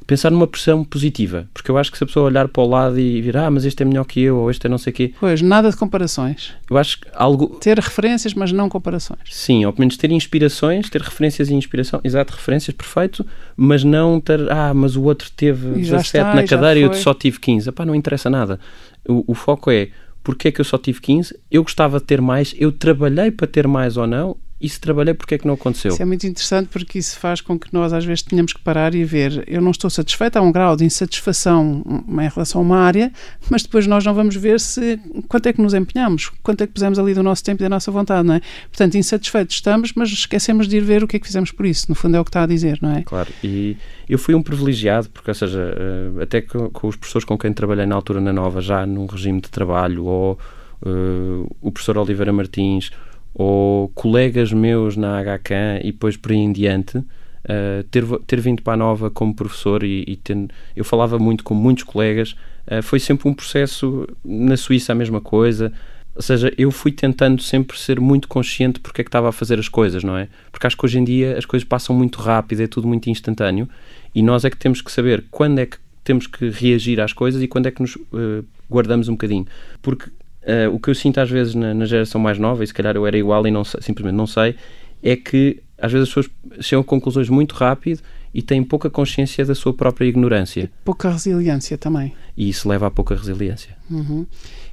Pensar 0.06 0.30
numa 0.30 0.46
pressão 0.46 0.84
positiva, 0.84 1.50
porque 1.52 1.72
eu 1.72 1.78
acho 1.80 1.92
que 1.92 1.98
se 1.98 2.04
a 2.04 2.08
pessoa 2.08 2.28
olhar 2.28 2.48
para 2.48 2.62
o 2.62 2.68
lado 2.68 3.00
e 3.00 3.20
vir, 3.20 3.36
ah, 3.36 3.50
mas 3.50 3.66
este 3.66 3.82
é 3.82 3.86
melhor 3.86 4.06
que 4.06 4.22
eu, 4.22 4.38
ou 4.38 4.52
este 4.52 4.68
é 4.68 4.70
não 4.70 4.78
sei 4.78 4.92
o 4.92 4.94
quê. 4.94 5.14
Pois, 5.20 5.42
nada 5.42 5.72
de 5.72 5.76
comparações. 5.76 6.54
Eu 6.70 6.78
acho 6.78 7.02
que 7.02 7.08
algo. 7.16 7.48
Ter 7.60 7.80
referências, 7.80 8.36
mas 8.36 8.52
não 8.52 8.70
comparações. 8.70 9.22
Sim, 9.32 9.66
ou 9.66 9.74
pelo 9.74 9.82
menos 9.82 9.98
ter 9.98 10.12
inspirações, 10.12 10.88
ter 10.92 11.02
referências 11.02 11.50
e 11.50 11.56
inspiração. 11.56 12.00
Exato, 12.04 12.34
referências, 12.34 12.76
perfeito, 12.76 13.26
mas 13.58 13.84
não 13.84 14.22
ter, 14.22 14.52
ah, 14.52 14.72
mas 14.76 14.96
o 14.96 15.02
outro 15.02 15.32
teve 15.36 15.70
17 15.70 16.06
está, 16.06 16.36
na 16.36 16.44
cadeira 16.44 16.80
e 16.80 16.84
eu 16.84 16.94
só 16.94 17.12
tive 17.12 17.40
15. 17.40 17.70
Epá, 17.70 17.84
não 17.84 17.96
interessa 17.96 18.30
nada. 18.30 18.60
O, 19.08 19.32
o 19.32 19.34
foco 19.34 19.72
é 19.72 19.90
porque 20.26 20.48
é 20.48 20.52
que 20.52 20.60
eu 20.60 20.66
só 20.66 20.78
tive 20.78 21.00
15, 21.00 21.40
eu 21.52 21.62
gostava 21.62 22.00
de 22.00 22.06
ter 22.06 22.20
mais, 22.20 22.54
eu 22.58 22.72
trabalhei 22.72 23.30
para 23.30 23.46
ter 23.46 23.68
mais 23.68 23.96
ou 23.96 24.08
não, 24.08 24.36
e 24.60 24.70
se 24.70 24.80
trabalhei, 24.80 25.14
porque 25.14 25.36
é 25.36 25.38
que 25.38 25.46
não 25.46 25.56
aconteceu? 25.56 25.92
Isso 25.92 26.02
é 26.02 26.06
muito 26.06 26.26
interessante 26.26 26.70
porque 26.70 26.98
isso 26.98 27.20
faz 27.20 27.42
com 27.42 27.60
que 27.60 27.74
nós 27.74 27.92
às 27.92 28.06
vezes 28.06 28.24
tenhamos 28.24 28.54
que 28.54 28.62
parar 28.62 28.96
e 28.96 29.04
ver, 29.04 29.44
eu 29.48 29.62
não 29.62 29.72
estou 29.72 29.90
satisfeita, 29.90 30.40
há 30.40 30.42
um 30.42 30.52
grau 30.52 30.78
de 30.78 30.86
insatisfação 30.86 31.84
em 32.08 32.30
relação 32.30 32.62
a 32.62 32.64
uma 32.64 32.78
área, 32.78 33.12
mas 33.50 33.64
depois 33.64 33.86
nós 33.86 34.06
não 34.06 34.14
vamos 34.14 34.36
ver 34.36 34.60
se 34.62 34.98
quanto 35.28 35.48
é 35.48 35.54
que 35.54 35.62
nos 35.62 35.74
empenhamos, 35.74 36.32
quanto 36.42 36.64
é 36.64 36.68
que 36.68 36.74
pusemos 36.74 36.98
ali 36.98 37.14
do 37.14 37.22
nosso 37.22 37.44
tempo 37.44 37.62
e 37.62 37.66
da 37.66 37.70
nossa 37.70 37.92
vontade, 37.92 38.26
não 38.26 38.36
é? 38.36 38.42
Portanto, 38.70 38.96
insatisfeitos 38.96 39.56
estamos, 39.56 39.92
mas 39.94 40.10
esquecemos 40.10 40.68
de 40.70 40.78
ir 40.78 40.84
ver 40.84 41.04
o 41.04 41.08
que 41.08 41.18
é 41.18 41.20
que 41.20 41.28
fizemos 41.28 41.52
por 41.52 41.66
isso, 41.66 41.88
no 41.90 41.96
fundo 41.96 42.16
é 42.16 42.20
o 42.20 42.24
que 42.24 42.30
está 42.30 42.44
a 42.44 42.48
dizer, 42.48 42.80
não 42.82 42.96
é? 42.96 43.04
Claro, 43.04 43.30
e 43.44 43.76
eu 44.08 44.18
fui 44.18 44.34
um 44.36 44.42
privilegiado, 44.42 45.10
porque, 45.10 45.32
ou 45.32 45.36
seja, 45.36 45.76
eh, 45.78 46.24
até 46.24 46.42
com, 46.42 46.70
com 46.70 46.88
os 46.88 46.96
professores 46.96 47.26
com 47.26 47.38
quem 47.38 47.52
trabalhei 47.52 47.86
na 47.86 47.96
altura 47.96 48.22
na 48.22 48.32
Nova, 48.32 48.62
já 48.62 48.86
num 48.86 49.06
regime 49.06 49.42
de 49.42 49.50
trabalho, 49.50 50.06
ou 50.06 50.40
uh, 50.86 51.56
o 51.62 51.72
professor 51.72 51.98
Oliveira 51.98 52.32
Martins, 52.32 52.92
ou 53.38 53.90
colegas 53.90 54.54
meus 54.54 54.96
na 54.96 55.22
HCAN 55.22 55.80
e 55.84 55.92
depois 55.92 56.16
por 56.16 56.32
aí 56.32 56.38
em 56.38 56.54
diante, 56.54 56.98
uh, 56.98 57.84
ter, 57.92 58.06
ter 58.26 58.40
vindo 58.40 58.62
para 58.62 58.74
a 58.74 58.78
Nova 58.78 59.12
como 59.12 59.36
professor 59.36 59.84
e, 59.84 60.06
e 60.08 60.16
ter, 60.16 60.48
eu 60.74 60.86
falava 60.86 61.20
muito 61.20 61.44
com 61.44 61.54
muitos 61.54 61.84
colegas, 61.84 62.34
uh, 62.66 62.82
foi 62.82 62.98
sempre 62.98 63.28
um 63.28 63.34
processo, 63.34 64.08
na 64.24 64.56
Suíça 64.56 64.94
a 64.94 64.96
mesma 64.96 65.20
coisa, 65.20 65.74
ou 66.16 66.22
seja, 66.22 66.50
eu 66.58 66.72
fui 66.72 66.94
tentando 66.94 67.42
sempre 67.42 67.78
ser 67.78 68.00
muito 68.00 68.30
consciente 68.30 68.80
porque 68.80 69.02
é 69.02 69.04
que 69.04 69.10
estava 69.10 69.28
a 69.28 69.34
fazer 69.34 69.60
as 69.60 69.68
coisas, 69.68 70.02
não 70.02 70.18
é? 70.18 70.30
Porque 70.50 70.66
acho 70.66 70.78
que 70.78 70.86
hoje 70.86 70.98
em 70.98 71.04
dia 71.04 71.38
as 71.38 71.46
coisas 71.46 71.68
passam 71.68 71.94
muito 71.94 72.22
rápido, 72.22 72.62
é 72.62 72.68
tudo 72.68 72.88
muito 72.88 73.10
instantâneo 73.10 73.68
e 74.14 74.24
nós 74.24 74.46
é 74.46 74.50
que 74.50 74.56
temos 74.56 74.82
que 74.82 74.90
saber 74.90 75.26
quando 75.30 75.60
é 75.60 75.66
que 75.66 75.78
temos 76.06 76.26
que 76.26 76.50
reagir 76.50 77.02
às 77.02 77.12
coisas 77.12 77.42
e 77.42 77.50
quando 77.50 77.66
é 77.66 77.72
que 77.72 77.82
nos 77.82 77.98
uh, 77.98 78.46
guardamos 78.72 79.10
um 79.10 79.14
bocadinho. 79.14 79.46
Porque 79.82 80.10
Uh, 80.46 80.74
o 80.74 80.80
que 80.80 80.92
eu 80.92 80.96
sinto 80.96 81.20
às 81.20 81.30
vezes 81.30 81.56
na, 81.56 81.74
na, 81.74 81.86
geração 81.86 82.22
mais 82.22 82.38
nova, 82.38 82.64
e 82.64 82.68
se 82.68 82.74
calhar 82.74 82.96
eu 82.96 83.08
era 83.08 83.18
igual 83.18 83.48
e 83.48 83.52
não 83.52 83.64
sei, 83.64 83.82
simplesmente 83.82 84.16
não 84.16 84.28
sei, 84.28 84.56
é 85.02 85.16
que 85.16 85.60
às 85.78 85.92
vezes 85.92 86.08
as 86.08 86.14
pessoas 86.14 86.64
chegam 86.64 86.82
a 86.82 86.84
conclusões 86.84 87.30
muito 87.30 87.56
rápido 87.56 88.02
e 88.34 88.42
têm 88.42 88.64
pouca 88.64 88.90
consciência 88.90 89.46
da 89.46 89.56
sua 89.56 89.74
própria 89.74 90.06
ignorância. 90.06 90.64
E 90.64 90.70
pouca 90.84 91.10
resiliência 91.10 91.78
também. 91.78 92.14
E 92.36 92.50
isso 92.50 92.68
leva 92.68 92.88
a 92.88 92.92
pouca 92.92 93.16
resiliência. 93.16 93.76
Uhum. 93.90 94.26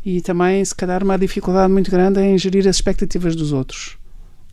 E 0.05 0.21
também, 0.21 0.65
se 0.65 0.75
calhar, 0.75 1.03
uma 1.03 1.17
dificuldade 1.17 1.73
muito 1.73 1.91
grande 1.91 2.21
em 2.21 2.37
gerir 2.37 2.67
as 2.69 2.77
expectativas 2.77 3.37
dos 3.37 3.53
outros. 3.53 3.97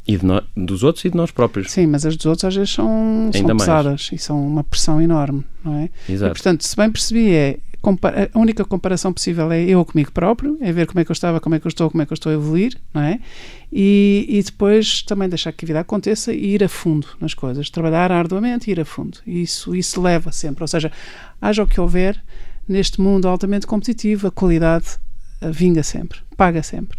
E 0.10 0.17
no, 0.26 0.41
dos 0.58 0.82
outros 0.82 1.06
e 1.06 1.10
de 1.12 1.15
nós 1.15 1.30
próprios. 1.30 1.72
Sim, 1.72 1.86
mas 1.86 2.04
as 2.04 2.17
dos 2.17 2.26
outros 2.26 2.43
às 2.45 2.56
vezes 2.56 2.72
são, 2.72 3.30
são 3.32 3.58
pesadas 3.58 4.10
e 4.12 4.17
são 4.17 4.43
uma 4.43 4.63
pressão 4.63 5.00
enorme, 5.00 5.45
não 5.63 5.76
é? 5.76 5.89
Exato. 6.10 6.32
E, 6.32 6.34
portanto, 6.34 6.65
se 6.65 6.76
bem 6.76 6.91
percebi, 6.91 7.32
é 7.32 7.60
a 8.34 8.39
única 8.39 8.65
comparação 8.65 9.13
possível 9.13 9.52
é 9.52 9.62
eu 9.62 9.86
comigo 9.86 10.12
próprio, 10.12 10.58
é 10.62 10.72
ver 10.72 10.88
como 10.88 11.00
é 11.00 11.06
que 11.06 11.12
eu 11.12 11.13
estava, 11.13 11.39
como 11.39 11.54
é 11.54 11.60
que 11.60 11.67
eu 11.67 11.69
estou, 11.69 11.91
como 11.91 12.02
é 12.02 12.08
que 12.08 12.12
eu 12.12 12.15
estou 12.15 12.32
a 12.32 12.34
evoluir, 12.34 12.76
não 12.91 13.04
é? 13.04 13.19
E, 13.72 14.26
e 14.28 14.41
depois 14.41 15.04
também 15.04 15.30
deixar 15.30 15.52
que 15.52 15.63
a 15.63 15.67
vida 15.67 15.80
aconteça 15.80 16.34
e 16.34 16.56
ir 16.56 16.63
a 16.63 16.67
fundo 16.67 17.08
nas 17.22 17.36
coisas, 17.36 17.69
trabalhar 17.69 18.12
arduamente 18.12 18.67
e 18.67 18.72
ir 18.72 18.80
a 18.80 18.86
fundo. 18.86 19.19
Isso, 19.28 19.76
isso 19.76 20.02
leva 20.02 20.32
sempre, 20.32 20.63
ou 20.63 20.67
seja, 20.67 20.91
haja 21.39 21.62
o 21.62 21.67
que 21.67 21.80
houver 21.80 22.19
neste 22.67 23.00
mundo 23.00 23.28
altamente 23.28 23.67
competitivo, 23.67 24.28
a 24.28 24.32
qualidade 24.32 24.88
vinga 25.52 25.84
sempre, 25.84 26.19
paga 26.36 26.63
sempre. 26.63 26.98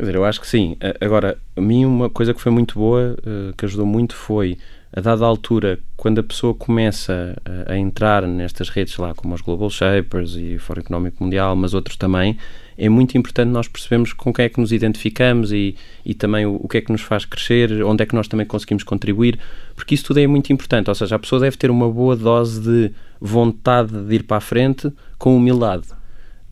Quer 0.00 0.06
dizer, 0.06 0.14
eu 0.16 0.24
acho 0.24 0.40
que 0.40 0.48
sim. 0.48 0.78
Agora, 0.98 1.36
a 1.54 1.60
mim 1.60 1.84
uma 1.84 2.08
coisa 2.08 2.32
que 2.32 2.40
foi 2.40 2.50
muito 2.50 2.78
boa, 2.78 3.14
que 3.54 3.66
ajudou 3.66 3.84
muito, 3.84 4.16
foi 4.16 4.56
a 4.90 4.98
dada 4.98 5.26
altura, 5.26 5.78
quando 5.94 6.20
a 6.20 6.22
pessoa 6.22 6.54
começa 6.54 7.36
a, 7.66 7.76
entrar 7.76 8.26
nestas 8.26 8.70
redes 8.70 8.96
lá, 8.96 9.12
como 9.12 9.34
os 9.34 9.42
Global 9.42 9.68
Shapers 9.68 10.36
e 10.36 10.54
o 10.54 10.58
Fórum 10.58 10.80
Económico 10.80 11.22
Mundial, 11.22 11.54
mas 11.54 11.74
outros 11.74 11.98
também, 11.98 12.38
é 12.78 12.88
muito 12.88 13.18
importante 13.18 13.50
nós 13.50 13.68
percebermos 13.68 14.14
com 14.14 14.32
quem 14.32 14.46
é 14.46 14.48
que 14.48 14.58
nos 14.58 14.72
identificamos 14.72 15.52
e, 15.52 15.76
e 16.02 16.14
também 16.14 16.46
o, 16.46 16.58
o, 16.62 16.66
que 16.66 16.78
é 16.78 16.80
que 16.80 16.90
nos 16.90 17.02
faz 17.02 17.26
crescer, 17.26 17.84
onde 17.84 18.02
é 18.02 18.06
que 18.06 18.14
nós 18.14 18.26
também 18.26 18.46
conseguimos 18.46 18.82
contribuir, 18.82 19.38
porque 19.76 19.94
isso 19.94 20.04
tudo 20.04 20.18
é 20.18 20.26
muito 20.26 20.50
importante. 20.50 20.88
Ou 20.88 20.94
seja, 20.94 21.16
a 21.16 21.18
pessoa 21.18 21.42
deve 21.42 21.58
ter 21.58 21.70
uma 21.70 21.90
boa 21.90 22.16
dose 22.16 22.58
de 22.58 22.90
vontade 23.20 23.92
de 23.92 24.14
ir 24.14 24.22
para 24.22 24.38
a 24.38 24.40
frente 24.40 24.90
com 25.18 25.36
humildade. 25.36 25.99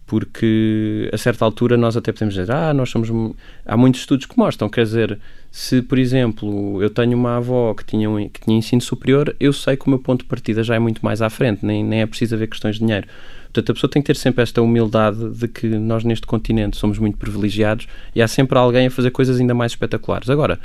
Porque 0.08 1.10
a 1.12 1.18
certa 1.18 1.44
altura 1.44 1.76
nós 1.76 1.94
até 1.94 2.10
podemos 2.10 2.34
dizer, 2.34 2.50
ah, 2.50 2.72
nós 2.72 2.88
somos. 2.88 3.10
Há 3.64 3.76
muitos 3.76 4.00
estudos 4.00 4.24
que 4.24 4.38
mostram, 4.38 4.66
quer 4.66 4.84
dizer, 4.84 5.18
se 5.52 5.82
por 5.82 5.98
exemplo 5.98 6.82
eu 6.82 6.88
tenho 6.88 7.14
uma 7.16 7.36
avó 7.36 7.74
que 7.74 7.84
tinha, 7.84 8.08
um, 8.08 8.26
que 8.26 8.40
tinha 8.40 8.56
ensino 8.56 8.80
superior, 8.80 9.36
eu 9.38 9.52
sei 9.52 9.76
que 9.76 9.86
o 9.86 9.90
meu 9.90 9.98
ponto 9.98 10.22
de 10.22 10.24
partida 10.24 10.62
já 10.62 10.74
é 10.74 10.78
muito 10.78 11.04
mais 11.04 11.20
à 11.20 11.28
frente, 11.28 11.64
nem, 11.64 11.84
nem 11.84 12.00
é 12.00 12.06
preciso 12.06 12.34
haver 12.34 12.48
questões 12.48 12.76
de 12.76 12.86
dinheiro. 12.86 13.06
Portanto, 13.44 13.70
a 13.70 13.74
pessoa 13.74 13.90
tem 13.90 14.00
que 14.00 14.06
ter 14.06 14.16
sempre 14.16 14.42
esta 14.42 14.62
humildade 14.62 15.28
de 15.28 15.46
que 15.46 15.68
nós 15.68 16.02
neste 16.04 16.26
continente 16.26 16.78
somos 16.78 16.98
muito 16.98 17.18
privilegiados 17.18 17.86
e 18.14 18.22
há 18.22 18.28
sempre 18.28 18.56
alguém 18.56 18.86
a 18.86 18.90
fazer 18.90 19.10
coisas 19.10 19.38
ainda 19.38 19.52
mais 19.52 19.72
espetaculares. 19.72 20.30
Agora, 20.30 20.58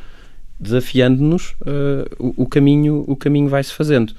desafiando-nos, 0.58 1.54
uh, 1.62 2.08
o, 2.18 2.44
o, 2.44 2.46
caminho, 2.48 3.04
o 3.08 3.16
caminho 3.18 3.50
vai-se 3.50 3.74
fazendo. 3.74 4.14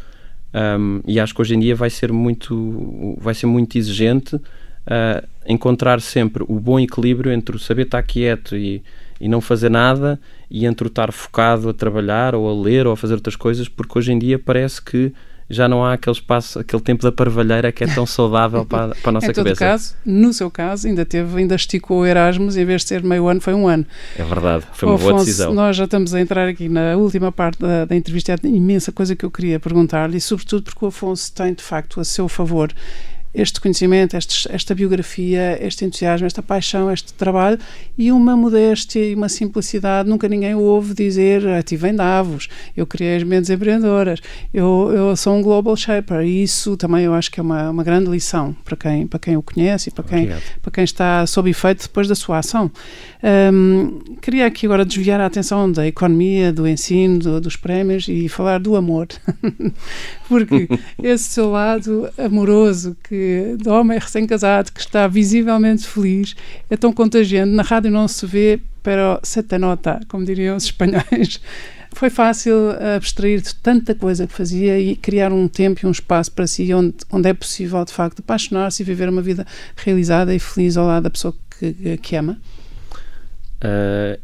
Um, 0.55 1.01
e 1.07 1.19
acho 1.19 1.35
que 1.35 1.41
hoje 1.41 1.55
em 1.55 1.61
dia 1.61 1.75
vai 1.75 1.89
ser 1.89 2.13
muito, 2.13 3.17
vai 3.19 3.35
ser 3.35 3.47
muito 3.47 3.77
exigente 3.79 4.39
uh, 4.87 5.27
encontrar 5.47 6.01
sempre 6.01 6.45
o 6.49 6.59
bom 6.59 6.79
equilíbrio 6.79 7.33
entre 7.33 7.57
o 7.57 7.59
saber 7.59 7.83
estar 7.83 8.03
quieto 8.03 8.57
e, 8.57 8.83
e 9.21 9.29
não 9.29 9.41
fazer 9.41 9.71
nada 9.71 10.19
e 10.51 10.67
entre 10.67 10.87
o 10.87 10.89
estar 10.89 11.13
focado 11.13 11.69
a 11.69 11.75
trabalhar 11.75 12.35
ou 12.35 12.49
a 12.49 12.63
ler 12.63 12.87
ou 12.87 12.93
a 12.93 12.97
fazer 12.97 13.15
outras 13.15 13.37
coisas, 13.37 13.69
porque 13.69 13.99
hoje 13.99 14.13
em 14.13 14.19
dia 14.19 14.39
parece 14.39 14.81
que 14.81 15.13
já 15.49 15.69
não 15.69 15.85
há 15.85 15.93
aquele 15.93 16.17
espaço, 16.17 16.59
aquele 16.59 16.83
tempo 16.83 17.03
da 17.03 17.13
parvalheira 17.13 17.71
que 17.71 17.85
é 17.85 17.87
tão 17.87 18.07
saudável 18.07 18.65
para, 18.67 18.95
para 18.95 19.09
a 19.11 19.13
nossa 19.13 19.27
em 19.27 19.33
todo 19.33 19.45
cabeça. 19.45 19.65
Caso, 19.65 19.95
no 20.05 20.33
seu 20.33 20.51
caso, 20.51 20.87
ainda 20.87 21.05
teve, 21.05 21.39
ainda 21.39 21.55
esticou 21.55 22.01
o 22.01 22.07
Erasmus, 22.07 22.57
em 22.57 22.65
vez 22.65 22.83
de 22.83 22.89
ser 22.89 23.03
meio 23.03 23.29
ano, 23.29 23.41
foi 23.41 23.55
um 23.55 23.69
ano. 23.69 23.85
É 24.19 24.23
verdade, 24.23 24.65
foi 24.73 24.89
uma 24.89 24.95
Afonso, 24.95 25.11
boa 25.11 25.25
decisão. 25.25 25.55
Nós 25.55 25.77
já 25.77 25.85
estamos 25.85 26.15
a 26.15 26.21
entrar 26.21 26.49
aqui 26.49 26.69
na 26.69 26.97
última 26.97 27.31
parte 27.31 27.59
da, 27.59 27.85
da 27.85 27.95
entrevista, 27.95 28.35
há 28.35 28.47
imensa 28.47 28.91
coisa 28.91 29.15
que 29.15 29.25
eu 29.25 29.31
queria 29.31 29.61
perguntar-lhe, 29.61 30.17
e 30.17 30.21
sobretudo 30.21 30.63
porque 30.63 30.85
o 30.85 30.89
Afonso 30.89 31.33
tem, 31.35 31.53
de 31.53 31.63
facto, 31.63 32.01
a 32.01 32.05
seu 32.05 32.29
favor 32.29 32.73
este 33.35 33.61
conhecimento, 33.61 34.17
este, 34.17 34.49
esta 34.51 34.75
biografia, 34.75 35.59
este 35.61 35.85
entusiasmo, 35.85 36.27
esta 36.27 36.43
paixão, 36.43 36.91
este 36.91 37.13
trabalho 37.15 37.59
e 37.99 38.13
uma 38.13 38.37
modéstia 38.37 39.05
e 39.05 39.15
uma 39.15 39.29
simplicidade. 39.29 40.09
Nunca 40.09 40.29
ninguém 40.29 40.55
ouve 40.55 40.95
dizer 40.95 41.47
ah, 41.49 41.59
estive 41.59 41.89
em 41.89 41.97
Davos, 41.97 42.49
eu 42.77 42.87
criei 42.87 43.17
as 43.17 43.23
mentes 43.23 43.51
empreendedoras, 43.51 44.21
eu, 44.53 44.93
eu 44.95 45.17
sou 45.17 45.35
um 45.35 45.43
global 45.43 45.77
shaper 45.77 46.21
e 46.21 46.43
isso 46.43 46.77
também 46.77 47.05
eu 47.05 47.15
acho 47.15 47.31
que 47.31 47.41
é 47.41 47.43
uma, 47.43 47.71
uma 47.71 47.83
grande 47.83 48.09
lição 48.09 48.55
para 48.65 48.77
quem, 48.77 49.07
para 49.07 49.19
quem 49.19 49.37
o 49.37 49.43
conhece 49.43 49.89
e 49.89 49.93
para 49.93 50.05
quem, 50.05 50.29
para 50.63 50.71
quem 50.71 50.85
está 50.85 51.27
sob 51.27 51.51
efeito 51.51 51.83
depois 51.83 52.07
da 52.07 52.15
sua 52.15 52.39
ação. 52.39 52.71
Um, 53.53 54.01
queria 54.21 54.47
aqui 54.47 54.67
agora 54.67 54.85
desviar 54.85 55.21
a 55.21 55.27
atenção 55.27 55.71
da 55.71 55.87
economia, 55.87 56.53
do 56.53 56.69
ensino, 56.69 57.19
do, 57.19 57.41
dos 57.41 57.57
prémios 57.57 58.07
e 58.07 58.29
falar 58.29 58.61
do 58.61 58.77
amor. 58.77 59.09
Porque 60.29 60.69
esse 61.03 61.25
seu 61.25 61.51
lado 61.51 62.09
amoroso, 62.19 62.97
que 63.03 63.24
do 63.59 63.71
homem 63.71 63.99
recém-casado, 63.99 64.73
que 64.73 64.81
está 64.81 65.07
visivelmente 65.07 65.87
feliz, 65.87 66.35
é 66.69 66.77
tão 66.77 66.93
contagiante. 66.93 67.51
Na 67.51 67.63
rádio 67.63 67.91
não 67.91 68.07
se 68.09 68.27
vê, 68.27 68.61
pero 68.83 69.19
se 69.23 69.43
te 69.43 69.59
nota, 69.59 70.01
como 70.09 70.25
diriam 70.25 70.57
os 70.57 70.65
espanhóis. 70.67 71.41
Foi 71.95 72.11
fácil 72.11 72.71
abstrair 72.97 73.41
de 73.41 73.55
tanta 73.55 73.95
coisa 73.95 74.27
que 74.27 74.33
fazia 74.33 74.79
e 74.81 74.97
criar 74.97 75.33
um 75.33 75.47
tempo 75.47 75.81
e 75.83 75.87
um 75.87 75.93
espaço 75.93 76.33
para 76.33 76.47
si 76.47 76.75
onde, 76.75 76.97
onde 77.11 77.29
é 77.29 77.35
possível, 77.35 77.85
de 77.85 77.93
facto, 77.93 78.19
apaixonar-se 78.19 78.83
e 78.83 78.85
viver 78.85 79.09
uma 79.09 79.23
vida 79.23 79.47
realizada 79.77 80.35
e 80.35 80.41
feliz 80.41 80.77
ao 80.77 80.87
lado 80.87 81.05
da 81.05 81.11
pessoa 81.11 81.33
que, 81.59 81.97
que 81.99 82.17
ama. 82.17 82.37
Uh, 83.63 84.21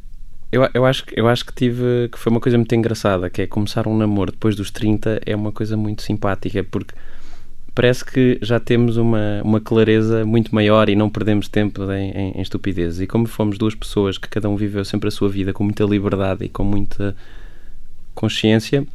eu, 0.53 0.69
eu, 0.75 0.85
acho, 0.85 1.05
eu 1.15 1.29
acho 1.29 1.47
que 1.47 1.55
tive 1.55 2.09
que 2.11 2.19
foi 2.19 2.31
uma 2.31 2.41
coisa 2.41 2.59
muito 2.59 2.75
engraçada, 2.75 3.31
que 3.31 3.43
é 3.43 3.47
começar 3.47 3.87
um 3.87 3.97
namoro 3.97 4.33
depois 4.33 4.57
dos 4.57 4.71
30 4.71 5.21
é 5.25 5.37
uma 5.37 5.53
coisa 5.53 5.77
muito 5.77 6.03
simpática, 6.03 6.65
porque 6.65 6.93
parece 7.75 8.05
que 8.05 8.39
já 8.43 8.61
temos 8.61 8.97
uma, 8.97 9.41
uma 9.43 9.61
clareza 9.61 10.25
muito 10.25 10.55
maior 10.55 10.89
e 10.89 10.97
não 10.97 11.09
perdemos 11.09 11.49
tempo 11.49 11.83
em, 11.93 12.11
em, 12.11 12.31
em 12.39 12.41
estupidez. 12.41 13.01
E 13.01 13.07
como 13.07 13.27
fomos 13.27 13.59
duas 13.59 13.75
pessoas 13.75 14.19
que 14.19 14.29
cada 14.29 14.49
um 14.49 14.57
viveu 14.57 14.85
sempre 14.85 15.09
a 15.09 15.11
sua 15.11 15.29
vida 15.29 15.53
com 15.53 15.65
muita 15.65 15.85
liberdade 15.85 16.45
e 16.45 16.49
com 16.49 16.65
muita 16.65 17.15
consciência, 18.15 18.87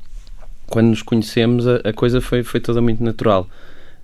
quando 0.68 0.88
nos 0.88 1.02
conhecemos 1.02 1.68
a, 1.68 1.78
a 1.78 1.94
coisa 1.94 2.22
foi, 2.22 2.44
foi 2.44 2.60
toda 2.60 2.82
muito 2.82 3.04
natural. 3.04 3.50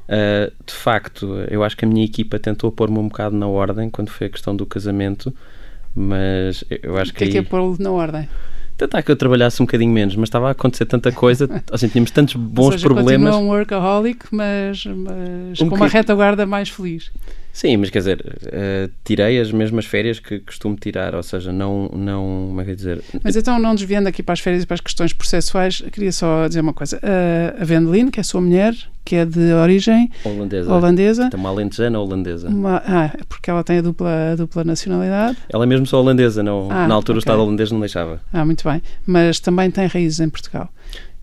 Uh, 0.07 0.51
de 0.65 0.73
facto, 0.73 1.37
eu 1.49 1.63
acho 1.63 1.77
que 1.77 1.85
a 1.85 1.87
minha 1.87 2.03
equipa 2.03 2.37
tentou 2.37 2.71
pôr-me 2.71 2.97
um 2.97 3.07
bocado 3.07 3.35
na 3.35 3.47
ordem 3.47 3.89
quando 3.89 4.09
foi 4.09 4.27
a 4.27 4.29
questão 4.29 4.55
do 4.55 4.65
casamento 4.65 5.33
mas 5.95 6.63
eu 6.69 6.97
acho 6.97 7.13
que. 7.13 7.17
O 7.17 7.17
que 7.17 7.23
é 7.23 7.27
aí... 7.27 7.31
que 7.31 7.37
é 7.37 7.41
pôr 7.43 7.79
na 7.79 7.91
ordem? 7.91 8.27
Tentar 8.81 9.03
que 9.03 9.11
eu 9.11 9.15
trabalhasse 9.15 9.61
um 9.61 9.65
bocadinho 9.67 9.91
menos, 9.91 10.15
mas 10.15 10.27
estava 10.27 10.47
a 10.47 10.51
acontecer 10.53 10.87
tanta 10.87 11.11
coisa, 11.11 11.47
assim, 11.71 11.87
tínhamos 11.87 12.09
tantos 12.09 12.33
bons 12.33 12.65
Ou 12.65 12.71
seja, 12.71 12.87
problemas. 12.87 13.35
um 13.35 13.47
workaholic, 13.47 14.25
mas, 14.31 14.83
mas 14.87 15.61
um 15.61 15.69
com 15.69 15.75
uma 15.75 15.85
retaguarda 15.85 16.47
mais 16.47 16.67
feliz. 16.67 17.11
Sim, 17.53 17.77
mas 17.77 17.89
quer 17.89 17.99
dizer, 17.99 18.19
uh, 18.19 18.91
tirei 19.03 19.39
as 19.39 19.51
mesmas 19.51 19.85
férias 19.85 20.19
que 20.19 20.39
costumo 20.39 20.75
tirar, 20.75 21.13
ou 21.15 21.23
seja, 21.23 21.51
não, 21.51 21.89
não, 21.89 22.45
como 22.47 22.61
é 22.61 22.65
que 22.65 22.75
dizer? 22.75 23.03
Mas 23.23 23.35
então, 23.35 23.59
não 23.59 23.75
desviando 23.75 24.07
aqui 24.07 24.23
para 24.23 24.33
as 24.33 24.39
férias 24.39 24.63
e 24.63 24.65
para 24.65 24.75
as 24.75 24.81
questões 24.81 25.13
processuais, 25.13 25.81
queria 25.91 26.11
só 26.11 26.47
dizer 26.47 26.61
uma 26.61 26.73
coisa. 26.73 26.97
Uh, 26.97 27.61
a 27.61 27.65
Vendeline, 27.65 28.09
que 28.09 28.19
é 28.19 28.21
a 28.21 28.23
sua 28.23 28.41
mulher, 28.41 28.73
que 29.03 29.15
é 29.15 29.25
de 29.25 29.51
origem 29.53 30.09
holandesa, 30.23 30.73
holandesa 30.73 31.29
tem 31.29 31.39
uma 31.39 31.49
alentejana 31.49 31.99
holandesa. 31.99 32.49
Uma, 32.49 32.81
ah, 32.85 33.11
é 33.13 33.23
porque 33.27 33.49
ela 33.49 33.63
tem 33.63 33.79
a 33.79 33.81
dupla, 33.81 34.31
a 34.31 34.35
dupla 34.35 34.63
nacionalidade. 34.63 35.37
Ela 35.49 35.63
é 35.63 35.67
mesmo 35.67 35.85
só 35.85 35.99
holandesa, 35.99 36.43
não, 36.43 36.69
ah, 36.71 36.87
na 36.87 36.95
altura 36.95 37.17
okay. 37.17 37.17
o 37.17 37.19
Estado 37.19 37.41
holandês 37.41 37.71
não 37.71 37.79
deixava. 37.79 38.21
Ah, 38.31 38.45
muito 38.45 38.67
bem. 38.67 38.81
Mas 39.05 39.39
também 39.39 39.69
tem 39.71 39.87
raízes 39.87 40.19
em 40.19 40.29
Portugal. 40.29 40.69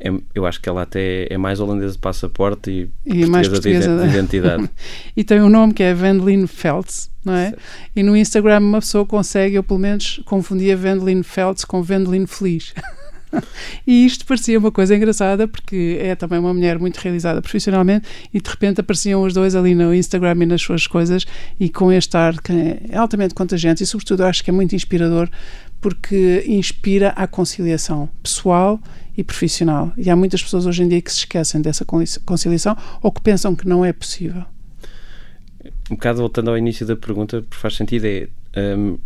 É, 0.01 0.13
eu 0.35 0.47
acho 0.47 0.61
que 0.61 0.69
ela 0.69 0.83
até 0.83 1.27
é 1.29 1.37
mais 1.37 1.59
holandesa 1.59 1.93
de 1.93 1.99
passaporte 1.99 2.71
e, 2.71 2.91
e 3.05 3.27
mais 3.27 3.49
portuguesa 3.49 3.97
de 3.99 4.09
identidade. 4.09 4.71
e 5.17 5.25
tem 5.25 5.41
um 5.41 5.49
nome 5.49 5.75
que 5.75 5.83
é 5.83 5.93
Vendeline 5.93 6.47
Feltz, 6.47 7.11
não 7.25 7.35
é? 7.35 7.51
Certo. 7.51 7.63
E 7.97 8.03
no 8.03 8.17
Instagram 8.17 8.61
uma 8.61 8.81
pessoa 8.81 9.05
consegue, 9.05 9.57
eu 9.57 9.63
pelo 9.63 9.81
menos 9.81 10.21
confundia 10.25 10.77
Vendeline 10.77 11.25
Feltz 11.25 11.65
com 11.65 11.83
Vendeline 11.83 12.29
Feliz. 12.29 12.73
e 13.87 14.07
isto 14.07 14.25
parecia 14.25 14.59
uma 14.59 14.71
coisa 14.71 14.95
engraçada 14.95 15.47
porque 15.47 15.99
é 16.01 16.15
também 16.15 16.39
uma 16.39 16.55
mulher 16.55 16.79
muito 16.79 16.97
realizada 16.99 17.43
profissionalmente 17.43 18.09
e 18.33 18.41
de 18.41 18.49
repente 18.49 18.81
apareciam 18.81 19.23
os 19.23 19.35
dois 19.35 19.55
ali 19.55 19.75
no 19.75 19.95
Instagram 19.95 20.37
e 20.43 20.47
nas 20.47 20.63
suas 20.63 20.87
coisas 20.87 21.27
e 21.59 21.69
com 21.69 21.93
este 21.93 22.17
ar 22.17 22.41
que 22.41 22.53
é 22.89 22.97
altamente 22.97 23.35
contagiante 23.35 23.83
e 23.83 23.87
sobretudo 23.87 24.23
acho 24.23 24.43
que 24.43 24.51
é 24.51 24.53
muito 24.53 24.75
inspirador 24.75 25.29
porque 25.81 26.45
inspira 26.47 27.11
a 27.11 27.27
conciliação 27.27 28.09
pessoal 28.23 28.81
e 29.17 29.25
profissional. 29.25 29.93
E 29.97 30.11
há 30.11 30.17
muitas 30.17 30.43
pessoas 30.43 30.67
hoje 30.67 30.83
em 30.83 30.89
dia 30.89 31.01
que 31.01 31.11
se 31.11 31.19
esquecem 31.19 31.61
dessa 31.61 31.85
conciliação 31.85 32.77
ou 33.03 33.11
que 33.13 33.21
pensam 33.21 33.55
que 33.55 33.67
não 33.67 33.85
é 33.85 33.93
possível. 33.93 34.45
Um 35.91 35.95
bocado 35.95 36.19
voltando 36.19 36.51
ao 36.51 36.59
início 36.59 36.87
da 36.87 36.97
pergunta, 36.97 37.43
porque 37.43 37.57
faz 37.57 37.75
sentido, 37.75 38.05
é. 38.07 38.29
Um, 38.57 38.99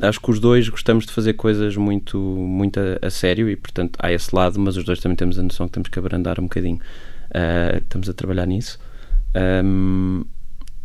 acho 0.00 0.20
que 0.20 0.30
os 0.30 0.38
dois 0.38 0.68
gostamos 0.68 1.06
de 1.06 1.12
fazer 1.12 1.34
coisas 1.34 1.76
muito, 1.76 2.18
muito 2.18 2.78
a, 2.78 3.06
a, 3.06 3.10
sério 3.10 3.48
e, 3.48 3.56
portanto, 3.56 3.98
há 3.98 4.12
esse 4.12 4.34
lado, 4.34 4.58
mas 4.60 4.76
os 4.76 4.84
dois 4.84 5.00
também 5.00 5.16
temos 5.16 5.38
a 5.38 5.42
noção 5.42 5.66
que 5.66 5.72
temos 5.72 5.88
que 5.88 5.98
abrandar 5.98 6.38
um 6.38 6.44
bocadinho. 6.44 6.78
Uh, 7.30 7.78
estamos 7.78 8.08
a 8.08 8.12
trabalhar 8.12 8.46
nisso. 8.46 8.78
Um, 9.64 10.24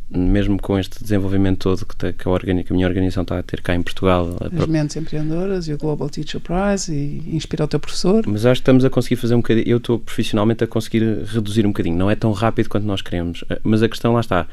mesmo 0.10 0.62
com 0.62 0.78
este 0.78 1.02
desenvolvimento 1.02 1.60
todo 1.60 1.86
que, 1.86 1.96
que, 1.96 2.30
a, 2.30 2.40
que, 2.40 2.72
a, 2.72 2.76
minha 2.76 2.88
organização 2.88 3.24
está 3.24 3.40
a 3.40 3.44
ter 3.44 3.62
cá 3.62 3.74
em 3.74 3.82
Portugal. 3.82 4.38
As 4.40 4.68
mentes 4.68 4.96
empreendedoras 4.96 5.68
e 5.68 5.74
o 5.74 5.78
Global 5.78 6.10
Teacher 6.10 6.40
Prize 6.40 6.94
e 6.94 7.36
inspira 7.36 7.66
o 7.66 7.68
teu 7.68 7.80
professor. 7.80 8.24
Mas 8.28 8.46
acho 8.46 8.60
que 8.60 8.64
estamos 8.64 8.86
a 8.86 8.90
conseguir 8.90 9.16
fazer 9.16 9.36
um 9.36 9.40
bocadinho, 9.40 9.68
eu 9.68 9.78
estou 9.78 10.00
profissionalmente 10.00 10.64
a 10.64 10.68
conseguir 10.68 11.02
reduzir 11.26 11.66
um 11.66 11.70
bocadinho, 11.70 11.98
não 11.98 12.10
é 12.10 12.16
tão 12.16 12.32
rápido 12.32 12.70
quanto 12.70 12.86
nós 12.86 13.02
queremos, 13.02 13.44
eh, 13.50 13.60
mas 13.64 13.82
a 13.82 13.90
questão 13.90 14.14
lá 14.14 14.20
está, 14.20 14.48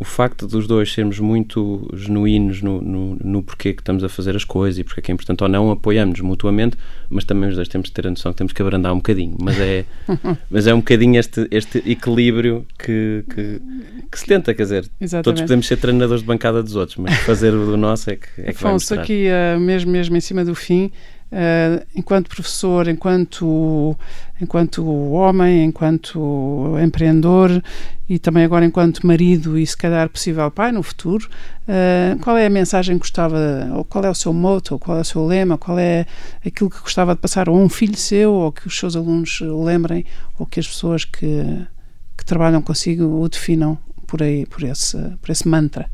o 0.00 0.04
facto 0.04 0.46
dos 0.46 0.68
dois 0.68 0.92
sermos 0.92 1.18
muito 1.18 1.90
genuínos 1.92 2.62
no, 2.62 2.80
no, 2.80 3.16
no, 3.16 3.42
porquê 3.42 3.72
que 3.72 3.82
estamos 3.82 4.04
a 4.04 4.08
fazer 4.08 4.36
as 4.36 4.44
coisas 4.44 4.78
e 4.78 4.84
porque 4.84 5.00
é 5.00 5.02
que 5.02 5.10
é 5.10 5.14
importante 5.14 5.42
ou 5.42 5.48
não, 5.48 5.72
apoiamos 5.72 6.20
mutuamente, 6.20 6.76
mas 7.10 7.24
também 7.24 7.48
os 7.48 7.56
dois 7.56 7.66
temos 7.66 7.88
que 7.88 7.94
ter 7.94 8.06
a 8.06 8.10
noção 8.10 8.32
que 8.32 8.38
temos 8.38 8.52
que 8.52 8.62
abrandar 8.62 8.92
um 8.92 8.98
bocadinho. 8.98 9.36
Mas 9.42 9.58
é, 9.58 9.84
mas 10.48 10.68
é 10.68 10.74
um 10.74 10.78
bocadinho 10.78 11.18
este, 11.18 11.48
este 11.50 11.78
equilíbrio 11.78 12.64
que, 12.78 13.24
que, 13.28 13.60
que 14.10 14.18
se 14.18 14.24
tenta, 14.24 14.54
quer 14.54 14.62
dizer, 14.62 14.90
Exatamente. 15.00 15.24
todos 15.24 15.40
podemos 15.42 15.66
ser 15.66 15.78
treinadores 15.78 16.22
de 16.22 16.26
bancada 16.28 16.62
dos 16.62 16.76
outros, 16.76 16.96
mas 16.98 17.16
fazer 17.20 17.52
o 17.52 17.66
do 17.66 17.76
nosso 17.76 18.08
é 18.10 18.16
que, 18.16 18.28
é 18.38 18.44
que 18.44 18.50
Afonso, 18.50 18.94
aqui 18.94 19.26
uh, 19.26 19.58
mesmo, 19.58 19.90
mesmo 19.90 20.16
em 20.16 20.20
cima 20.20 20.44
do 20.44 20.54
fim, 20.54 20.92
Uh, 21.30 21.84
enquanto 21.94 22.30
professor, 22.30 22.88
enquanto, 22.88 23.94
enquanto 24.40 24.82
homem, 25.12 25.66
enquanto 25.66 26.74
empreendedor 26.82 27.62
e 28.08 28.18
também 28.18 28.44
agora 28.44 28.64
enquanto 28.64 29.06
marido 29.06 29.58
e 29.58 29.66
se 29.66 29.76
calhar 29.76 30.08
possível 30.08 30.50
pai 30.50 30.72
no 30.72 30.82
futuro, 30.82 31.28
uh, 31.68 32.18
qual 32.20 32.34
é 32.38 32.46
a 32.46 32.50
mensagem 32.50 32.96
que 32.96 33.00
gostava, 33.00 33.38
ou 33.74 33.84
qual 33.84 34.04
é 34.04 34.10
o 34.10 34.14
seu 34.14 34.32
moto, 34.32 34.78
qual 34.78 34.96
é 34.96 35.00
o 35.02 35.04
seu 35.04 35.26
lema, 35.26 35.58
qual 35.58 35.78
é 35.78 36.06
aquilo 36.44 36.70
que 36.70 36.80
gostava 36.80 37.14
de 37.14 37.20
passar 37.20 37.46
a 37.48 37.52
um 37.52 37.68
filho 37.68 37.96
seu, 37.96 38.32
ou 38.32 38.50
que 38.50 38.66
os 38.66 38.78
seus 38.78 38.96
alunos 38.96 39.40
lembrem, 39.42 40.06
ou 40.38 40.46
que 40.46 40.58
as 40.58 40.66
pessoas 40.66 41.04
que, 41.04 41.66
que 42.16 42.24
trabalham 42.24 42.62
consigo 42.62 43.04
o 43.04 43.28
definam 43.28 43.76
por 44.06 44.22
aí, 44.22 44.46
por 44.46 44.62
esse, 44.62 44.96
por 45.20 45.30
esse 45.30 45.46
mantra? 45.46 45.90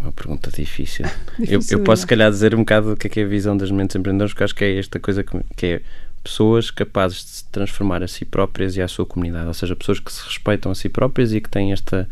Uma 0.00 0.12
pergunta 0.12 0.50
difícil. 0.50 1.06
difícil 1.38 1.58
eu, 1.78 1.78
eu, 1.78 1.84
posso, 1.84 2.02
se 2.02 2.06
calhar, 2.06 2.30
dizer 2.30 2.54
um 2.54 2.60
bocado 2.60 2.92
o 2.92 2.96
que 2.96 3.06
é, 3.06 3.10
que 3.10 3.20
é 3.20 3.24
a 3.24 3.26
visão 3.26 3.56
das 3.56 3.70
mentes 3.70 3.96
empreendedores, 3.96 4.32
porque 4.32 4.44
acho 4.44 4.54
que 4.54 4.64
é 4.64 4.78
esta 4.78 4.98
coisa 4.98 5.22
que, 5.22 5.38
que 5.56 5.66
é 5.66 5.82
pessoas 6.22 6.70
capazes 6.70 7.24
de 7.24 7.30
se 7.30 7.44
transformar 7.44 8.02
a 8.02 8.08
si 8.08 8.24
próprias 8.24 8.76
e 8.76 8.82
à 8.82 8.88
sua 8.88 9.06
comunidade, 9.06 9.46
ou 9.46 9.54
seja, 9.54 9.74
pessoas 9.74 9.98
que 9.98 10.12
se 10.12 10.22
respeitam 10.24 10.70
a 10.70 10.74
si 10.74 10.88
próprias 10.88 11.32
e 11.32 11.40
que 11.40 11.48
têm 11.48 11.72
esta 11.72 12.08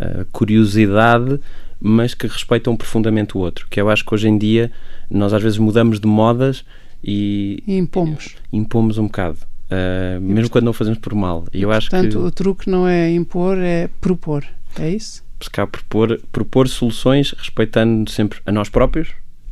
uh, 0.00 0.24
curiosidade, 0.32 1.38
mas 1.80 2.14
que 2.14 2.26
respeitam 2.26 2.76
profundamente 2.76 3.36
o 3.36 3.40
outro. 3.40 3.66
Que 3.70 3.80
eu 3.80 3.88
acho 3.88 4.04
que 4.04 4.14
hoje 4.14 4.28
em 4.28 4.36
dia 4.36 4.70
nós 5.10 5.32
às 5.32 5.42
vezes 5.42 5.58
mudamos 5.58 6.00
de 6.00 6.06
modas 6.06 6.64
e, 7.02 7.62
e 7.66 7.76
impomos. 7.76 8.36
impomos 8.52 8.98
um 8.98 9.04
bocado. 9.04 9.38
Uh, 9.66 10.20
mesmo 10.20 10.34
portanto, 10.34 10.50
quando 10.50 10.64
não 10.64 10.72
fazemos 10.72 10.98
por 10.98 11.14
mal. 11.14 11.44
E 11.52 11.62
eu 11.62 11.70
acho 11.70 11.90
portanto, 11.90 12.12
que, 12.12 12.18
o 12.18 12.30
truque 12.30 12.68
não 12.68 12.88
é 12.88 13.10
impor, 13.10 13.56
é 13.58 13.88
propor. 14.00 14.44
É 14.78 14.90
isso? 14.90 15.22
Buscar 15.40 15.66
propor, 15.66 16.20
propor 16.30 16.68
soluções 16.68 17.32
respeitando 17.32 18.10
sempre 18.10 18.38
a 18.46 18.52
nós 18.52 18.68
próprios 18.68 19.08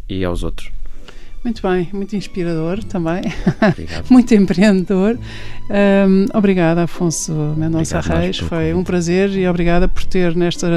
e 0.09 0.25
aos 0.25 0.43
outros. 0.45 0.71
Muito 1.43 1.63
bem, 1.63 1.89
muito 1.93 2.15
inspirador 2.17 2.83
também, 2.85 3.23
muito 4.11 4.35
empreendedor. 4.35 5.19
Um, 5.71 6.27
obrigada, 6.35 6.83
Afonso 6.83 7.33
Mendonça 7.57 8.01
Reis, 8.01 8.39
foi 8.39 8.75
um 8.75 8.83
prazer 8.83 9.31
e 9.31 9.49
obrigada 9.49 9.89
por 9.89 10.05
ter, 10.05 10.35
nesta, 10.35 10.69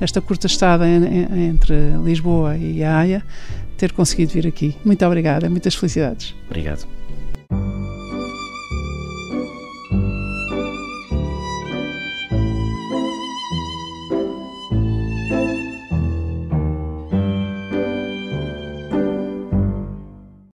nesta 0.00 0.20
curta 0.20 0.46
estada 0.46 0.86
en, 0.86 1.48
entre 1.48 1.74
Lisboa 2.04 2.56
e 2.56 2.84
Haia, 2.84 3.24
ter 3.76 3.92
conseguido 3.92 4.32
vir 4.32 4.46
aqui. 4.46 4.76
Muito 4.84 5.04
obrigada, 5.04 5.48
muitas 5.48 5.74
felicidades. 5.74 6.34
Obrigado. 6.46 6.86